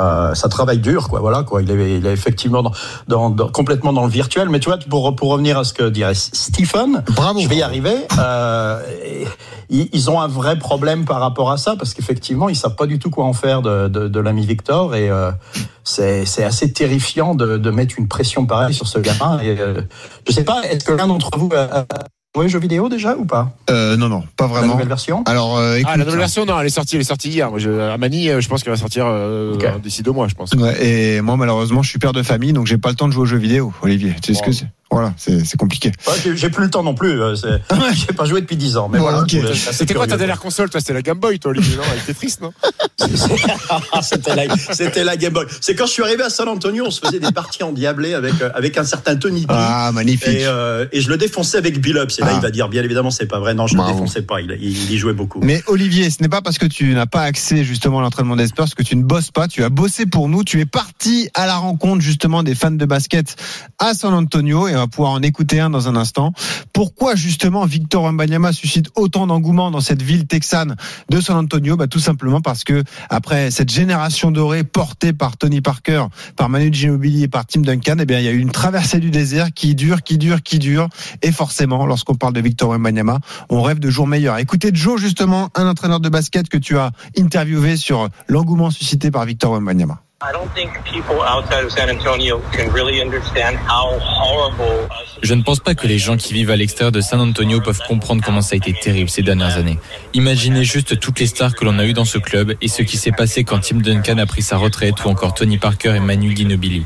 [0.00, 1.20] Euh, ça travaille dur, quoi.
[1.20, 1.62] Voilà, quoi.
[1.62, 2.72] Il est, il est effectivement dans,
[3.06, 4.48] dans, dans- complètement dans le virtuel.
[4.48, 7.38] Mais tu vois, pour pour revenir à ce que dirait Stephen, Bravo.
[7.38, 7.94] je vais y arriver.
[8.18, 8.82] Euh,
[9.68, 12.98] ils, ont un vrai problème par rapport à ça parce qu'effectivement, ils savent pas du
[12.98, 15.30] tout quoi en faire de, de, de l'ami Victor et euh,
[15.84, 19.38] c'est c'est assez terrifiant de, de mettre une pression pareille sur ce gamin.
[19.40, 19.80] Et, euh,
[20.28, 21.86] je sais pas, est-ce que l'un d'entre vous a,
[22.34, 23.50] joué aux jeux vidéo déjà ou pas?
[23.70, 24.72] Euh, Non, non, pas La vraiment.
[24.74, 25.22] nouvelle version?
[25.26, 27.50] Alors, euh, écoute, Ah, la nouvelle version, non, elle est sortie, elle est sortie hier.
[27.50, 30.52] Moi, je, Amani, euh, je pense qu'elle va sortir euh, d'ici deux mois, je pense.
[30.52, 33.12] Ouais, et moi, malheureusement, je suis père de famille, donc j'ai pas le temps de
[33.12, 34.14] jouer aux jeux vidéo, Olivier.
[34.22, 34.66] Tu sais ce que c'est?
[34.90, 35.92] Voilà, c'est c'est compliqué.
[36.06, 37.20] Ouais, j'ai- plus le temps non plus.
[37.22, 37.34] euh,
[37.94, 38.88] J'ai pas joué depuis 10 ans.
[38.88, 39.20] Mais Ouais, voilà.
[39.20, 39.28] ok.
[39.30, 40.80] je voulais- assez C'était quoi ta dernière console, toi?
[40.80, 41.82] C'était la Game Boy, toi, Olivier, non?
[41.92, 42.52] Elle était triste, non?
[44.02, 45.46] C'était la, c'était la Game Boy.
[45.60, 48.34] C'est quand je suis arrivé à San Antonio, on se faisait des parties endiablées avec
[48.42, 49.46] euh, avec un certain Tony.
[49.48, 50.28] Ah, magnifique.
[50.28, 52.18] Et, euh, et je le défonçais avec Bill Ups.
[52.18, 52.34] Et là, Ah.
[52.36, 53.54] il va dire, bien évidemment, c'est pas vrai.
[53.54, 53.90] Non, je Bravo.
[53.90, 54.40] le défonçais pas.
[54.40, 55.40] Il, il, y jouait beaucoup.
[55.42, 58.46] Mais Olivier, ce n'est pas parce que tu n'as pas accès justement à l'entraînement des
[58.48, 59.48] Spurs que tu ne bosses pas.
[59.48, 60.44] Tu as bossé pour nous.
[60.44, 63.36] Tu es parti à la rencontre justement des fans de basket
[63.78, 66.32] à San Antonio et va pouvoir en écouter un dans un instant.
[66.72, 70.76] Pourquoi justement Victor Wembanyama suscite autant d'engouement dans cette ville texane
[71.08, 71.76] de San Antonio?
[71.76, 76.04] Bah, Tout simplement parce que après cette génération dorée portée par Tony Parker,
[76.36, 79.00] par Manu Ginobili et par Tim Duncan, eh bien il y a eu une traversée
[79.00, 80.88] du désert qui dure, qui dure, qui dure.
[81.22, 83.18] Et forcément, lorsqu'on parle de Victor Wembanyama,
[83.48, 84.38] on rêve de jours meilleurs.
[84.38, 89.24] Écoutez Joe justement, un entraîneur de basket que tu as interviewé sur l'engouement suscité par
[89.24, 90.02] Victor Wembanyama.
[95.22, 97.80] Je ne pense pas que les gens qui vivent à l'extérieur de San Antonio peuvent
[97.88, 99.78] comprendre comment ça a été terrible ces dernières années.
[100.12, 102.98] Imaginez juste toutes les stars que l'on a eues dans ce club et ce qui
[102.98, 106.36] s'est passé quand Tim Duncan a pris sa retraite ou encore Tony Parker et Manu
[106.36, 106.84] Ginobili.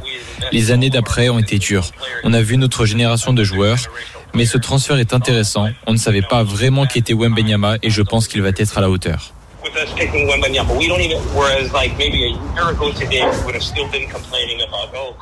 [0.53, 1.91] Les années d'après ont été dures.
[2.23, 3.81] On a vu notre génération de joueurs,
[4.33, 5.71] mais ce transfert est intéressant.
[5.89, 8.81] On ne savait pas vraiment qui était Wembenyama et je pense qu'il va être à
[8.81, 9.34] la hauteur.
[9.65, 11.23] With us picking Wembanyama, we don't even.
[11.35, 15.17] Whereas like maybe a year ago today, we would have still been complaining about oh.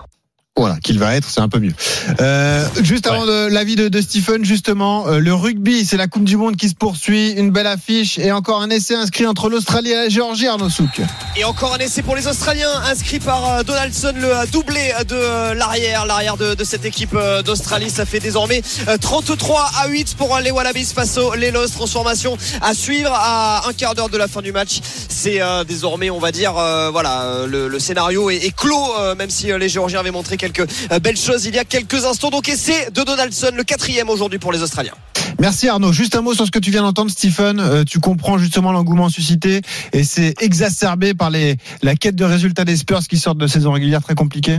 [0.54, 1.72] Voilà, qu'il va être, c'est un peu mieux.
[2.20, 6.24] Euh, juste avant de l'avis de, de Stephen, justement, euh, le rugby, c'est la Coupe
[6.24, 9.92] du Monde qui se poursuit, une belle affiche et encore un essai inscrit entre l'Australie
[9.92, 11.00] et la Géorgie, Arnaud Souk.
[11.38, 15.14] Et encore un essai pour les Australiens, inscrit par euh, Donaldson, le euh, doublé de
[15.14, 17.88] euh, l'arrière, l'arrière de, de cette équipe d'Australie.
[17.88, 21.68] Ça fait désormais euh, 33 à 8 pour les Wallabies face aux Lelos.
[21.68, 24.80] Transformation à suivre à un quart d'heure de la fin du match.
[25.08, 29.30] C'est euh, désormais, on va dire, euh, voilà, le, le scénario est, est clos, même
[29.30, 32.30] si les Géorgiens avaient montré quelques euh, belles choses il y a quelques instants.
[32.30, 34.94] Donc essai de Donaldson, le quatrième aujourd'hui pour les Australiens.
[35.40, 35.92] Merci Arnaud.
[35.92, 37.60] Juste un mot sur ce que tu viens d'entendre, Stephen.
[37.60, 39.60] Euh, tu comprends justement l'engouement suscité
[39.92, 43.72] et c'est exacerbé par les, la quête de résultats des Spurs qui sortent de saison
[43.72, 44.58] régulière très compliquée.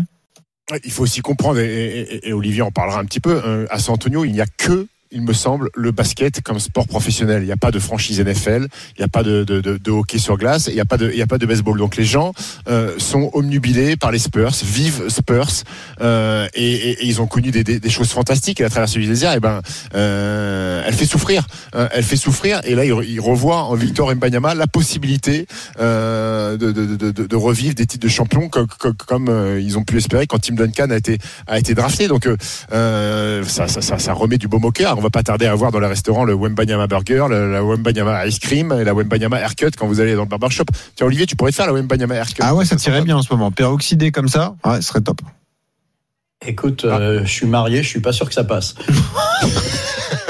[0.85, 3.79] Il faut aussi comprendre, et, et- et Olivier en parlera un petit peu, euh, à
[3.79, 7.43] San Antonio, il n'y a que il me semble, le basket comme sport professionnel.
[7.43, 10.67] Il n'y a pas de franchise NFL, il n'y a pas de, hockey sur glace,
[10.67, 11.77] il n'y a pas de, baseball.
[11.77, 12.33] Donc les gens
[12.67, 15.63] euh, sont omnubilés par les Spurs, vivent Spurs,
[16.01, 18.59] euh, et, ils ont connu des, choses fantastiques.
[18.59, 19.61] Et la traversée du désert, et ben,
[19.95, 21.45] euh, elle fait souffrir,
[21.75, 22.61] Euh, elle fait souffrir.
[22.63, 25.47] Et là, il, il revoit en Victor Mbanyama la possibilité
[25.77, 30.87] de, revivre des titres de champion comme, ils ont pu espérer quand Tim Duncan
[31.47, 32.07] a été drafté.
[32.07, 32.27] Donc
[32.69, 35.02] ça remet du baume au cœur.
[35.03, 38.25] On va pas tarder à voir dans les restaurants le Wembanyama Burger, le, la Wembanyama
[38.25, 40.63] Ice Cream et la Wembanyama Haircut quand vous allez dans le barbershop.
[40.95, 42.41] Tiens Olivier, tu pourrais te faire la Wembanyama Haircut.
[42.41, 43.51] Ah ouais, ça tirait bien en ce moment.
[43.51, 45.19] Peroxydé comme ça, ouais, ce serait top.
[46.47, 48.75] Écoute, euh, je suis marié, je suis pas sûr que ça passe.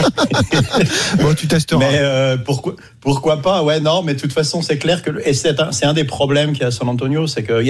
[1.21, 1.79] bon, tu testeras.
[1.79, 3.63] Mais euh, pourquoi, pourquoi pas?
[3.63, 6.03] Ouais, non, mais de toute façon, c'est clair que le- et c'est un, un des
[6.03, 7.61] problèmes qu'il y a à San Antonio, c'est que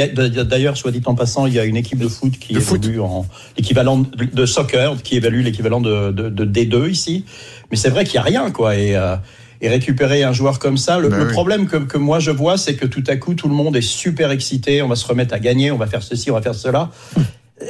[0.44, 3.26] d'ailleurs, soit dit en passant, il y a une équipe de foot qui évolue en
[3.58, 7.26] l'équivalent de, soccer, qui évalue l'équivalent de, de, de D2 ici.
[7.72, 8.76] Mais c'est vrai qu'il y a rien, quoi.
[8.76, 9.16] Et, euh,
[9.62, 11.32] et récupérer un joueur comme ça, le, Ben le oui.
[11.32, 13.82] problème que, que moi je vois, c'est que tout à coup, tout le monde est
[13.82, 14.82] super excité.
[14.82, 16.92] On va se remettre à gagner, on va faire ceci, on va faire cela.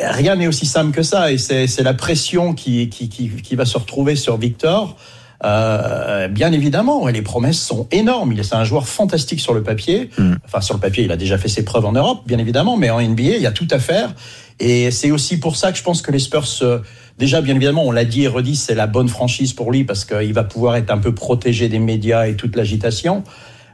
[0.01, 3.65] Rien n'est aussi simple que ça, et c'est la pression qui, qui, qui, qui va
[3.65, 4.97] se retrouver sur Victor.
[5.45, 8.31] Euh, bien évidemment, et les promesses sont énormes.
[8.31, 10.09] Il est un joueur fantastique sur le papier.
[10.45, 12.89] Enfin, sur le papier, il a déjà fait ses preuves en Europe, bien évidemment, mais
[12.89, 14.13] en NBA, il y a tout à faire.
[14.59, 16.79] Et c'est aussi pour ça que je pense que les Spurs, euh,
[17.17, 20.05] déjà, bien évidemment, on l'a dit et redit, c'est la bonne franchise pour lui parce
[20.05, 23.23] qu'il va pouvoir être un peu protégé des médias et toute l'agitation.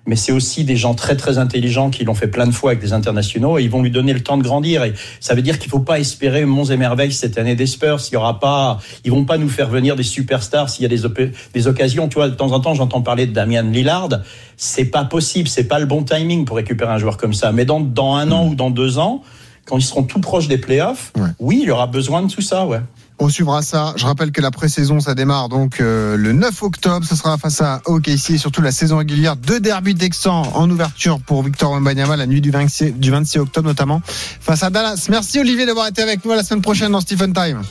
[0.10, 2.82] Mais c'est aussi des gens très très intelligents qui l'ont fait plein de fois avec
[2.82, 4.84] des internationaux et ils vont lui donner le temps de grandir.
[4.84, 8.00] Et ça veut dire qu'il faut pas espérer monts et merveilles cette année des Spurs.
[8.10, 10.90] Il y aura pas, ils vont pas nous faire venir des superstars s'il y a
[10.90, 12.08] des, des occasions.
[12.08, 14.10] Tu vois, de temps en temps, j'entends parler de Damian Lillard.
[14.58, 17.52] C'est pas possible, c'est pas le bon timing pour récupérer un joueur comme ça.
[17.52, 19.22] Mais dans, dans un an ou dans deux ans,
[19.66, 22.66] quand ils seront tout proches des playoffs, oui, il y aura besoin de tout ça,
[22.66, 22.80] ouais.
[23.22, 23.94] On suivra ça.
[23.98, 27.06] Je rappelle que la pré-saison, ça démarre donc euh, le 9 octobre.
[27.06, 29.36] Ce sera face à OKC et surtout la saison régulière.
[29.36, 33.68] Deux derbys texans en ouverture pour Victor Wembanyama la nuit du 26, du 26 octobre
[33.68, 35.08] notamment face à Dallas.
[35.10, 37.62] Merci Olivier d'avoir été avec nous à la semaine prochaine dans Stephen Time.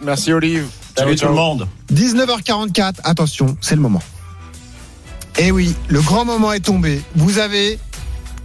[0.00, 0.66] Merci Olive.
[0.96, 1.66] Salut tout le monde.
[1.92, 2.94] 19h44.
[3.02, 4.02] Attention, c'est le moment.
[5.38, 7.02] Eh oui, le grand moment est tombé.
[7.16, 7.78] Vous avez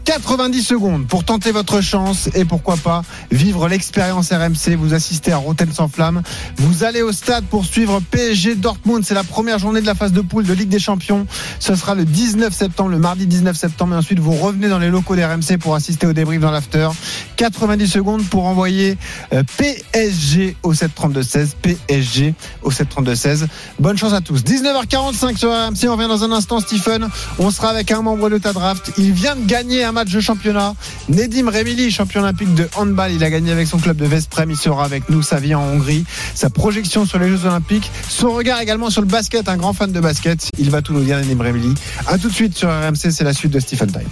[0.07, 4.77] 90 secondes pour tenter votre chance et pourquoi pas vivre l'expérience RMC.
[4.77, 6.21] Vous assistez à Rotten sans flamme.
[6.55, 9.03] Vous allez au stade pour suivre PSG Dortmund.
[9.03, 11.27] C'est la première journée de la phase de poule de Ligue des Champions.
[11.59, 13.95] Ce sera le 19 septembre, le mardi 19 septembre.
[13.95, 16.87] Et ensuite, vous revenez dans les locaux d'RMC pour assister au débrief dans l'after.
[17.35, 18.97] 90 secondes pour envoyer
[19.33, 21.49] euh, PSG au 732-16.
[21.61, 22.33] PSG
[22.63, 23.45] au 732-16.
[23.77, 24.39] Bonne chance à tous.
[24.41, 25.89] 19h45 sur RMC.
[25.89, 27.09] On revient dans un instant, Stephen.
[27.39, 28.93] On sera avec un membre de ta draft.
[28.97, 30.75] Il vient de gagner un match de championnat.
[31.09, 33.11] Nedim Remili, champion olympique de handball.
[33.11, 34.51] Il a gagné avec son club de Vesprem.
[34.51, 35.23] Il sera avec nous.
[35.23, 36.05] Sa vie en Hongrie.
[36.35, 37.91] Sa projection sur les Jeux Olympiques.
[38.07, 39.49] Son regard également sur le basket.
[39.49, 40.49] Un grand fan de basket.
[40.59, 41.73] Il va tout nous dire, Nedim Remili.
[42.05, 43.09] À tout de suite sur RMC.
[43.09, 44.07] C'est la suite de Stephen Time.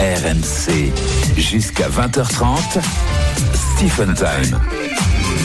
[0.00, 0.92] RMC
[1.36, 2.80] jusqu'à 20h30.
[3.76, 4.58] Stephen Time.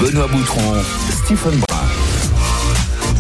[0.02, 0.74] Benoît Boutron,
[1.12, 1.75] Stephen Brun.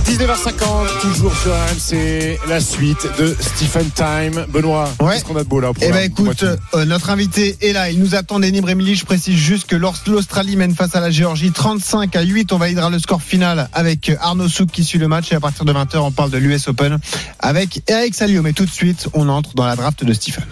[0.05, 4.45] 19h50, toujours sur RMC, la suite de Stephen Time.
[4.49, 7.73] Benoît, qu'est-ce qu'on a de beau là pour Eh ben écoute, euh, notre invité est
[7.73, 7.89] là.
[7.89, 8.95] Il nous attend, Denis Bremili.
[8.95, 12.57] Je précise juste que lorsque l'Australie mène face à la Géorgie 35 à 8, on
[12.59, 15.31] validera le score final avec Arnaud Souk qui suit le match.
[15.31, 16.99] Et à partir de 20h, on parle de l'US Open
[17.39, 18.43] avec Eric Salio.
[18.43, 20.43] Mais tout de suite, on entre dans la draft de Stephen.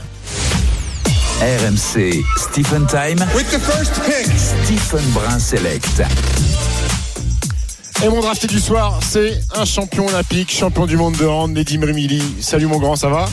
[1.41, 3.23] RMC Stephen Time.
[3.35, 4.27] With the first pick.
[4.35, 6.01] Stephen Brun Select.
[8.03, 11.81] Et mon drafté du soir, c'est un champion olympique, champion du monde de hand, Nedim
[11.85, 12.21] Remili.
[12.41, 13.25] Salut mon grand, ça va?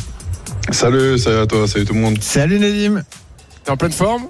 [0.70, 2.18] Salut, salut à toi, salut tout le monde.
[2.22, 3.02] Salut Nedim.
[3.64, 4.24] T'es en pleine forme?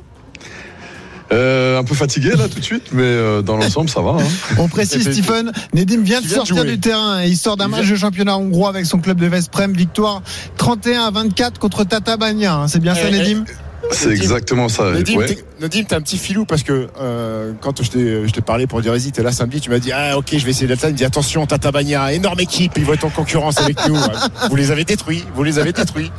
[1.33, 4.13] Euh, un peu fatigué là tout de suite, mais euh, dans l'ensemble ça va.
[4.21, 4.27] hein.
[4.59, 6.67] On précise, Stephen, Nedim vient de sortir jouer.
[6.67, 7.23] du terrain.
[7.23, 9.73] Il sort d'un match de championnat hongrois avec son club de Vesprem.
[9.75, 10.23] Victoire
[10.57, 12.55] 31 à 24 contre Tata Bagna.
[12.57, 12.69] hein.
[12.69, 13.45] C'est bien ça, Eh, eh, Nedim?
[13.91, 14.91] C'est exactement ça.
[15.17, 15.27] Ouais.
[15.27, 19.23] t'es- un petit filou parce que euh, quand je t'ai, parlé pour dire vas-y, t'es
[19.23, 20.77] là samedi, tu m'as dit ah ok, je vais essayer là.
[20.83, 23.97] Il me dit attention, Tata Bagna, énorme équipe, ils vont être en concurrence avec nous.
[24.49, 26.11] Vous les avez détruits, vous les avez détruits.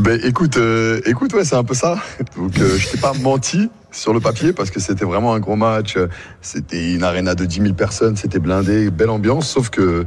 [0.00, 1.98] Ben écoute, euh, écoute, ouais, c'est un peu ça.
[2.36, 5.56] Donc euh, je t'ai pas menti sur le papier parce que c'était vraiment un gros
[5.56, 5.96] match.
[6.40, 9.48] C'était une arena de 10 000 personnes, c'était blindé, belle ambiance.
[9.48, 10.04] Sauf que,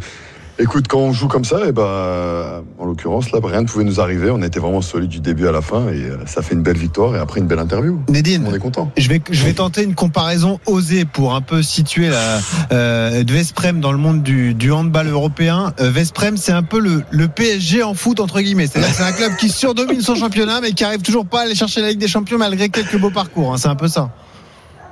[0.59, 3.99] écoute, quand on joue comme ça, et ben, en l'occurrence là, rien ne pouvait nous
[3.99, 4.29] arriver.
[4.31, 6.77] On était vraiment solide du début à la fin et euh, ça fait une belle
[6.77, 7.99] victoire et après une belle interview.
[8.09, 8.91] Nedim, on est content.
[8.97, 12.39] Je vais, je vais tenter une comparaison osée pour un peu situer la
[12.71, 15.73] euh, de Vesprem dans le monde du, du handball européen.
[15.79, 18.67] Euh, Vesprem, c'est un peu le, le PSG en foot entre guillemets.
[18.67, 21.55] C'est-à-dire c'est un club qui surdomine son championnat, mais qui arrive toujours pas à aller
[21.55, 23.53] chercher la Ligue des Champions malgré quelques beaux parcours.
[23.53, 23.57] hein.
[23.57, 24.09] C'est un peu ça.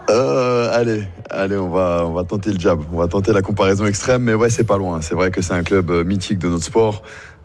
[0.09, 2.79] Euh, allez, allez, on va, on va tenter le jab.
[2.93, 5.01] On va tenter la comparaison extrême, mais ouais, c'est pas loin.
[5.01, 7.01] C'est vrai que c'est un club euh, mythique de notre sport.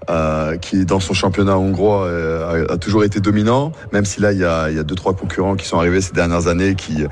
[0.09, 4.33] euh, qui dans son championnat hongrois euh, a, a toujours été dominant, même si là
[4.33, 6.75] il y a, il y a deux trois concurrents qui sont arrivés ces dernières années
[6.75, 7.05] qui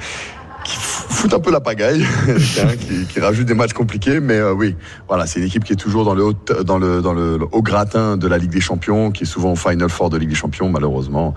[0.65, 4.53] qui foutent un peu la pagaille, hein, qui, qui rajoutent des matchs compliqués, mais euh,
[4.53, 4.75] oui,
[5.07, 6.33] voilà, c'est une équipe qui est toujours dans le haut,
[6.65, 9.53] dans le dans le, le haut gratin de la Ligue des Champions, qui est souvent
[9.53, 10.69] au Final Four de Ligue des Champions.
[10.69, 11.35] Malheureusement,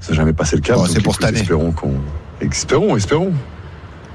[0.00, 0.62] ça n'a jamais passé le.
[0.62, 1.40] Bon, Donc, c'est pour cette année.
[1.40, 1.94] Espérons qu'on,
[2.40, 3.32] espérons, espérons.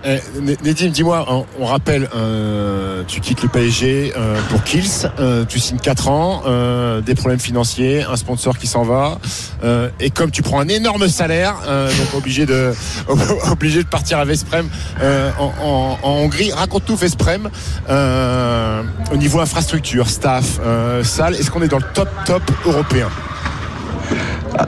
[0.07, 0.19] Eh,
[0.63, 5.59] Nedim, dis-moi, on, on rappelle, euh, tu quittes le PSG euh, pour Kills, euh, tu
[5.59, 9.17] signes 4 ans, euh, des problèmes financiers, un sponsor qui s'en va,
[9.63, 12.71] euh, et comme tu prends un énorme salaire, euh, donc obligé de
[13.51, 14.69] obligé de partir à Vesprem
[15.01, 16.51] euh, en, en- en Hongrie.
[16.51, 17.49] Raconte-nous Vesprem
[17.89, 21.33] euh, au niveau infrastructure, staff, euh, salle.
[21.33, 23.09] Est-ce qu'on est dans le top top européen?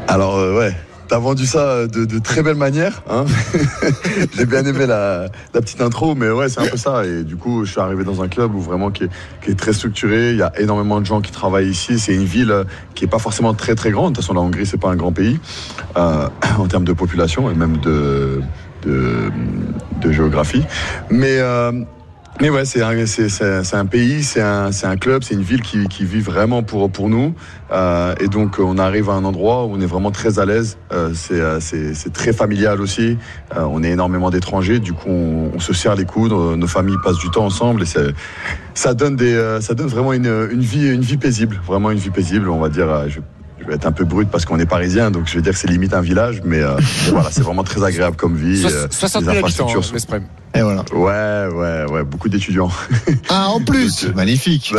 [0.08, 0.76] Alors euh, ouais,
[1.08, 3.02] t'as vendu ça de, de très belle manière.
[3.10, 3.26] Hein
[4.38, 7.06] J'ai bien aimé la, la petite intro, mais ouais, c'est un peu ça.
[7.06, 9.10] Et du coup, je suis arrivé dans un club où vraiment qui est,
[9.42, 10.32] qui est très structuré.
[10.32, 12.00] Il y a énormément de gens qui travaillent ici.
[12.00, 12.54] C'est une ville
[12.96, 14.12] qui est pas forcément très très grande.
[14.12, 15.40] De toute façon, la Hongrie, c'est pas un grand pays
[15.98, 16.28] euh,
[16.58, 18.42] en termes de population et même de
[18.84, 19.32] de,
[20.02, 20.64] de géographie.
[21.10, 21.72] Mais euh,
[22.40, 26.06] mais ouais, c'est un, un pays, c'est un, un club, c'est une ville qui, qui
[26.06, 27.34] vit vraiment pour, pour nous.
[27.72, 30.78] Euh, et donc, on arrive à un endroit où on est vraiment très à l'aise.
[30.94, 33.18] Euh, c'est, euh, c'est, très familial aussi.
[33.56, 34.80] Euh, on est énormément d'étrangers.
[34.80, 36.32] Du coup, on, on se serre les coudes.
[36.32, 37.84] euh, Nos familles passent du temps ensemble.
[37.84, 38.14] Et
[38.76, 41.60] ça donne des, euh, ça donne vraiment une, une vie, une vie paisible.
[41.66, 42.50] Vraiment une vie paisible.
[42.50, 42.88] On va dire,
[43.68, 45.60] je vais être un peu brut parce qu'on est parisien, donc je vais dire que
[45.60, 46.78] c'est limite un village, mais, euh,
[47.12, 48.62] voilà, c'est vraiment très agréable comme vie.
[48.62, 50.24] Soix- euh, 60 les 000 habitants, hein, sont- Vesprem.
[50.56, 50.86] Et voilà.
[50.94, 52.72] Ouais, ouais, ouais, beaucoup d'étudiants.
[53.30, 54.74] Ah, en plus, Donc, euh, magnifique.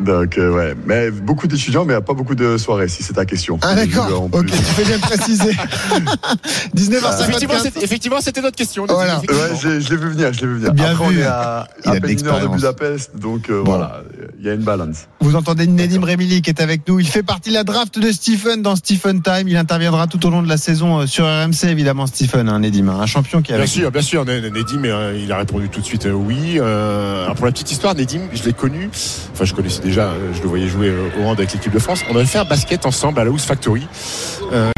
[0.00, 3.60] Donc, euh, ouais, mais beaucoup d'étudiants, mais pas beaucoup de soirées, si c'est ta question.
[3.62, 5.52] Ah d'accord, ok, tu fais bien préciser.
[6.74, 7.20] 19h54.
[7.28, 8.86] Effectivement, c'était- effectivement, c'était notre question.
[8.88, 9.20] Voilà.
[9.20, 9.24] Ouais,
[9.62, 10.72] j'ai- je l'ai vu venir, je l'ai vu venir.
[10.72, 11.18] Bien Après, vu.
[11.18, 12.48] on est à, à de peine une heure de.
[12.48, 13.70] Budapest, donc euh, Bon.
[13.76, 14.02] voilà,
[14.44, 15.08] il y a une balance.
[15.20, 17.00] Vous entendez Nedim Remili qui est avec nous.
[17.00, 19.48] Il fait partie de la draft de Stephen dans Stephen Time.
[19.48, 22.88] Il interviendra tout au long de la saison euh, sur RMC, évidemment, Stephen, hein, Nedim,
[22.88, 24.26] hein, un champion qui est Bien sûr, bien sûr.
[24.26, 26.60] Nedim, euh, il a répondu tout de suite euh, oui.
[26.60, 28.90] Alors pour la petite histoire, Nedim, je l'ai connu.
[29.32, 30.12] Enfin, je connaissais déjà.
[30.34, 32.00] Je le voyais jouer au hand avec l'équipe de France.
[32.10, 33.86] On avait fait un basket ensemble à la House Factory.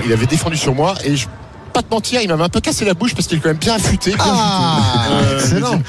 [0.06, 1.26] Il avait défendu sur moi et je
[1.76, 3.58] pas te mentir, il m'avait un peu cassé la bouche parce qu'il est quand même
[3.58, 4.12] bien affûté.
[4.12, 5.08] bien Ah.
[5.10, 5.82] Euh, excellent.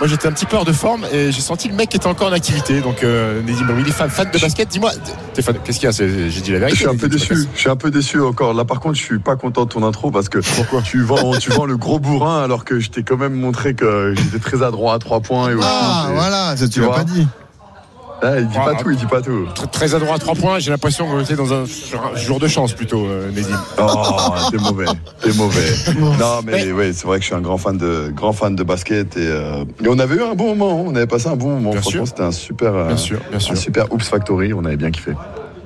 [0.00, 2.06] Moi, j'étais un petit peu hors de forme et j'ai senti le mec qui était
[2.06, 2.80] encore en activité.
[2.80, 4.66] Donc, euh, il est fan, fan de basket.
[4.68, 4.92] Dis-moi,
[5.34, 6.28] t'es fan- qu'est-ce qu'il y a?
[6.30, 6.76] J'ai dit la Je vérité.
[6.78, 7.34] suis un peu déçu.
[7.54, 8.54] Je suis un peu déçu encore.
[8.54, 11.32] Là, par contre, je suis pas content de ton intro parce que Pourquoi tu vends,
[11.38, 14.62] tu vends le gros bourrin alors que je t'ai quand même montré que j'étais très
[14.62, 17.26] adroit à trois points et au Ah, voilà, ça tu l'as pas dit.
[18.22, 19.46] Ah, il dit Ah, pas tout, il dit pas tout.
[19.72, 20.58] Très, adroit à trois points.
[20.58, 21.64] J'ai l'impression qu'on était dans un,
[22.16, 23.58] jour de chance plutôt, euh, Nedim.
[23.78, 24.84] Oh, t'es mauvais,
[25.22, 25.72] t'es mauvais.
[26.18, 28.62] Non, mais ouais, c'est vrai que je suis un grand fan de, grand fan de
[28.62, 30.84] basket et, euh, et on avait eu un bon moment.
[30.86, 31.70] On avait passé un bon moment.
[31.70, 32.08] Bien Franchement, sûr.
[32.08, 33.52] c'était un super, euh, Bien sûr, bien sûr.
[33.52, 34.52] un super Oops Factory.
[34.52, 35.12] On avait bien kiffé.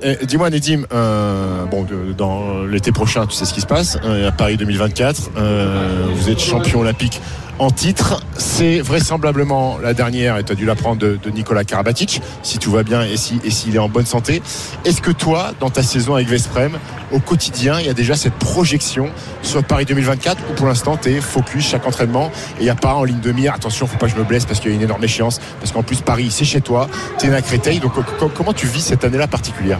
[0.01, 3.97] Eh, Dis-moi, Nedim, euh, bon, de- dans l'été prochain, tu sais ce qui se passe,
[4.03, 7.21] euh, à Paris 2024, euh, vous êtes champion olympique
[7.59, 8.21] en titre.
[8.37, 12.71] C'est vraisemblablement la dernière, et tu as dû l'apprendre de, de Nicolas Karabatic, si tout
[12.71, 14.41] va bien et s'il si, et s'il est en bonne santé.
[14.83, 16.77] Est-ce que toi, dans ta saison avec Vesprem,
[17.11, 19.09] au quotidien, il y a déjà cette projection
[19.41, 22.75] sur Paris 2024 ou pour l'instant, tu es focus chaque entraînement et il n'y a
[22.75, 24.73] pas en ligne de mire, attention, faut pas que je me blesse parce qu'il y
[24.73, 26.87] a une énorme échéance, parce qu'en plus, Paris, c'est chez toi,
[27.19, 29.79] tu es à Créteil, donc co- co- comment tu vis cette année-là particulière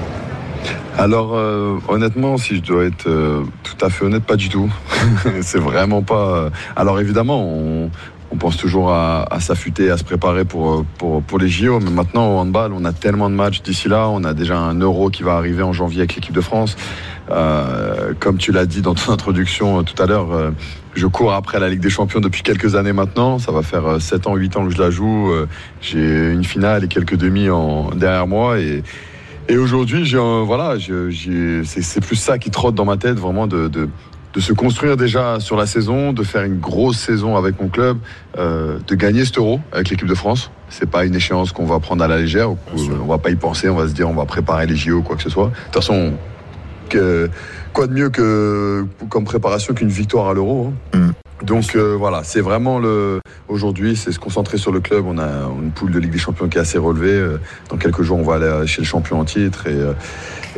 [0.97, 4.71] Alors, euh, honnêtement, si je dois être euh, tout à fait honnête, pas du tout.
[5.41, 6.37] c'est vraiment pas.
[6.37, 7.91] euh, Alors, évidemment, on,
[8.31, 11.79] on pense toujours à, à s'affûter, à se préparer pour, euh, pour, pour les JO.
[11.79, 14.07] Mais maintenant, au handball, on a tellement de matchs d'ici là.
[14.09, 16.75] On a déjà un euro qui va arriver en janvier avec l'équipe de France.
[17.31, 20.51] Euh, comme tu l'as dit dans ton introduction euh, tout à l'heure, euh,
[20.93, 23.37] je cours après la Ligue des Champions depuis quelques années maintenant.
[23.39, 25.29] Ça va faire euh, 7 ans, 8 ans que je la joue.
[25.81, 28.59] J'ai une finale et quelques demi en, derrière moi.
[28.59, 28.81] Et,
[29.47, 30.11] et aujourd'hui,
[30.45, 30.75] voilà,
[31.65, 33.89] c'est plus ça qui trotte dans ma tête, vraiment de, de,
[34.33, 37.97] de se construire déjà sur la saison, de faire une grosse saison avec mon club,
[38.37, 40.51] euh, de gagner cet euro avec l'équipe de France.
[40.69, 42.51] C'est pas une échéance qu'on va prendre à la légère.
[42.51, 42.57] ou-
[43.03, 43.69] On va pas y penser.
[43.69, 45.47] On va se dire, on va préparer les JO, quoi que ce soit.
[45.47, 46.13] De toute façon,
[46.89, 47.29] que,
[47.71, 50.73] quoi de mieux que comme préparation qu'une victoire à l'euro.
[50.93, 50.97] hein.
[50.97, 51.45] Mm.
[51.45, 55.05] Donc euh, voilà, c'est vraiment le aujourd'hui, c'est se concentrer sur le club.
[55.07, 55.27] On a
[55.61, 57.09] une poule de Ligue des Champions qui est assez relevée.
[57.11, 57.37] Euh,
[57.69, 59.93] Dans quelques jours, on va aller chez le champion en titre et euh,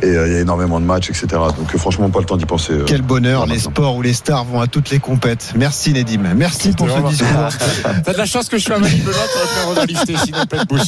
[0.03, 1.25] et euh, il y a énormément de matchs, etc.
[1.57, 2.71] Donc euh, franchement, pas le temps d'y penser.
[2.73, 5.53] euh, Quel bonheur, les sports où les stars vont à toutes les compètes.
[5.55, 6.21] Merci Nedim.
[6.35, 7.27] Merci pour ce discours.
[8.05, 9.15] T'as de la chance que je suis à Manille Benoît,
[9.73, 10.81] t'aurais fait un sinon pleine bouche.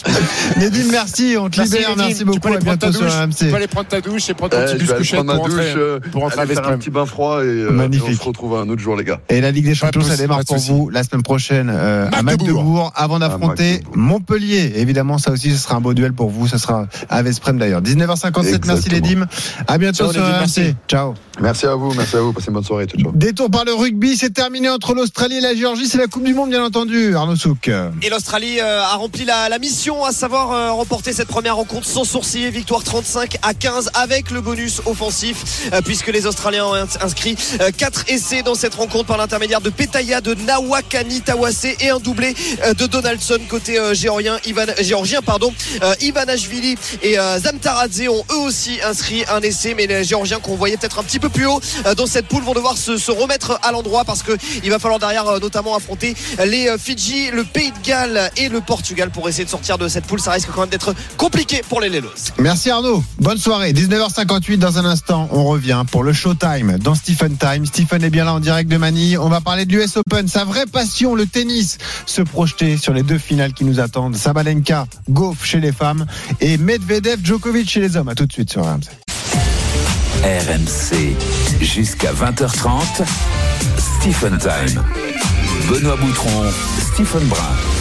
[0.58, 1.36] Nedim, merci.
[1.40, 1.90] On te Merci, libère.
[1.96, 2.04] Nedim.
[2.04, 2.40] Merci Tu beaucoup.
[2.40, 3.36] peux aller À prendre ta bientôt sur douche.
[3.40, 5.52] Tu peux aller prendre ta douche et prendre ton Eh, petit bus pour ma rentrer,
[5.56, 8.10] douche, euh, pour faire un petit bain froid et euh, Magnifique.
[8.12, 9.20] on se retrouve un autre jour, les gars.
[9.30, 12.10] Et la Ligue des Champions, de ça démarre pour de vous la semaine prochaine euh,
[12.12, 12.92] à Magdebourg.
[12.96, 13.98] Avant d'affronter Magdebourg.
[13.98, 14.74] Montpellier.
[14.76, 16.48] Évidemment, ça aussi, ce sera un beau duel pour vous.
[16.48, 17.82] Ça sera à Vesprem d'ailleurs.
[17.82, 18.32] 19h57.
[18.36, 18.96] Merci Exactement.
[18.96, 19.28] Nedim.
[19.68, 20.76] À bientôt Ciao, sur RMC.
[20.88, 21.14] Ciao.
[21.42, 22.34] Merci à vous, merci à vous.
[22.34, 22.86] Passez une bonne soirée.
[22.88, 23.12] Ciao.
[23.14, 25.88] Détour par le rugby, c'est terminé entre l'Australie et la Géorgie.
[25.88, 27.16] C'est la Coupe du Monde, bien entendu.
[27.16, 27.70] Arnaud Souk.
[28.02, 31.88] Et l'Australie euh, a rempli la, la mission, à savoir euh, remporter cette première rencontre
[31.88, 32.50] sans sourciller.
[32.50, 37.36] Victoire 35 à 15 avec le bonus offensif, euh, puisque les Australiens ont ins- inscrit
[37.78, 42.36] 4 essais dans cette rencontre par l'intermédiaire de Petaya, de Nawakani Tawase et un doublé
[42.64, 45.54] euh, de Donaldson côté euh, géorgien, Ivan, géorgien pardon,
[45.84, 50.56] euh, Ivanashvili et euh, Zamtaradze ont eux aussi inscrit un essai, mais les Géorgiens qu'on
[50.56, 53.12] voyait peut-être un petit peu plus haut euh, dans cette poule vont devoir se, se
[53.12, 54.32] remettre à l'endroit parce que
[54.64, 56.16] il va falloir derrière euh, notamment affronter
[56.46, 59.88] les euh, Fidji, le Pays de Galles et le Portugal pour essayer de sortir de
[59.88, 60.20] cette poule.
[60.20, 62.10] Ça risque quand même d'être compliqué pour les Lelos.
[62.38, 63.04] Merci Arnaud.
[63.20, 63.74] Bonne soirée.
[63.74, 65.28] 19h58 dans un instant.
[65.32, 67.66] On revient pour le Showtime dans Stephen Time.
[67.66, 69.18] Stephen est bien là en direct de Manille.
[69.18, 70.28] On va parler de l'US Open.
[70.28, 71.69] Sa vraie passion, le tennis.
[72.06, 74.16] Se projeter sur les deux finales qui nous attendent.
[74.16, 76.06] Sabalenka, Goff chez les femmes
[76.42, 78.10] et Medvedev, Djokovic chez les hommes.
[78.10, 78.90] À tout de suite sur RMC.
[80.24, 81.16] RMC,
[81.62, 83.06] jusqu'à 20h30,
[83.78, 84.84] Stephen Time.
[85.70, 86.52] Benoît Boutron,
[86.94, 87.79] Stephen Brun.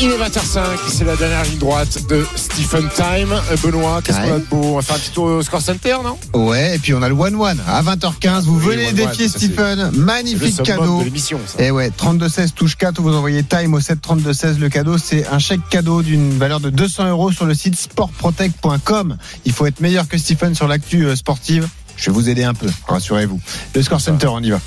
[0.00, 3.32] Il est 20h05, c'est la dernière ligne droite de Stephen Time.
[3.32, 4.60] Euh, Benoît, qu'est-ce qu'on a de beau?
[4.62, 6.16] On va faire un petit tour au score center, non?
[6.34, 8.42] Ouais, et puis on a le 1-1 à 20h15.
[8.42, 9.90] Vous Oui, venez défier Stephen.
[9.94, 11.02] Magnifique cadeau.
[11.02, 11.62] de.
[11.62, 14.58] Et ouais, 32-16 touche 4, vous envoyez time au 7 32-16.
[14.58, 19.16] Le cadeau, c'est un chèque cadeau d'une valeur de 200 euros sur le site sportprotect.com.
[19.46, 21.66] Il faut être meilleur que Stephen sur l'actu euh, sportive.
[21.96, 23.40] Je vais vous aider un peu, rassurez-vous.
[23.74, 24.60] Le score center, on y va.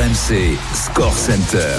[0.00, 1.76] RMC, Score Center.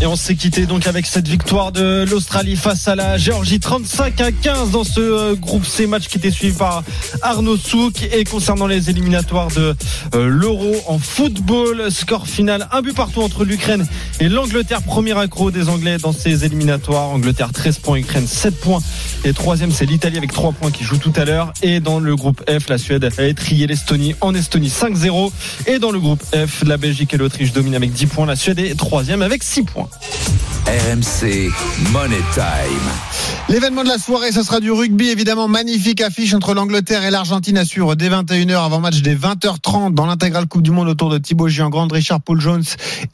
[0.00, 4.20] Et on s'est quitté donc avec cette victoire de l'Australie face à la Géorgie 35
[4.20, 6.82] à 15 dans ce euh, groupe C match qui était suivi par
[7.22, 8.02] Arnaud Souk.
[8.12, 9.74] Et concernant les éliminatoires de
[10.14, 13.86] euh, l'Euro en football score final un but partout entre l'Ukraine
[14.20, 14.82] et l'Angleterre.
[14.82, 17.08] Premier accro des Anglais dans ces éliminatoires.
[17.08, 18.80] Angleterre 13 points Ukraine 7 points.
[19.24, 21.52] Et troisième c'est l'Italie avec 3 points qui joue tout à l'heure.
[21.62, 25.32] Et dans le groupe F la Suède a étrié l'Estonie en Estonie 5-0
[25.66, 28.58] et dans le groupe F la Belgique et l'Autriche dominent avec 10 points la Suède
[28.58, 29.88] est troisième avec 6 points
[30.66, 31.50] RMC,
[31.92, 32.44] Money Time.
[33.48, 35.48] L'événement de la soirée, ce sera du rugby, évidemment.
[35.48, 40.04] Magnifique affiche entre l'Angleterre et l'Argentine à suivre dès 21h avant match des 20h30 dans
[40.04, 42.64] l'intégrale Coupe du Monde autour de Thibaut Giangrande, Richard Paul Jones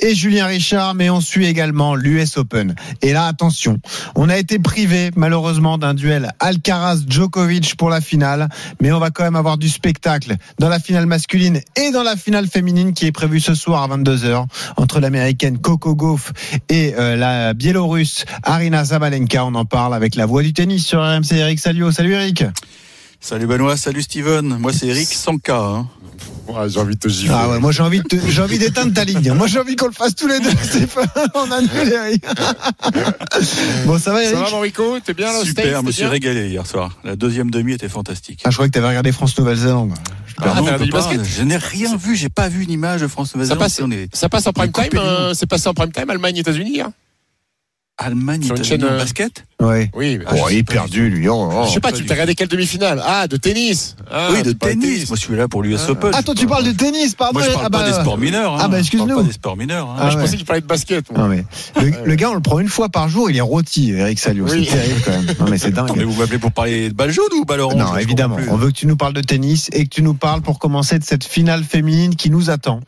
[0.01, 0.95] et Julien Richard.
[0.95, 2.75] Mais on suit également l'US Open.
[3.03, 3.79] Et là, attention,
[4.17, 8.49] on a été privé, malheureusement, d'un duel Alcaraz-Djokovic pour la finale.
[8.81, 12.17] Mais on va quand même avoir du spectacle dans la finale masculine et dans la
[12.17, 14.47] finale féminine qui est prévue ce soir à 22h
[14.77, 16.33] entre l'américaine Coco Gauff
[16.69, 19.45] et euh, la biélorusse Arina Zabalenka.
[19.45, 21.91] On en parle avec la voix du tennis sur RMC Eric Salio.
[21.93, 22.45] Salut Eric.
[23.21, 24.59] Salut Benoît, salut Steven.
[24.59, 25.57] Moi c'est Eric Sanka.
[25.59, 25.89] Hein.
[26.47, 27.35] Ouais, j'ai envie de te gifler.
[27.35, 29.33] Ah ouais, moi j'ai envie de te- j'ai envie d'éteindre ta ligne.
[29.33, 30.51] Moi j'ai envie qu'on le fasse tous les deux.
[30.63, 31.07] Stéphane.
[31.35, 32.23] On annule Eric.
[33.87, 34.39] bon, ça va Ça Eric?
[34.45, 36.99] Va, Morico T'es bien là Super, je me suis régalé hier soir.
[37.03, 38.41] La deuxième demi était fantastique.
[38.45, 39.95] Ah, je croyais que t'avais regardé France Nouvelle-Zélande.
[40.41, 43.31] Ah non, du basket Je n'ai rien vu, j'ai pas vu une image de France
[43.33, 43.61] Ça Nouvelle-Zélande.
[43.63, 44.89] passe, On est ça passe en prime time.
[44.97, 46.81] euh, c'est passé en prime time, Allemagne, États-Unis.
[46.81, 46.93] Hein
[47.97, 49.91] Allemagne, États-Unis euh, basket Ouais.
[49.95, 50.19] oui.
[50.27, 51.29] Ah, Oh, il est pas perdu lui.
[51.29, 51.65] Oh, oh.
[51.67, 53.97] je sais pas, pas tu du t'as regardé quelle demi-finale Ah, de tennis.
[54.11, 55.09] Ah, Oui, de tennis.
[55.09, 55.91] Moi je suis là pour l'US Ah.
[55.91, 56.11] Open.
[56.15, 57.39] Ah, toi tu parles de tennis, pardon.
[57.39, 58.55] Moi je parle Ah, pas bah, des sports mineurs.
[58.55, 58.59] hein.
[58.61, 59.17] Ah, bah, excuse-nous.
[59.17, 59.89] pas des sports mineurs.
[59.91, 59.97] hein.
[59.99, 60.23] Ah, Je ouais.
[60.23, 61.11] pensais que tu parlais de basket.
[61.11, 61.21] moi.
[61.23, 61.45] Non, mais
[61.81, 64.45] le, le gars, on le prend une fois par jour, il est rôti, Eric Salio.
[64.49, 64.67] Oui.
[64.69, 65.27] C'est terrible quand même.
[65.41, 65.85] Non, mais c'est dingue.
[65.87, 68.37] Attends, mais vous m'appelez pour parler de balle jaune ou balle orange Non, évidemment.
[68.51, 70.99] On veut que tu nous parles de tennis et que tu nous parles pour commencer
[70.99, 72.81] de cette finale féminine qui nous attend.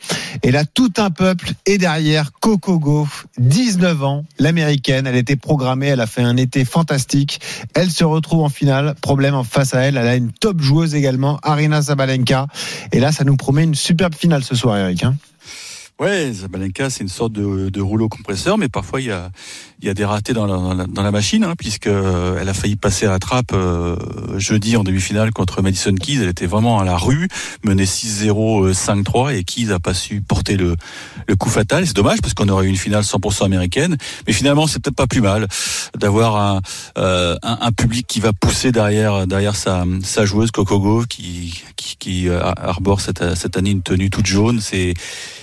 [0.42, 5.06] Et là, tout un peuple est derrière Coco Gauff, 19 ans, l'américaine.
[5.06, 7.40] Elle était programmée, elle a fait un été fantastique.
[7.74, 8.94] Elle se retrouve en finale.
[9.00, 12.46] Problème face à elle, elle a une top joueuse également, Arina Zabalenka.
[12.92, 15.04] Et là, ça nous promet une superbe finale ce soir, Eric.
[15.04, 15.16] hein.
[15.98, 19.30] Ouais, Zabalenka, c'est une sorte de, de rouleau compresseur, mais parfois il y a,
[19.80, 22.50] y a des ratés dans la, dans la, dans la machine, hein, puisque euh, elle
[22.50, 23.96] a failli passer à la trappe euh,
[24.38, 26.18] jeudi en demi-finale contre Madison Keys.
[26.20, 27.28] Elle était vraiment à la rue,
[27.64, 30.76] menée 6-0, euh, 5-3, et Keys a pas su porter le,
[31.26, 31.86] le coup fatal.
[31.86, 35.06] C'est dommage parce qu'on aurait eu une finale 100% américaine, mais finalement c'est peut-être pas
[35.06, 35.48] plus mal
[35.98, 36.60] d'avoir un,
[36.98, 41.62] euh, un, un public qui va pousser derrière derrière sa, sa joueuse Coco Gauff, qui,
[41.76, 44.60] qui, qui euh, arbore cette, cette année une tenue toute jaune.
[44.60, 44.92] C'est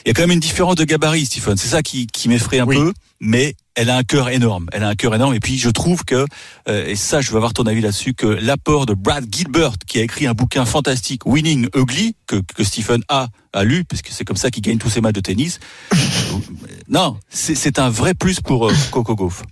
[0.05, 1.57] il y a quand même une différence de gabarit, Stephen.
[1.57, 2.75] C'est ça qui, qui m'effraie un Oui.
[2.77, 4.67] peu, mais elle a un cœur énorme.
[4.71, 5.33] Elle a un cœur énorme.
[5.33, 6.25] Et puis je trouve que,
[6.69, 9.99] euh, et ça, je veux avoir ton avis là-dessus, que l'apport de Brad Gilbert, qui
[9.99, 14.25] a écrit un bouquin fantastique, Winning Ugly, que, que Stephen a, a lu, puisque c'est
[14.25, 15.59] comme ça qu'il gagne tous ses matchs de tennis.
[16.87, 19.43] non, c'est c'est un vrai plus pour euh, Coco Gauff.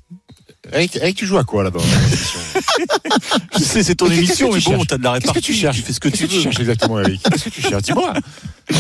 [0.73, 1.79] Eric, Eric, tu joues à quoi là-bas
[3.57, 5.41] Je sais, c'est ton Mais qu'est-ce émission, mais tu bon, t'as de la Qu'est-ce répartie.
[5.41, 6.41] que tu cherches fais ce que Qu'est-ce tu veux.
[6.43, 8.13] cherches exactement, Eric Qu'est-ce que tu cherches Dis-moi.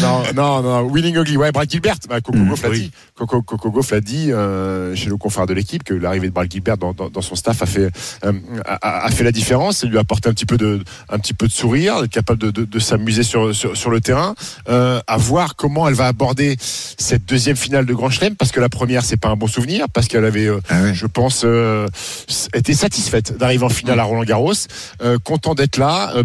[0.01, 0.81] Non, non, non.
[0.83, 1.35] Winning Ugly.
[1.37, 1.95] Ouais, Brad Gilbert.
[2.07, 2.79] Bah, Coco Mm, oui.
[2.81, 2.91] dit.
[3.15, 6.49] Coco, Coco Gauff l'a dit euh, chez le confrère de l'équipe que l'arrivée de Brad
[6.49, 7.89] Gilbert dans, dans, dans son staff a fait
[8.23, 8.31] euh,
[8.65, 9.83] a, fait la différence.
[9.83, 12.39] Il lui a apporté un petit peu de un petit peu de sourire, d'être capable
[12.39, 14.33] de, de, de s'amuser sur, sur sur le terrain.
[14.69, 18.59] Euh, à voir comment elle va aborder cette deuxième finale de Grand Chelem parce que
[18.61, 20.93] la première c'est pas un bon souvenir parce qu'elle avait, Ah ouais.
[20.93, 21.43] je pense,
[21.85, 24.53] euh, été satisfaite d'arriver en finale à Roland Garros,
[25.01, 26.13] euh, content d'être là.
[26.15, 26.23] euh,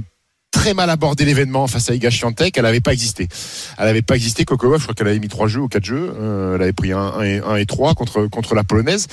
[0.53, 2.57] très mal abordé l'événement face à Iga Swiatek.
[2.57, 3.29] Elle n'avait pas existé.
[3.77, 4.45] Elle n'avait pas existé.
[4.45, 6.15] Gauff, je crois qu'elle avait mis trois jeux ou quatre jeux.
[6.55, 9.07] Elle avait pris un, et, un et trois contre contre la polonaise.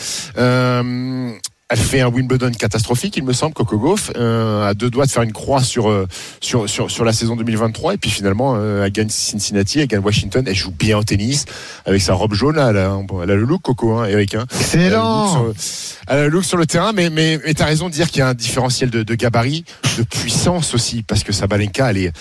[1.74, 5.12] Elle fait un Wimbledon catastrophique, il me semble, Coco Gauff, euh, à deux doigts de
[5.12, 6.08] faire une croix sur, euh,
[6.40, 7.96] sur, sur, sur la saison 2023.
[7.96, 11.46] Et puis finalement, euh, elle gagne Cincinnati, elle gagne Washington, elle joue bien au tennis
[11.86, 12.58] avec sa robe jaune.
[12.58, 14.36] Là, elle, a, elle a le look Coco, hein, Eric.
[14.36, 14.46] Hein.
[14.52, 15.32] Elle Excellent.
[15.32, 15.54] sur-
[16.08, 18.08] Elle a le look sur le terrain, mais, mais, mais tu as raison de dire
[18.12, 19.66] qu'il y a un différentiel de, de gabarit,
[19.98, 22.12] de puissance aussi, parce que Sabalenka, elle est,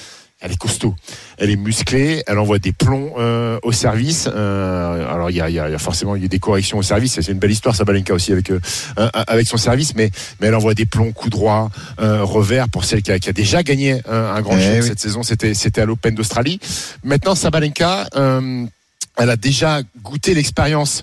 [0.43, 0.95] elle est costaud,
[1.39, 4.29] elle est musclée, elle envoie des plombs euh, au service.
[4.33, 6.79] Euh, alors il y a, y a- y a forcément il y a des corrections
[6.79, 8.59] au service, c'est une belle histoire Sabalenka aussi avec euh,
[8.97, 11.71] avec son service, mais mais elle envoie des plombs, coups droits,
[12.01, 14.87] euh, revers pour celle qui a, qui a déjà gagné euh, un grand Eh oui.
[14.87, 16.59] cette saison, c'était c'était à l'Open d'Australie.
[17.05, 18.65] Maintenant Sabalenka, euh,
[19.17, 21.03] elle a déjà goûté l'expérience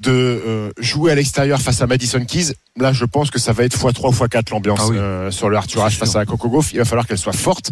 [0.00, 2.52] de euh, jouer à l'extérieur face à Madison Keys.
[2.76, 4.96] Là, je pense que ça va être x3, x4 l'ambiance Ah oui.
[4.98, 6.72] euh, sur le Arthur Ashe face à Coco Gauff.
[6.72, 7.70] Il va falloir qu'elle soit forte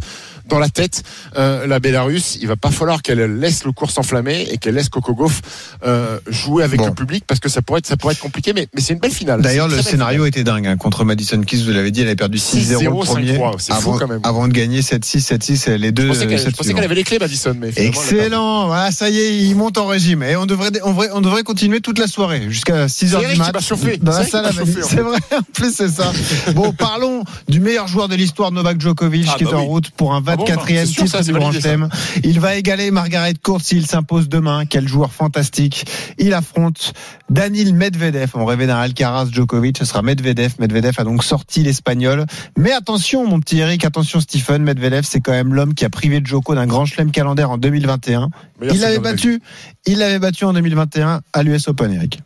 [0.49, 1.03] dans la tête.
[1.37, 4.89] Euh, la Bélarus, il va pas falloir qu'elle laisse le cours s'enflammer et qu'elle laisse
[4.89, 5.43] Coco Gauff
[5.85, 6.87] euh, jouer avec Bon.
[6.87, 8.53] le public parce que ça pourrait être, ça pourrait être compliqué.
[8.53, 9.43] Mais, mais c'est une belle finale.
[9.43, 11.65] D'ailleurs, le scénario était dingue hein, contre Madison Keys.
[11.65, 14.21] Vous l'avez dit, elle avait perdu 6-0 le 6-0, premier 5-3, c'est fou quand même.
[14.23, 16.13] avant de gagner 7-6, 7-6 les deux.
[16.13, 17.57] Je pensais qu'elle avait les clés, Madison.
[17.59, 17.73] Mais.
[17.75, 20.23] Excellent, voilà, ça y est, il monte en régime.
[20.23, 23.23] Et on devrait, on devrait, on devrait continuer toute la soirée, jusqu'à 6 C'est h
[23.23, 23.99] Eric du qui mat.
[24.01, 24.47] Dans la salle
[24.93, 26.13] C'est vrai, en plus, c'est ça.
[26.55, 29.67] Bon, parlons du meilleur joueur de l'histoire, Novak Djokovic, Ah, qui bah est en oui.
[29.67, 31.53] route pour un Ah bon, 24e c'est sûr, titre ça, du Grand.
[31.53, 31.89] Chelem.
[32.25, 34.65] Il va égaler Margaret Court s'il s'impose demain.
[34.67, 35.87] Quel joueur fantastique.
[36.19, 36.93] Il affronte
[37.31, 38.31] Danil Medvedev.
[38.35, 39.79] On rêvait d'un Alcaraz Djokovic.
[39.79, 40.53] Ce sera Medvedev.
[40.59, 42.27] Medvedev a donc sorti l'Espagnol.
[42.59, 44.63] Mais attention, mon petit Eric, attention, Stephen.
[44.63, 48.29] Medvedev, c'est quand même l'homme qui a privé Djoko d'un grand chelem calendaire en 2021.
[48.61, 49.41] Meilleur Il l'avait battu.
[49.87, 52.21] Il l'avait battu en 2021 à l'US Open, Eric.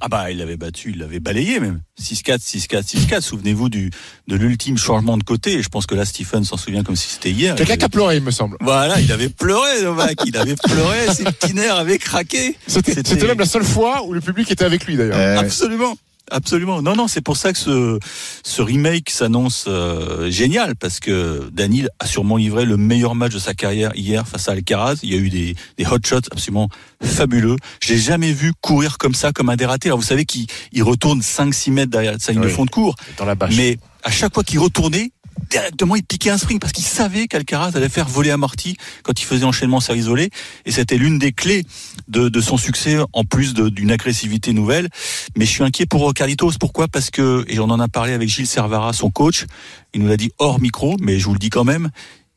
[0.00, 1.80] Ah bah il l'avait battu, il l'avait balayé même.
[2.00, 3.20] 6-4, 6-4, 6-4.
[3.20, 3.90] Souvenez-vous du
[4.28, 5.54] de l'ultime changement de côté.
[5.54, 7.54] Et je pense que là Stephen s'en souvient comme si c'était hier.
[7.54, 8.56] Quelqu'un Il qui a avait- pleuré, il me semble.
[8.60, 12.56] Voilà, il avait pleuré Novak, il avait pleuré, ses petits nerfs avaient craqué.
[12.66, 15.16] C'était c'était même la seule fois où le public était avec lui, d'ailleurs.
[15.18, 15.96] Euh, Absolument.
[16.30, 16.82] Absolument.
[16.82, 17.98] Non, non, c'est pour ça que ce,
[18.44, 23.38] ce remake s'annonce euh, génial parce que Daniel a sûrement livré le meilleur match de
[23.38, 24.96] sa carrière hier face à Alcaraz.
[25.02, 26.68] Il y a eu des, des hot shots absolument
[27.02, 27.56] fabuleux.
[27.82, 29.88] Je l'ai jamais vu courir comme ça, comme un dératé.
[29.88, 32.94] Alors vous savez qu'il il retourne 5-6 mètres derrière sa ligne de fond de cours.
[33.18, 33.54] Dans la bâche.
[33.56, 35.12] Mais à chaque fois qu'il retournait,
[35.48, 39.24] directement il piquait un spring parce qu'il savait qu'Alcaraz allait faire voler amorti quand il
[39.24, 40.30] faisait enchaînement serre isolé.
[40.66, 41.64] Et c'était l'une des clés
[42.08, 44.88] de, son succès en plus d'une agressivité nouvelle.
[45.36, 46.52] Mais je suis inquiet pour Carlitos.
[46.58, 46.88] Pourquoi?
[46.88, 49.46] Parce que et on en a parlé avec Gilles Servara son coach
[49.94, 51.90] il nous l'a dit hors micro mais je vous le dis quand même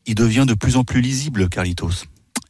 [0.06, 2.06] il devient de plus en plus lisible Carlitos.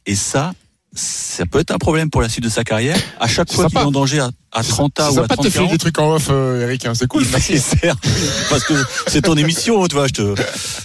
[0.06, 0.52] Et ça
[0.94, 2.96] ça peut être un problème pour la suite de sa carrière.
[3.18, 5.42] À chaque fois qu'il est en danger à, à 30 ans ou à sympa de
[5.42, 6.86] 30 te filer des trucs en off, euh, Eric.
[6.86, 7.24] hein, C'est cool.
[7.30, 7.54] Merci.
[8.50, 8.74] parce que
[9.08, 10.06] c'est ton émission, tu vois.
[10.06, 10.34] Je te,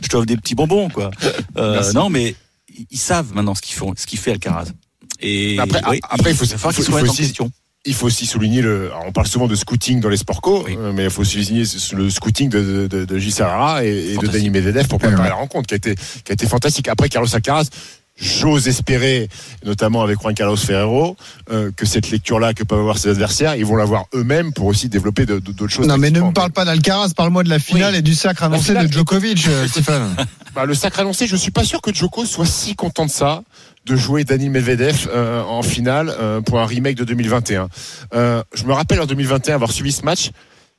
[0.03, 1.11] je t'offre des petits bonbons, quoi.
[1.57, 2.35] Euh, non, mais
[2.91, 4.65] ils- savent maintenant ce qu'ils font, ce qu'il fait Alcaraz.
[5.21, 7.51] Et Après, oui, après, il faut, faut- qu'ils remettent en aussi- question.
[7.85, 8.89] il faut aussi souligner le.
[9.05, 10.75] on parle souvent de scouting dans les sports co, Oui.
[10.79, 14.17] euh, mais il faut aussi souligner le scouting de, de, de Gilles Serrara et, et
[14.17, 14.27] de.
[14.27, 16.87] Dani Medvedev pour préparer la rencontre, qui a été qui a été fantastique.
[16.87, 17.67] Après Carlos Alcaraz.
[18.21, 19.29] J'ose espérer,
[19.65, 21.15] notamment avec Juan Carlos Ferrero,
[21.51, 24.89] euh, que cette lecture-là que peuvent avoir ses adversaires, ils vont l'avoir eux-mêmes pour aussi
[24.89, 25.87] développer d'autres choses.
[25.87, 28.73] Non, mais ne me parle pas d'Alcaraz, parle-moi de la finale et du sacre annoncé
[28.73, 30.15] de Djokovic, euh, Stéphane.
[30.55, 33.43] Bah, le sacre annoncé, je suis pas sûr que Djoko soit si content de ça,
[33.85, 37.69] de jouer Daniel Medvedev euh, en finale euh, pour un remake de 2021.
[38.13, 40.31] Euh, je me rappelle en 2021 avoir suivi ce match.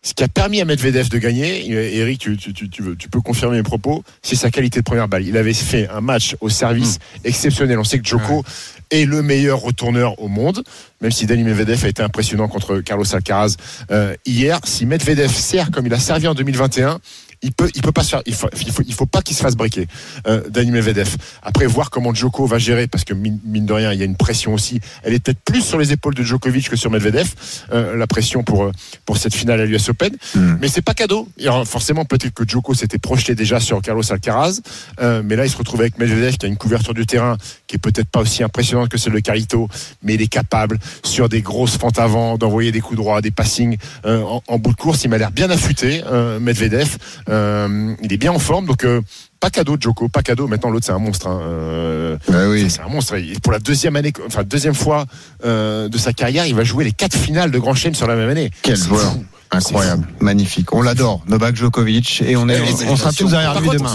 [0.02, 2.96] Ce qui a permis à Medvedev de gagner, et Eric, tu, tu, tu, tu veux-
[2.96, 5.26] tu peux confirmer mes propos, c'est sa qualité de première balle.
[5.26, 7.78] Il avait fait un match au service exceptionnel.
[7.78, 8.42] On sait que Djoko
[8.90, 10.64] est le meilleur retourneur au monde,
[11.02, 13.56] même si Daniel Medvedev a été impressionnant contre Carlos Alcaraz
[13.90, 14.58] euh, hier.
[14.64, 16.98] Si Medvedev sert comme il a servi en 2021,
[17.42, 19.36] il peut, il peut pas se faire, il faut, il faut, il faut pas qu'il
[19.36, 19.86] se fasse briquer,
[20.26, 21.16] euh, Dani Medvedev.
[21.42, 24.04] Après, voir comment Djoko va gérer, parce que mine, mine de rien, il y a
[24.04, 24.80] une pression aussi.
[25.02, 27.32] Elle est peut-être plus sur les épaules de Djokovic que sur Medvedev,
[27.72, 28.72] euh, la pression pour, euh,
[29.06, 30.12] pour cette finale à l'US Open.
[30.34, 30.56] Mm.
[30.60, 31.28] Mais c'est pas cadeau.
[31.40, 34.60] Alors, forcément, peut-être que Djoko s'était projeté déjà sur Carlos Alcaraz,
[35.00, 37.36] euh, mais là, il se retrouve avec Medvedev qui a une couverture du terrain
[37.66, 39.68] qui est peut-être pas aussi impressionnante que celle de Carito,
[40.02, 43.76] mais il est capable, sur des grosses fentes avant, d'envoyer des coups droits, des passings
[44.04, 45.04] euh, en, en bout de course.
[45.04, 46.98] Il m'a l'air bien affûté, euh, Medvedev.
[47.30, 49.00] Euh, il est bien en forme, donc euh,
[49.38, 50.46] pas cadeau de Djoko, pas cadeau.
[50.48, 51.28] Maintenant, l'autre, c'est un monstre.
[51.28, 51.40] hein.
[51.42, 52.68] Euh, Bah oui.
[52.68, 53.14] c'est un monstre.
[53.14, 55.06] Et pour la deuxième année, enfin deuxième fois
[55.44, 58.16] euh, de sa carrière, il va jouer les quatre finales de Grand Chelem sur la
[58.16, 58.50] même année.
[58.62, 59.12] Quel joueur.
[59.12, 59.24] fou.
[59.52, 60.72] Incroyable, magnifique.
[60.72, 63.78] On l'adore, Novak Djokovic, et on, est, Et- et- on sera tous derrière lui contre,
[63.78, 63.94] demain.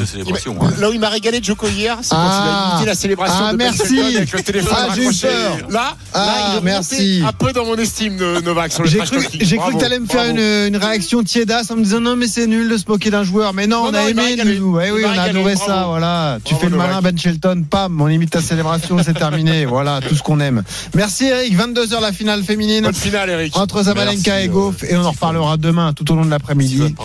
[0.76, 0.82] Il.
[0.82, 2.42] Là où il m'a régalé Djoko hier, c'est quand Ah.
[2.44, 4.00] il a imité la célébration Ah, de merci.
[4.18, 5.28] Avec le téléphone Ah, j'ai eu raccroché.
[5.28, 5.58] peur.
[5.70, 7.24] Là, là, Ah, il est merci.
[7.26, 9.80] un peu dans mon estime de Novak sur le J'ai cru, j'ai cru que Bravo,
[9.80, 10.40] tu allais me faire une,
[10.74, 13.54] une réaction tiédasse en me disant non mais c'est nul de se moquer d'un joueur
[13.54, 15.72] mais non, Non, on non, a aimé nous oui on a adoré bravo.
[15.72, 16.38] ça, voilà.
[16.44, 19.66] Tu fais le malin, Ben Shelton, pam, on imite ta célébration, c'est terminé.
[19.76, 20.64] Voilà, tout ce qu'on aime.
[20.96, 22.84] Merci Eric, 22h la finale féminine.
[22.84, 23.56] Bonne finale, Eric.
[23.58, 26.96] Entre Zabalenka et euh, Goff, et on en reparlera demain tout au long de l'après-midi.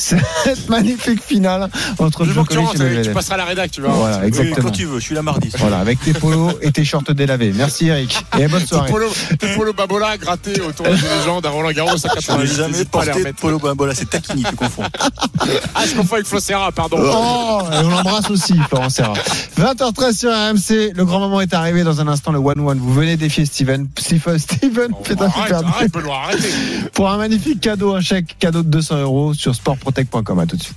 [0.00, 3.12] Cette magnifique finale entre Je Djokovic et Eric, tu Medvedev.
[3.14, 3.90] passeras à la rédac, tu vois.
[3.90, 4.56] Voilà, Oui, exactement.
[4.68, 5.50] quand tu veux, je suis là mardi.
[5.58, 7.52] Voilà, avec tes polos et tes shorts délavés.
[7.54, 8.16] Merci Eric.
[8.38, 8.90] Et bonne soirée.
[9.38, 12.54] tes polo babola gratté autour des légendes à Roland Garros à Je n'ai 88.
[12.54, 14.82] jamais porté de polo bambola, c'est Takini, tu confonds.
[15.74, 16.98] Ah, je confonds avec Flo Serra, pardon.
[17.00, 19.14] Oh, et on l'embrasse aussi, Florent Serra.
[19.58, 20.92] 20h13 sur RMC.
[20.94, 22.76] Le grand moment est arrivé dans un instant, le 1-1.
[22.78, 23.88] Vous venez défier Steven.
[23.98, 26.48] Steven, Steven, putain, Arrête, arrête, Benoît, arrêtez.
[26.92, 29.54] Pour un magnifique cadeau, un chèque cadeau de 200 euros sur
[29.90, 30.38] sportprotect.com.
[30.38, 30.76] À tout de suite.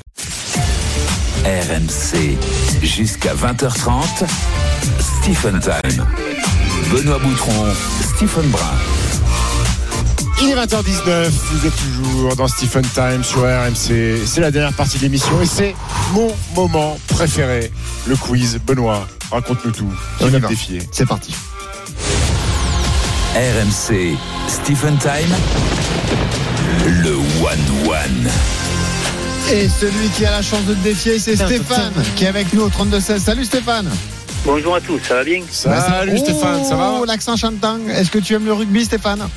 [1.46, 2.38] RMC,
[2.82, 4.26] jusqu'à 20h30,
[5.00, 6.06] Stephen Time.
[6.92, 7.66] Benoît Boutron,
[8.16, 8.62] Stephen Brun.
[10.42, 14.26] Il est 20h19, vous êtes toujours dans Stephen Time sur RMC.
[14.26, 15.76] C'est la dernière partie de l'émission et c'est
[16.14, 17.72] mon moment préféré,
[18.08, 18.60] le quiz.
[18.66, 19.94] Benoît, raconte-nous tout.
[20.18, 21.34] Qui On va défier C'est parti.
[23.36, 24.16] RMC,
[24.48, 25.36] Stephen Time.
[26.86, 28.53] Le One One.
[29.52, 32.64] Et celui qui a la chance de te défier, c'est Stéphane, qui est avec nous
[32.64, 33.20] au 32-16.
[33.20, 33.90] Salut Stéphane.
[34.46, 35.42] Bonjour à tous, ça va bien?
[35.52, 36.94] Salut Stéphane, ça va?
[37.00, 37.78] Oh, l'accent chantant.
[37.90, 39.28] Est-ce que tu aimes le rugby, Stéphane?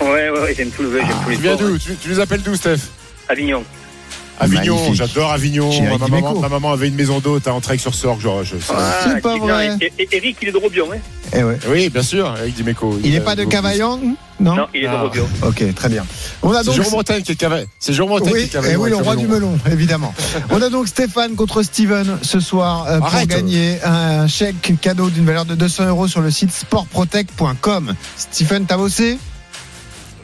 [0.00, 1.68] Ouais, ouais, ouais, j'aime tout le jeu, j'aime tous les Tu viens sports.
[1.68, 1.78] d'où?
[1.78, 2.78] tu, tu nous appelles d'où, Steph?
[3.28, 3.62] Avignon.
[4.40, 5.70] Avignon, j'adore Avignon.
[5.82, 8.20] Ma maman, ma maman avait une maison d'hôte à Entraigues-sur-Sorgue.
[8.42, 9.76] Je, Ah, C'est pas vrai.
[10.12, 10.98] Eric, il est de Robion, hein
[11.34, 11.58] Eh ouais.
[11.68, 12.98] Oui, bien sûr, Eric Dimeco.
[13.04, 14.00] Il n'est pas de Cavaillon
[14.40, 14.56] Non?
[14.56, 15.02] Non, il est de Ah.
[15.02, 15.28] Robion.
[15.46, 16.04] Ok, très bien.
[16.42, 16.74] On a C'est donc.
[16.76, 17.66] Jérôme Bretagne qui est de Cavaillon.
[17.78, 18.74] C'est Jérôme qui est Oui, de Cavaillon.
[18.74, 19.50] eh oui, le roi du melon.
[19.50, 20.14] melon, évidemment.
[20.50, 23.28] On a donc Stéphane contre Steven ce soir euh, pour Arrête.
[23.28, 27.94] gagner un chèque cadeau d'une valeur de 200 euros sur le site sportprotect.com.
[28.16, 29.18] Stephen, t'as bossé?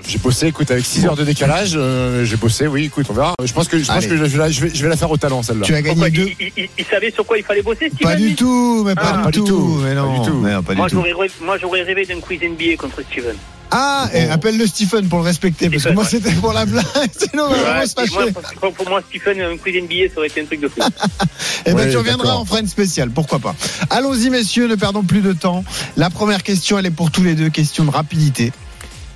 [0.08, 3.34] J'ai bossé, écoute, avec 6 heures de décalage, euh, j'ai bossé, oui, écoute, on verra.
[3.44, 4.06] Je pense que, je, pense Allez.
[4.08, 5.66] que je, vais la- je vais, je vais la faire au talent, celle-là.
[5.66, 6.30] Tu as Pourquoi gagné deux.
[6.38, 8.94] il, il- il- il savait sur quoi il fallait bosser, Steven Pas du tout, mais
[8.94, 9.46] pas, Ah, du, pas du tout.
[9.46, 10.36] tout, Mais pas non, du tout.
[10.38, 10.94] mais non, pas du Moi, tout.
[10.96, 13.34] j'aurais rêvé, moi, j'aurais rêvé d'un quiz NBA contre Steven.
[13.72, 16.08] Ah, et appelle-le Stephen pour le respecter, parce que Stephen, moi ouais.
[16.08, 16.84] c'était pour la blague,
[17.18, 20.08] sinon on va vraiment Ouais, se et moi, pour, pour moi, Stephen, un quiz NBA,
[20.14, 20.80] ça aurait été un truc de fou.
[21.68, 23.56] Eh ben Ouais, tu reviendras, fera une spéciale, pourquoi pas.
[23.90, 25.64] Allons-y messieurs, ne perdons plus de temps.
[25.96, 28.52] La première question, elle est pour tous les deux, question de rapidité.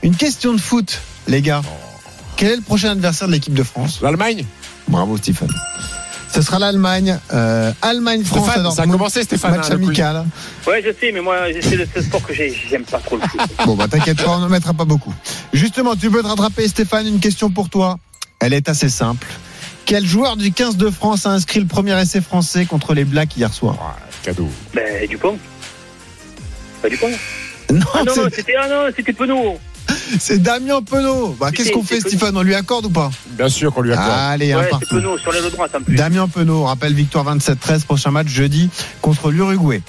[0.03, 1.63] Une question de foot, les gars.
[2.37, 4.45] Quel est le prochain adversaire de l'équipe de France L'Allemagne
[4.89, 5.49] Bravo Stephen.
[6.33, 9.57] Ce sera l'Allemagne, euh, Allemagne-France à Stéphane, ça a commencé, Stéphane.
[9.57, 10.25] Match hein, amical.
[10.67, 13.23] Ouais, je sais, mais moi, c'est le seul sport que j'ai- j'aime pas trop le
[13.23, 13.41] foot.
[13.67, 15.13] Bon, bah t'inquiète pas, on ne mettra pas beaucoup.
[15.53, 17.07] Justement, tu peux te rattraper, Stéphane.
[17.09, 17.99] Une question pour toi.
[18.39, 19.27] Elle est assez simple.
[19.87, 23.37] Quel joueur du 15 de France a inscrit le premier essai français contre les Blacks
[23.37, 23.77] hier soir
[24.23, 24.49] Cadeau.
[24.73, 25.37] Ben, Dupont.
[26.81, 27.11] Pas Dupont
[27.73, 29.59] Non, Ah non, c'était ah, non, c'était Penaud.
[30.19, 31.37] c'est Damien Penaud.
[31.39, 34.11] Bah, qu'est-ce qu'on fait, Stéphane On lui accorde ou pas Bien sûr qu'on lui accorde.
[34.11, 34.87] Allez, un Ouais, c'est partout.
[34.97, 35.97] Penaud, sur l'aile droite en plus.
[35.97, 38.71] Damien Penaud, rappelle victoire 27-13, prochain match jeudi
[39.01, 39.83] contre l'Uruguay.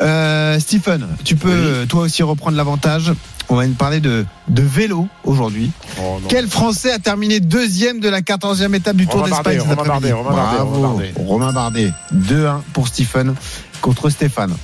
[0.00, 3.12] Euh, Stephen, tu peux euh, toi aussi reprendre l'avantage.
[3.48, 5.70] On va nous parler de, de vélo aujourd'hui.
[6.00, 6.18] Oh.
[6.28, 10.30] Quel Français a terminé deuxième de la 14e étape du Tour d'Espagne Romain Bardet, Romain
[10.32, 11.12] Bardet, Bravo, Romain Bardet.
[11.16, 11.92] Romain Bardet.
[12.14, 13.34] 2-1 pour Stephen
[13.80, 14.54] contre Stéphane.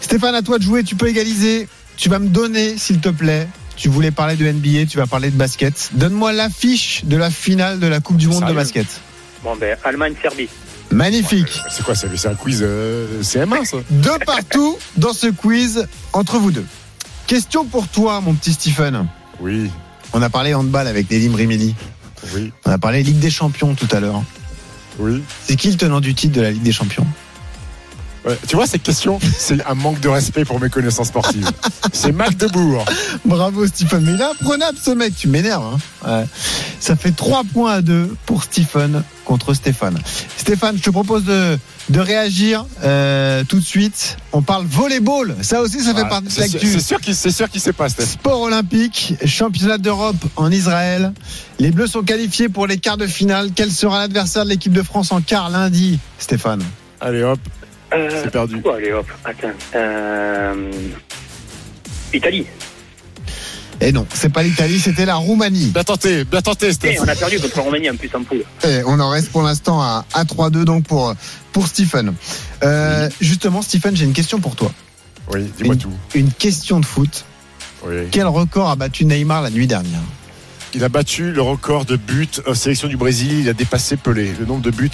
[0.00, 1.68] Stéphane, à toi de jouer, tu peux égaliser.
[1.96, 3.46] Tu vas me donner, s'il te plaît.
[3.78, 5.90] Tu voulais parler de NBA, tu vas parler de basket.
[5.92, 8.86] Donne-moi l'affiche de la finale de la Coupe du Monde de basket.
[9.44, 10.48] Bon, ben, Allemagne-Serbie.
[10.90, 11.60] Magnifique.
[11.70, 13.76] C'est quoi, c'est c'est un quiz euh, CM1, ça?
[13.90, 16.64] Deux partout dans ce quiz entre vous deux.
[17.28, 19.06] Question pour toi, mon petit Stephen.
[19.38, 19.70] Oui,
[20.12, 21.76] On a parlé handball avec Nelly Brimini.
[22.34, 24.22] oui, On a parlé Ligue des Champions tout à l'heure.
[24.98, 25.22] oui.
[25.44, 27.06] C'est qui le tenant du titre de la Ligue des Champions?
[28.28, 31.50] Ouais, tu vois, cette question, c'est un manque de respect pour mes connaissances sportives.
[31.92, 32.84] c'est Magdebourg.
[33.24, 34.04] Bravo Stephen.
[34.04, 35.78] Mais il est imprenable ce mec, tu m'énerves.
[36.04, 36.20] hein.
[36.20, 36.26] Ouais.
[36.78, 39.98] Ça fait 3 points à 2 pour Stephen contre Stéphane.
[40.36, 41.58] Stéphane, je te propose de,
[41.90, 44.16] de réagir euh, tout de suite.
[44.32, 45.34] On parle volleyball.
[45.42, 46.08] Ça aussi, ça fait Voilà.
[46.08, 46.66] partie de l'actu.
[46.72, 48.04] c'est sûr qu'il c'est sûr qu'il sait pas, Steph.
[48.06, 51.12] Sport olympique, championnat d'Europe en Israël.
[51.58, 53.50] Les Bleus sont qualifiés pour les quarts de finale.
[53.54, 56.62] Quel sera l'adversaire de l'équipe de France en quart lundi, Stéphane?
[57.00, 57.38] Allez hop,
[57.94, 58.60] Euh, c'est perdu.
[58.60, 59.48] quoi, allez, hop, attends.
[59.74, 60.70] Euh,
[62.12, 62.46] Italie.
[63.80, 65.66] Et non, c'est pas l'Italie, c'était la Roumanie.
[65.72, 66.96] Bien tenté, bien tenté, Eh, Steph.
[67.00, 68.42] on a perdu contre la Roumanie en plus en poule.
[68.66, 71.14] Et on en reste pour l'instant à, à 3-2 donc pour,
[71.52, 72.12] pour Stephen.
[72.64, 74.72] Euh, Justement, Stephen, j'ai une question pour toi.
[75.32, 75.92] Oui, dis-moi Une- tout.
[76.14, 77.24] Une question de foot.
[77.86, 78.08] Oui.
[78.10, 80.00] Quel record a battu Neymar la nuit dernière?
[80.74, 83.40] Il a battu le record de buts en sélection du Brésil.
[83.42, 84.90] Il a dépassé Pelé, le nombre de buts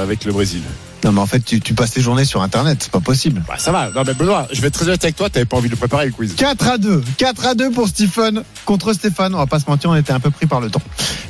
[0.00, 0.62] avec le Brésil.
[1.04, 3.42] Non mais en fait, tu, tu passes tes journées sur Internet, c'est pas possible.
[3.48, 3.90] Bah, ça va.
[3.90, 5.28] Non, mais Benoît, je vais être très honnête avec toi.
[5.28, 6.34] T'avais pas envie de préparer le quiz.
[6.36, 7.02] 4 à 2.
[7.18, 9.34] 4 à 2 pour Stephen contre Stéphane.
[9.34, 10.82] On va pas se mentir, on était un peu pris par le temps.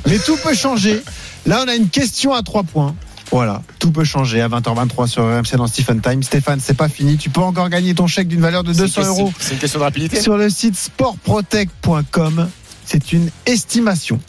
[0.07, 1.01] Mais tout peut changer.
[1.45, 2.95] Là, on a une question à 3 points.
[3.31, 6.21] Voilà, tout peut changer à 20h23 sur RMC dans Stephen Time.
[6.21, 7.17] Stéphane, c'est pas fini.
[7.17, 9.53] Tu peux encore gagner ton chèque d'une valeur de C'est une 200 question- euros C'est
[9.53, 10.21] une question de rapidité.
[10.21, 12.49] sur le site sportprotect.com.
[12.85, 14.19] C'est une estimation.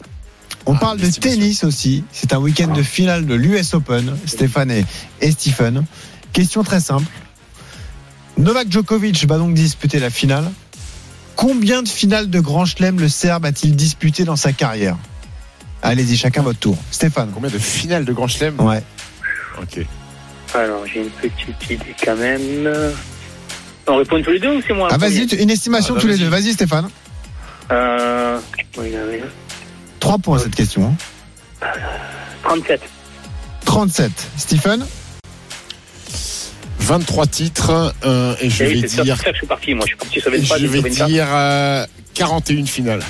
[0.65, 2.03] On Ah, parle de tennis aussi.
[2.11, 4.17] C'est un week-end de finale de l'US Open.
[4.25, 4.85] Stéphane et,
[5.21, 5.83] et Stephen.
[6.33, 7.05] Question très simple.
[8.37, 10.51] Novak Djokovic va donc disputer la finale.
[11.35, 14.97] Combien de finales de Grand Chelem le Serbe a-t-il disputé dans sa carrière?
[15.83, 16.77] Allez-y, chacun votre tour.
[16.91, 17.29] Stéphane.
[17.33, 18.59] Combien de finales de Grand Chelem?
[18.59, 18.81] Ouais.
[19.61, 19.85] Ok.
[20.53, 22.69] Alors, j'ai une petite idée quand même.
[23.87, 26.17] On répond tous les deux ou c'est moi Ah, vas-y, une estimation Ah, tous les
[26.17, 26.27] deux.
[26.27, 26.89] Vas-y, Stéphane.
[27.71, 28.39] Euh.
[28.77, 29.19] oui, oui, oui.
[30.05, 30.95] 3 points cette question.
[31.63, 31.67] hein.
[32.43, 32.79] 37.
[33.65, 34.11] 37.
[34.37, 34.85] Stephen?
[36.77, 39.73] 23 titres euh, et je Eh vais dire, c'est ça que je suis parti.
[39.73, 41.07] Moi, je suis parti sur 23, je sur vais 24.
[41.07, 43.01] dire euh, 41 finales.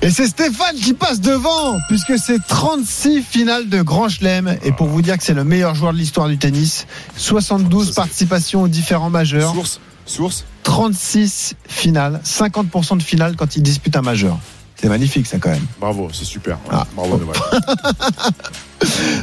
[0.00, 4.56] Et c'est Stéphane qui passe devant, puisque c'est 36 finales de Grand Chelem.
[4.64, 6.86] Et pour vous dire que c'est le meilleur joueur de l'histoire du tennis,
[7.18, 10.44] 72 participations aux différents majeurs, Source, source.
[10.62, 14.38] 36 finales, 50% de finales quand il dispute un majeur.
[14.80, 15.66] C'est magnifique ça quand même.
[15.80, 16.56] Bravo, c'est super.
[16.66, 16.86] Ouais, Ah.
[16.94, 17.20] Bravo.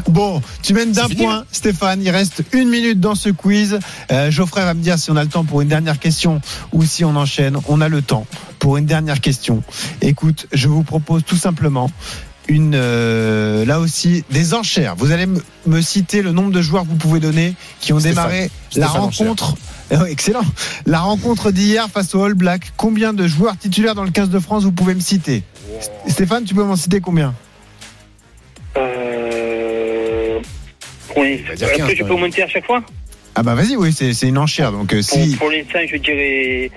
[0.09, 2.01] Bon, tu mènes d'un point, Stéphane.
[2.01, 3.79] Il reste une minute dans ce quiz.
[4.11, 6.41] Euh, Geoffrey va me dire si on a le temps pour une dernière question
[6.73, 7.57] ou si on enchaîne.
[7.67, 8.27] On a le temps
[8.59, 9.63] pour une dernière question.
[10.01, 11.89] Écoute, je vous propose tout simplement
[12.47, 14.95] une, euh, là aussi, des enchères.
[14.95, 15.25] Vous allez
[15.65, 18.15] me- citer le nombre de joueurs que vous pouvez donner qui ont Stéphane.
[18.25, 19.55] démarré la Stéphane rencontre.
[19.91, 20.41] Euh, excellent.
[20.87, 22.71] La rencontre d'hier face au All Black.
[22.75, 25.43] Combien de joueurs titulaires dans le 15 de France vous pouvez me citer?
[26.07, 27.35] Stéphane, tu peux m'en citer combien?
[28.75, 30.39] Euh.
[31.15, 32.81] Dire Après, 15, je peux monter à chaque fois?
[33.35, 34.71] Ah bah vas-y, oui, c'est une enchère.
[34.71, 36.71] Donc euh, Pour, si pour l'instant, je dirais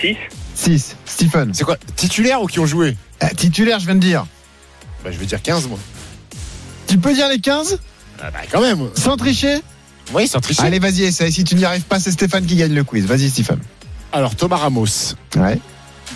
[0.00, 0.16] 6.
[0.54, 1.54] 6, Stephen.
[1.54, 2.94] C'est quoi Titulaire ou qui ont joué?
[3.22, 4.26] Euh, titulaire, je viens de dire.
[5.04, 5.78] Bah, Je vais dire 15, moi.
[6.86, 7.78] Tu peux dire les 15
[8.22, 8.88] Ah, bah, quand même.
[8.96, 9.60] sans tricher
[10.12, 10.62] Oui, sans tricher.
[10.62, 11.32] Allez, vas-y, essaye.
[11.32, 13.06] Si tu n'y arrives pas, c'est Stéphane qui gagne le quiz.
[13.06, 13.60] Vas-y, Stéphane.
[14.12, 14.86] Alors, Thomas Ramos,
[15.36, 15.58] Ouais,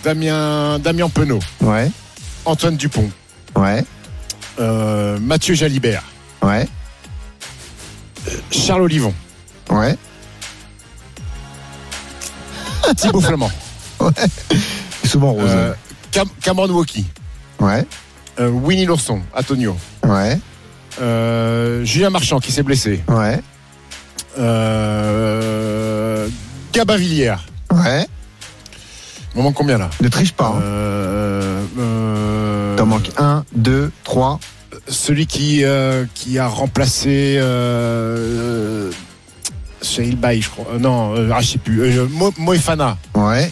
[0.03, 1.91] Damien, Damien Penaud, ouais,
[2.45, 3.09] Antoine Dupont,
[3.55, 3.85] ouais,
[4.59, 6.03] euh, Mathieu Jalibert,
[6.43, 6.67] ouais,
[8.51, 9.15] Charles Olivon,
[9.71, 9.97] ouais.
[12.97, 13.51] Thibaut Flamand,
[15.05, 15.45] Souvent rose.
[15.49, 15.73] euh,
[16.11, 17.07] Cam- Cameron Woki,
[17.61, 17.87] Ouais,
[18.41, 20.39] euh, Winnie Lourson, Antonio, ouais,
[21.01, 23.41] euh, Julien Marchand qui s'est blessé, ouais,
[24.39, 26.29] euh,
[26.73, 27.45] Gabavillière.
[27.73, 28.07] ouais.
[29.35, 29.91] Il m'en manque combien là?
[30.01, 30.55] Ne triche pas.
[30.57, 30.61] hein.
[30.63, 34.39] euh, T'en manques 1, 2, 3.
[34.87, 35.65] Celui qui,
[36.15, 37.41] qui a remplacé
[39.83, 40.79] Cheryl Bay, je crois.
[40.79, 41.81] Non, euh, ah, je sais plus.
[41.83, 42.97] Euh, Mo- Moefana.
[43.17, 43.51] Ouais,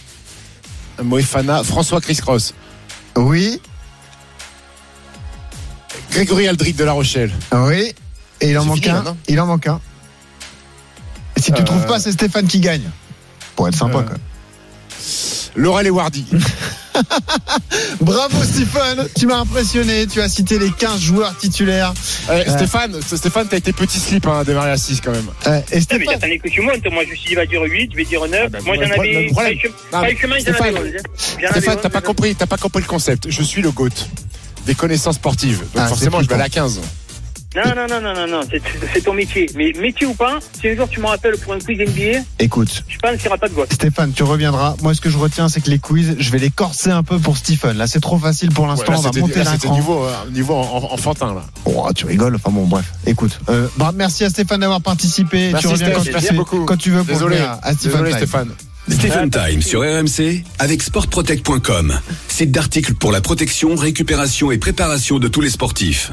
[1.03, 1.65] Moefana.
[1.65, 2.55] François Chris Cross.
[3.17, 3.61] oui,
[6.13, 7.31] Grégory Aldrit de La Rochelle.
[7.53, 7.93] oui.
[8.41, 9.03] Et il en manque fini, un.
[9.05, 9.81] là, il en manque un.
[11.37, 12.83] Et si tu Euh, trouves pas, c'est Stéphane qui gagne.
[13.55, 14.17] Pour être sympa, Euh, quoi.
[15.55, 16.25] Laurel et Wardy.
[18.01, 19.07] Bravo, Stephen.
[19.17, 20.07] Tu m'as impressionné.
[20.09, 21.93] Tu as cité les 15 joueurs titulaires.
[22.33, 25.27] Eh, Stéphane, Stéphane, t'as été petit slip hein, à démarrer à 6 quand même.
[25.47, 26.85] Euh, et Ah, mais Stéphane, que tu montes.
[26.91, 28.51] Moi, je me suis dit, va dire 8, je vais dire 9.
[28.51, 29.31] bah, Moi, j'en avais.
[29.35, 29.99] Pas chemin, j'en
[30.33, 30.85] avais Stéphane, 11.
[31.41, 33.31] J'en avais Stéphane, t'as 11, pas compris, t'as pas compris le concept.
[33.31, 33.89] Je suis le GOAT
[34.67, 35.59] des connaissances sportives.
[35.61, 36.55] Donc Ah, forcément, je vais à flippant.
[36.67, 36.81] 15.
[37.55, 39.51] Non, non, non, non, non, non, c'est- ton métier.
[39.55, 42.83] Mais métier ou pas, si un jour tu me rappelles pour un quiz NBA, écoute.
[42.89, 43.69] je pense qu'il n'y aura pas de gosse.
[43.71, 44.75] Stéphane, tu reviendras.
[44.83, 47.19] Moi, ce que je retiens, c'est que les quiz, je vais les corser un peu
[47.19, 47.77] pour Stephen.
[47.77, 48.95] Là, c'est trop facile pour l'instant.
[48.97, 51.43] on va monter là, niveau, euh, niveau en- en- enfantin là.
[51.67, 52.37] Oh, tu rigoles.
[52.37, 52.87] Enfin bon, bref.
[53.07, 55.51] Écoute, euh, bah, merci à Stéphane d'avoir participé.
[55.51, 56.65] Merci, tu reviens Steph, quand, tu merci fais- beaucoup.
[56.65, 58.19] quand tu veux pour Désolé, venir à, à désolé Time.
[58.19, 58.49] Stéphane.
[58.89, 61.99] Stephen Time sur RMC avec sportprotect.com.
[62.29, 66.11] Site d'articles pour la protection, récupération et préparation de tous les sportifs.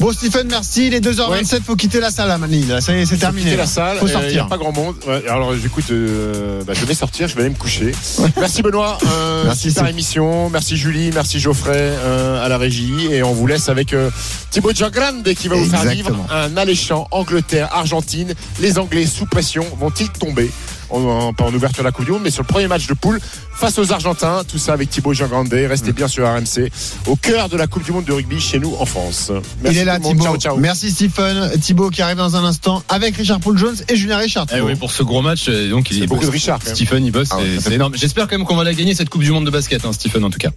[0.00, 0.86] Bon, Stephen, merci.
[0.86, 1.62] Il est 2h27.
[1.62, 2.66] Faut quitter la salle, Manil.
[2.68, 3.44] Là, ça y est, c'est Faut terminé.
[3.44, 3.98] quitter la salle.
[3.98, 4.48] Faut Il n'y a sortir.
[4.48, 4.94] pas grand monde.
[5.06, 7.92] Ouais, alors écoute, euh, bah, je vais sortir, je vais aller me coucher.
[8.38, 8.96] Merci Benoît.
[9.06, 9.90] Euh, Merci, super Steve.
[9.94, 10.48] émission.
[10.50, 13.08] Merci Julie, merci Geoffrey euh, à la régie.
[13.12, 14.10] Et on vous laisse avec euh,
[14.50, 18.32] Thibaut Giangrande qui va vous faire vivre un alléchant Angleterre-Argentine.
[18.60, 20.50] Les Anglais sous pression vont-ils tomber?
[20.90, 22.86] En, en- pas en ouverture de la Coupe du Monde, mais sur le premier match
[22.86, 23.20] de poule
[23.54, 24.42] face aux Argentins.
[24.48, 25.48] Tout ça avec Thibaut Giangrande.
[25.52, 26.70] Restez bien sur RMC,
[27.06, 29.30] au cœur de la Coupe du Monde de rugby chez nous en France.
[29.62, 30.18] Merci Il est là, tout le monde.
[30.18, 30.24] Thibaut.
[30.38, 30.56] Ciao, ciao.
[30.56, 31.50] Merci, Stephen.
[31.60, 34.46] Thibaut qui arrive dans un instant avec Richard Paul Jones et Julien Richard.
[34.54, 36.60] Eh oui, pour ce gros match, euh, donc il C'est est beaucoup de Richard.
[36.64, 37.94] Stephen, il bosse, Ah fait- c'est énorme.
[37.96, 40.24] J'espère quand même qu'on va la gagner cette Coupe du Monde de basket, hein, Stephen
[40.24, 40.50] en tout cas.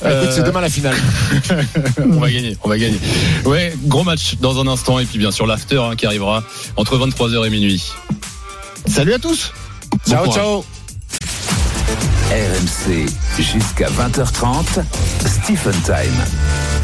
[0.00, 0.96] Bah, écoute, c'est Euh, demain la finale.
[2.04, 2.98] on va gagner, on va gagner.
[3.44, 6.42] Ouais, gros match dans un instant et puis bien sûr l'after hein, qui arrivera
[6.76, 7.82] entre 23h et minuit.
[8.86, 9.52] Salut à tous.
[10.06, 10.64] Ciao, ciao.
[12.30, 14.84] RMC jusqu'à 20h30.
[15.24, 16.77] Stephen Time.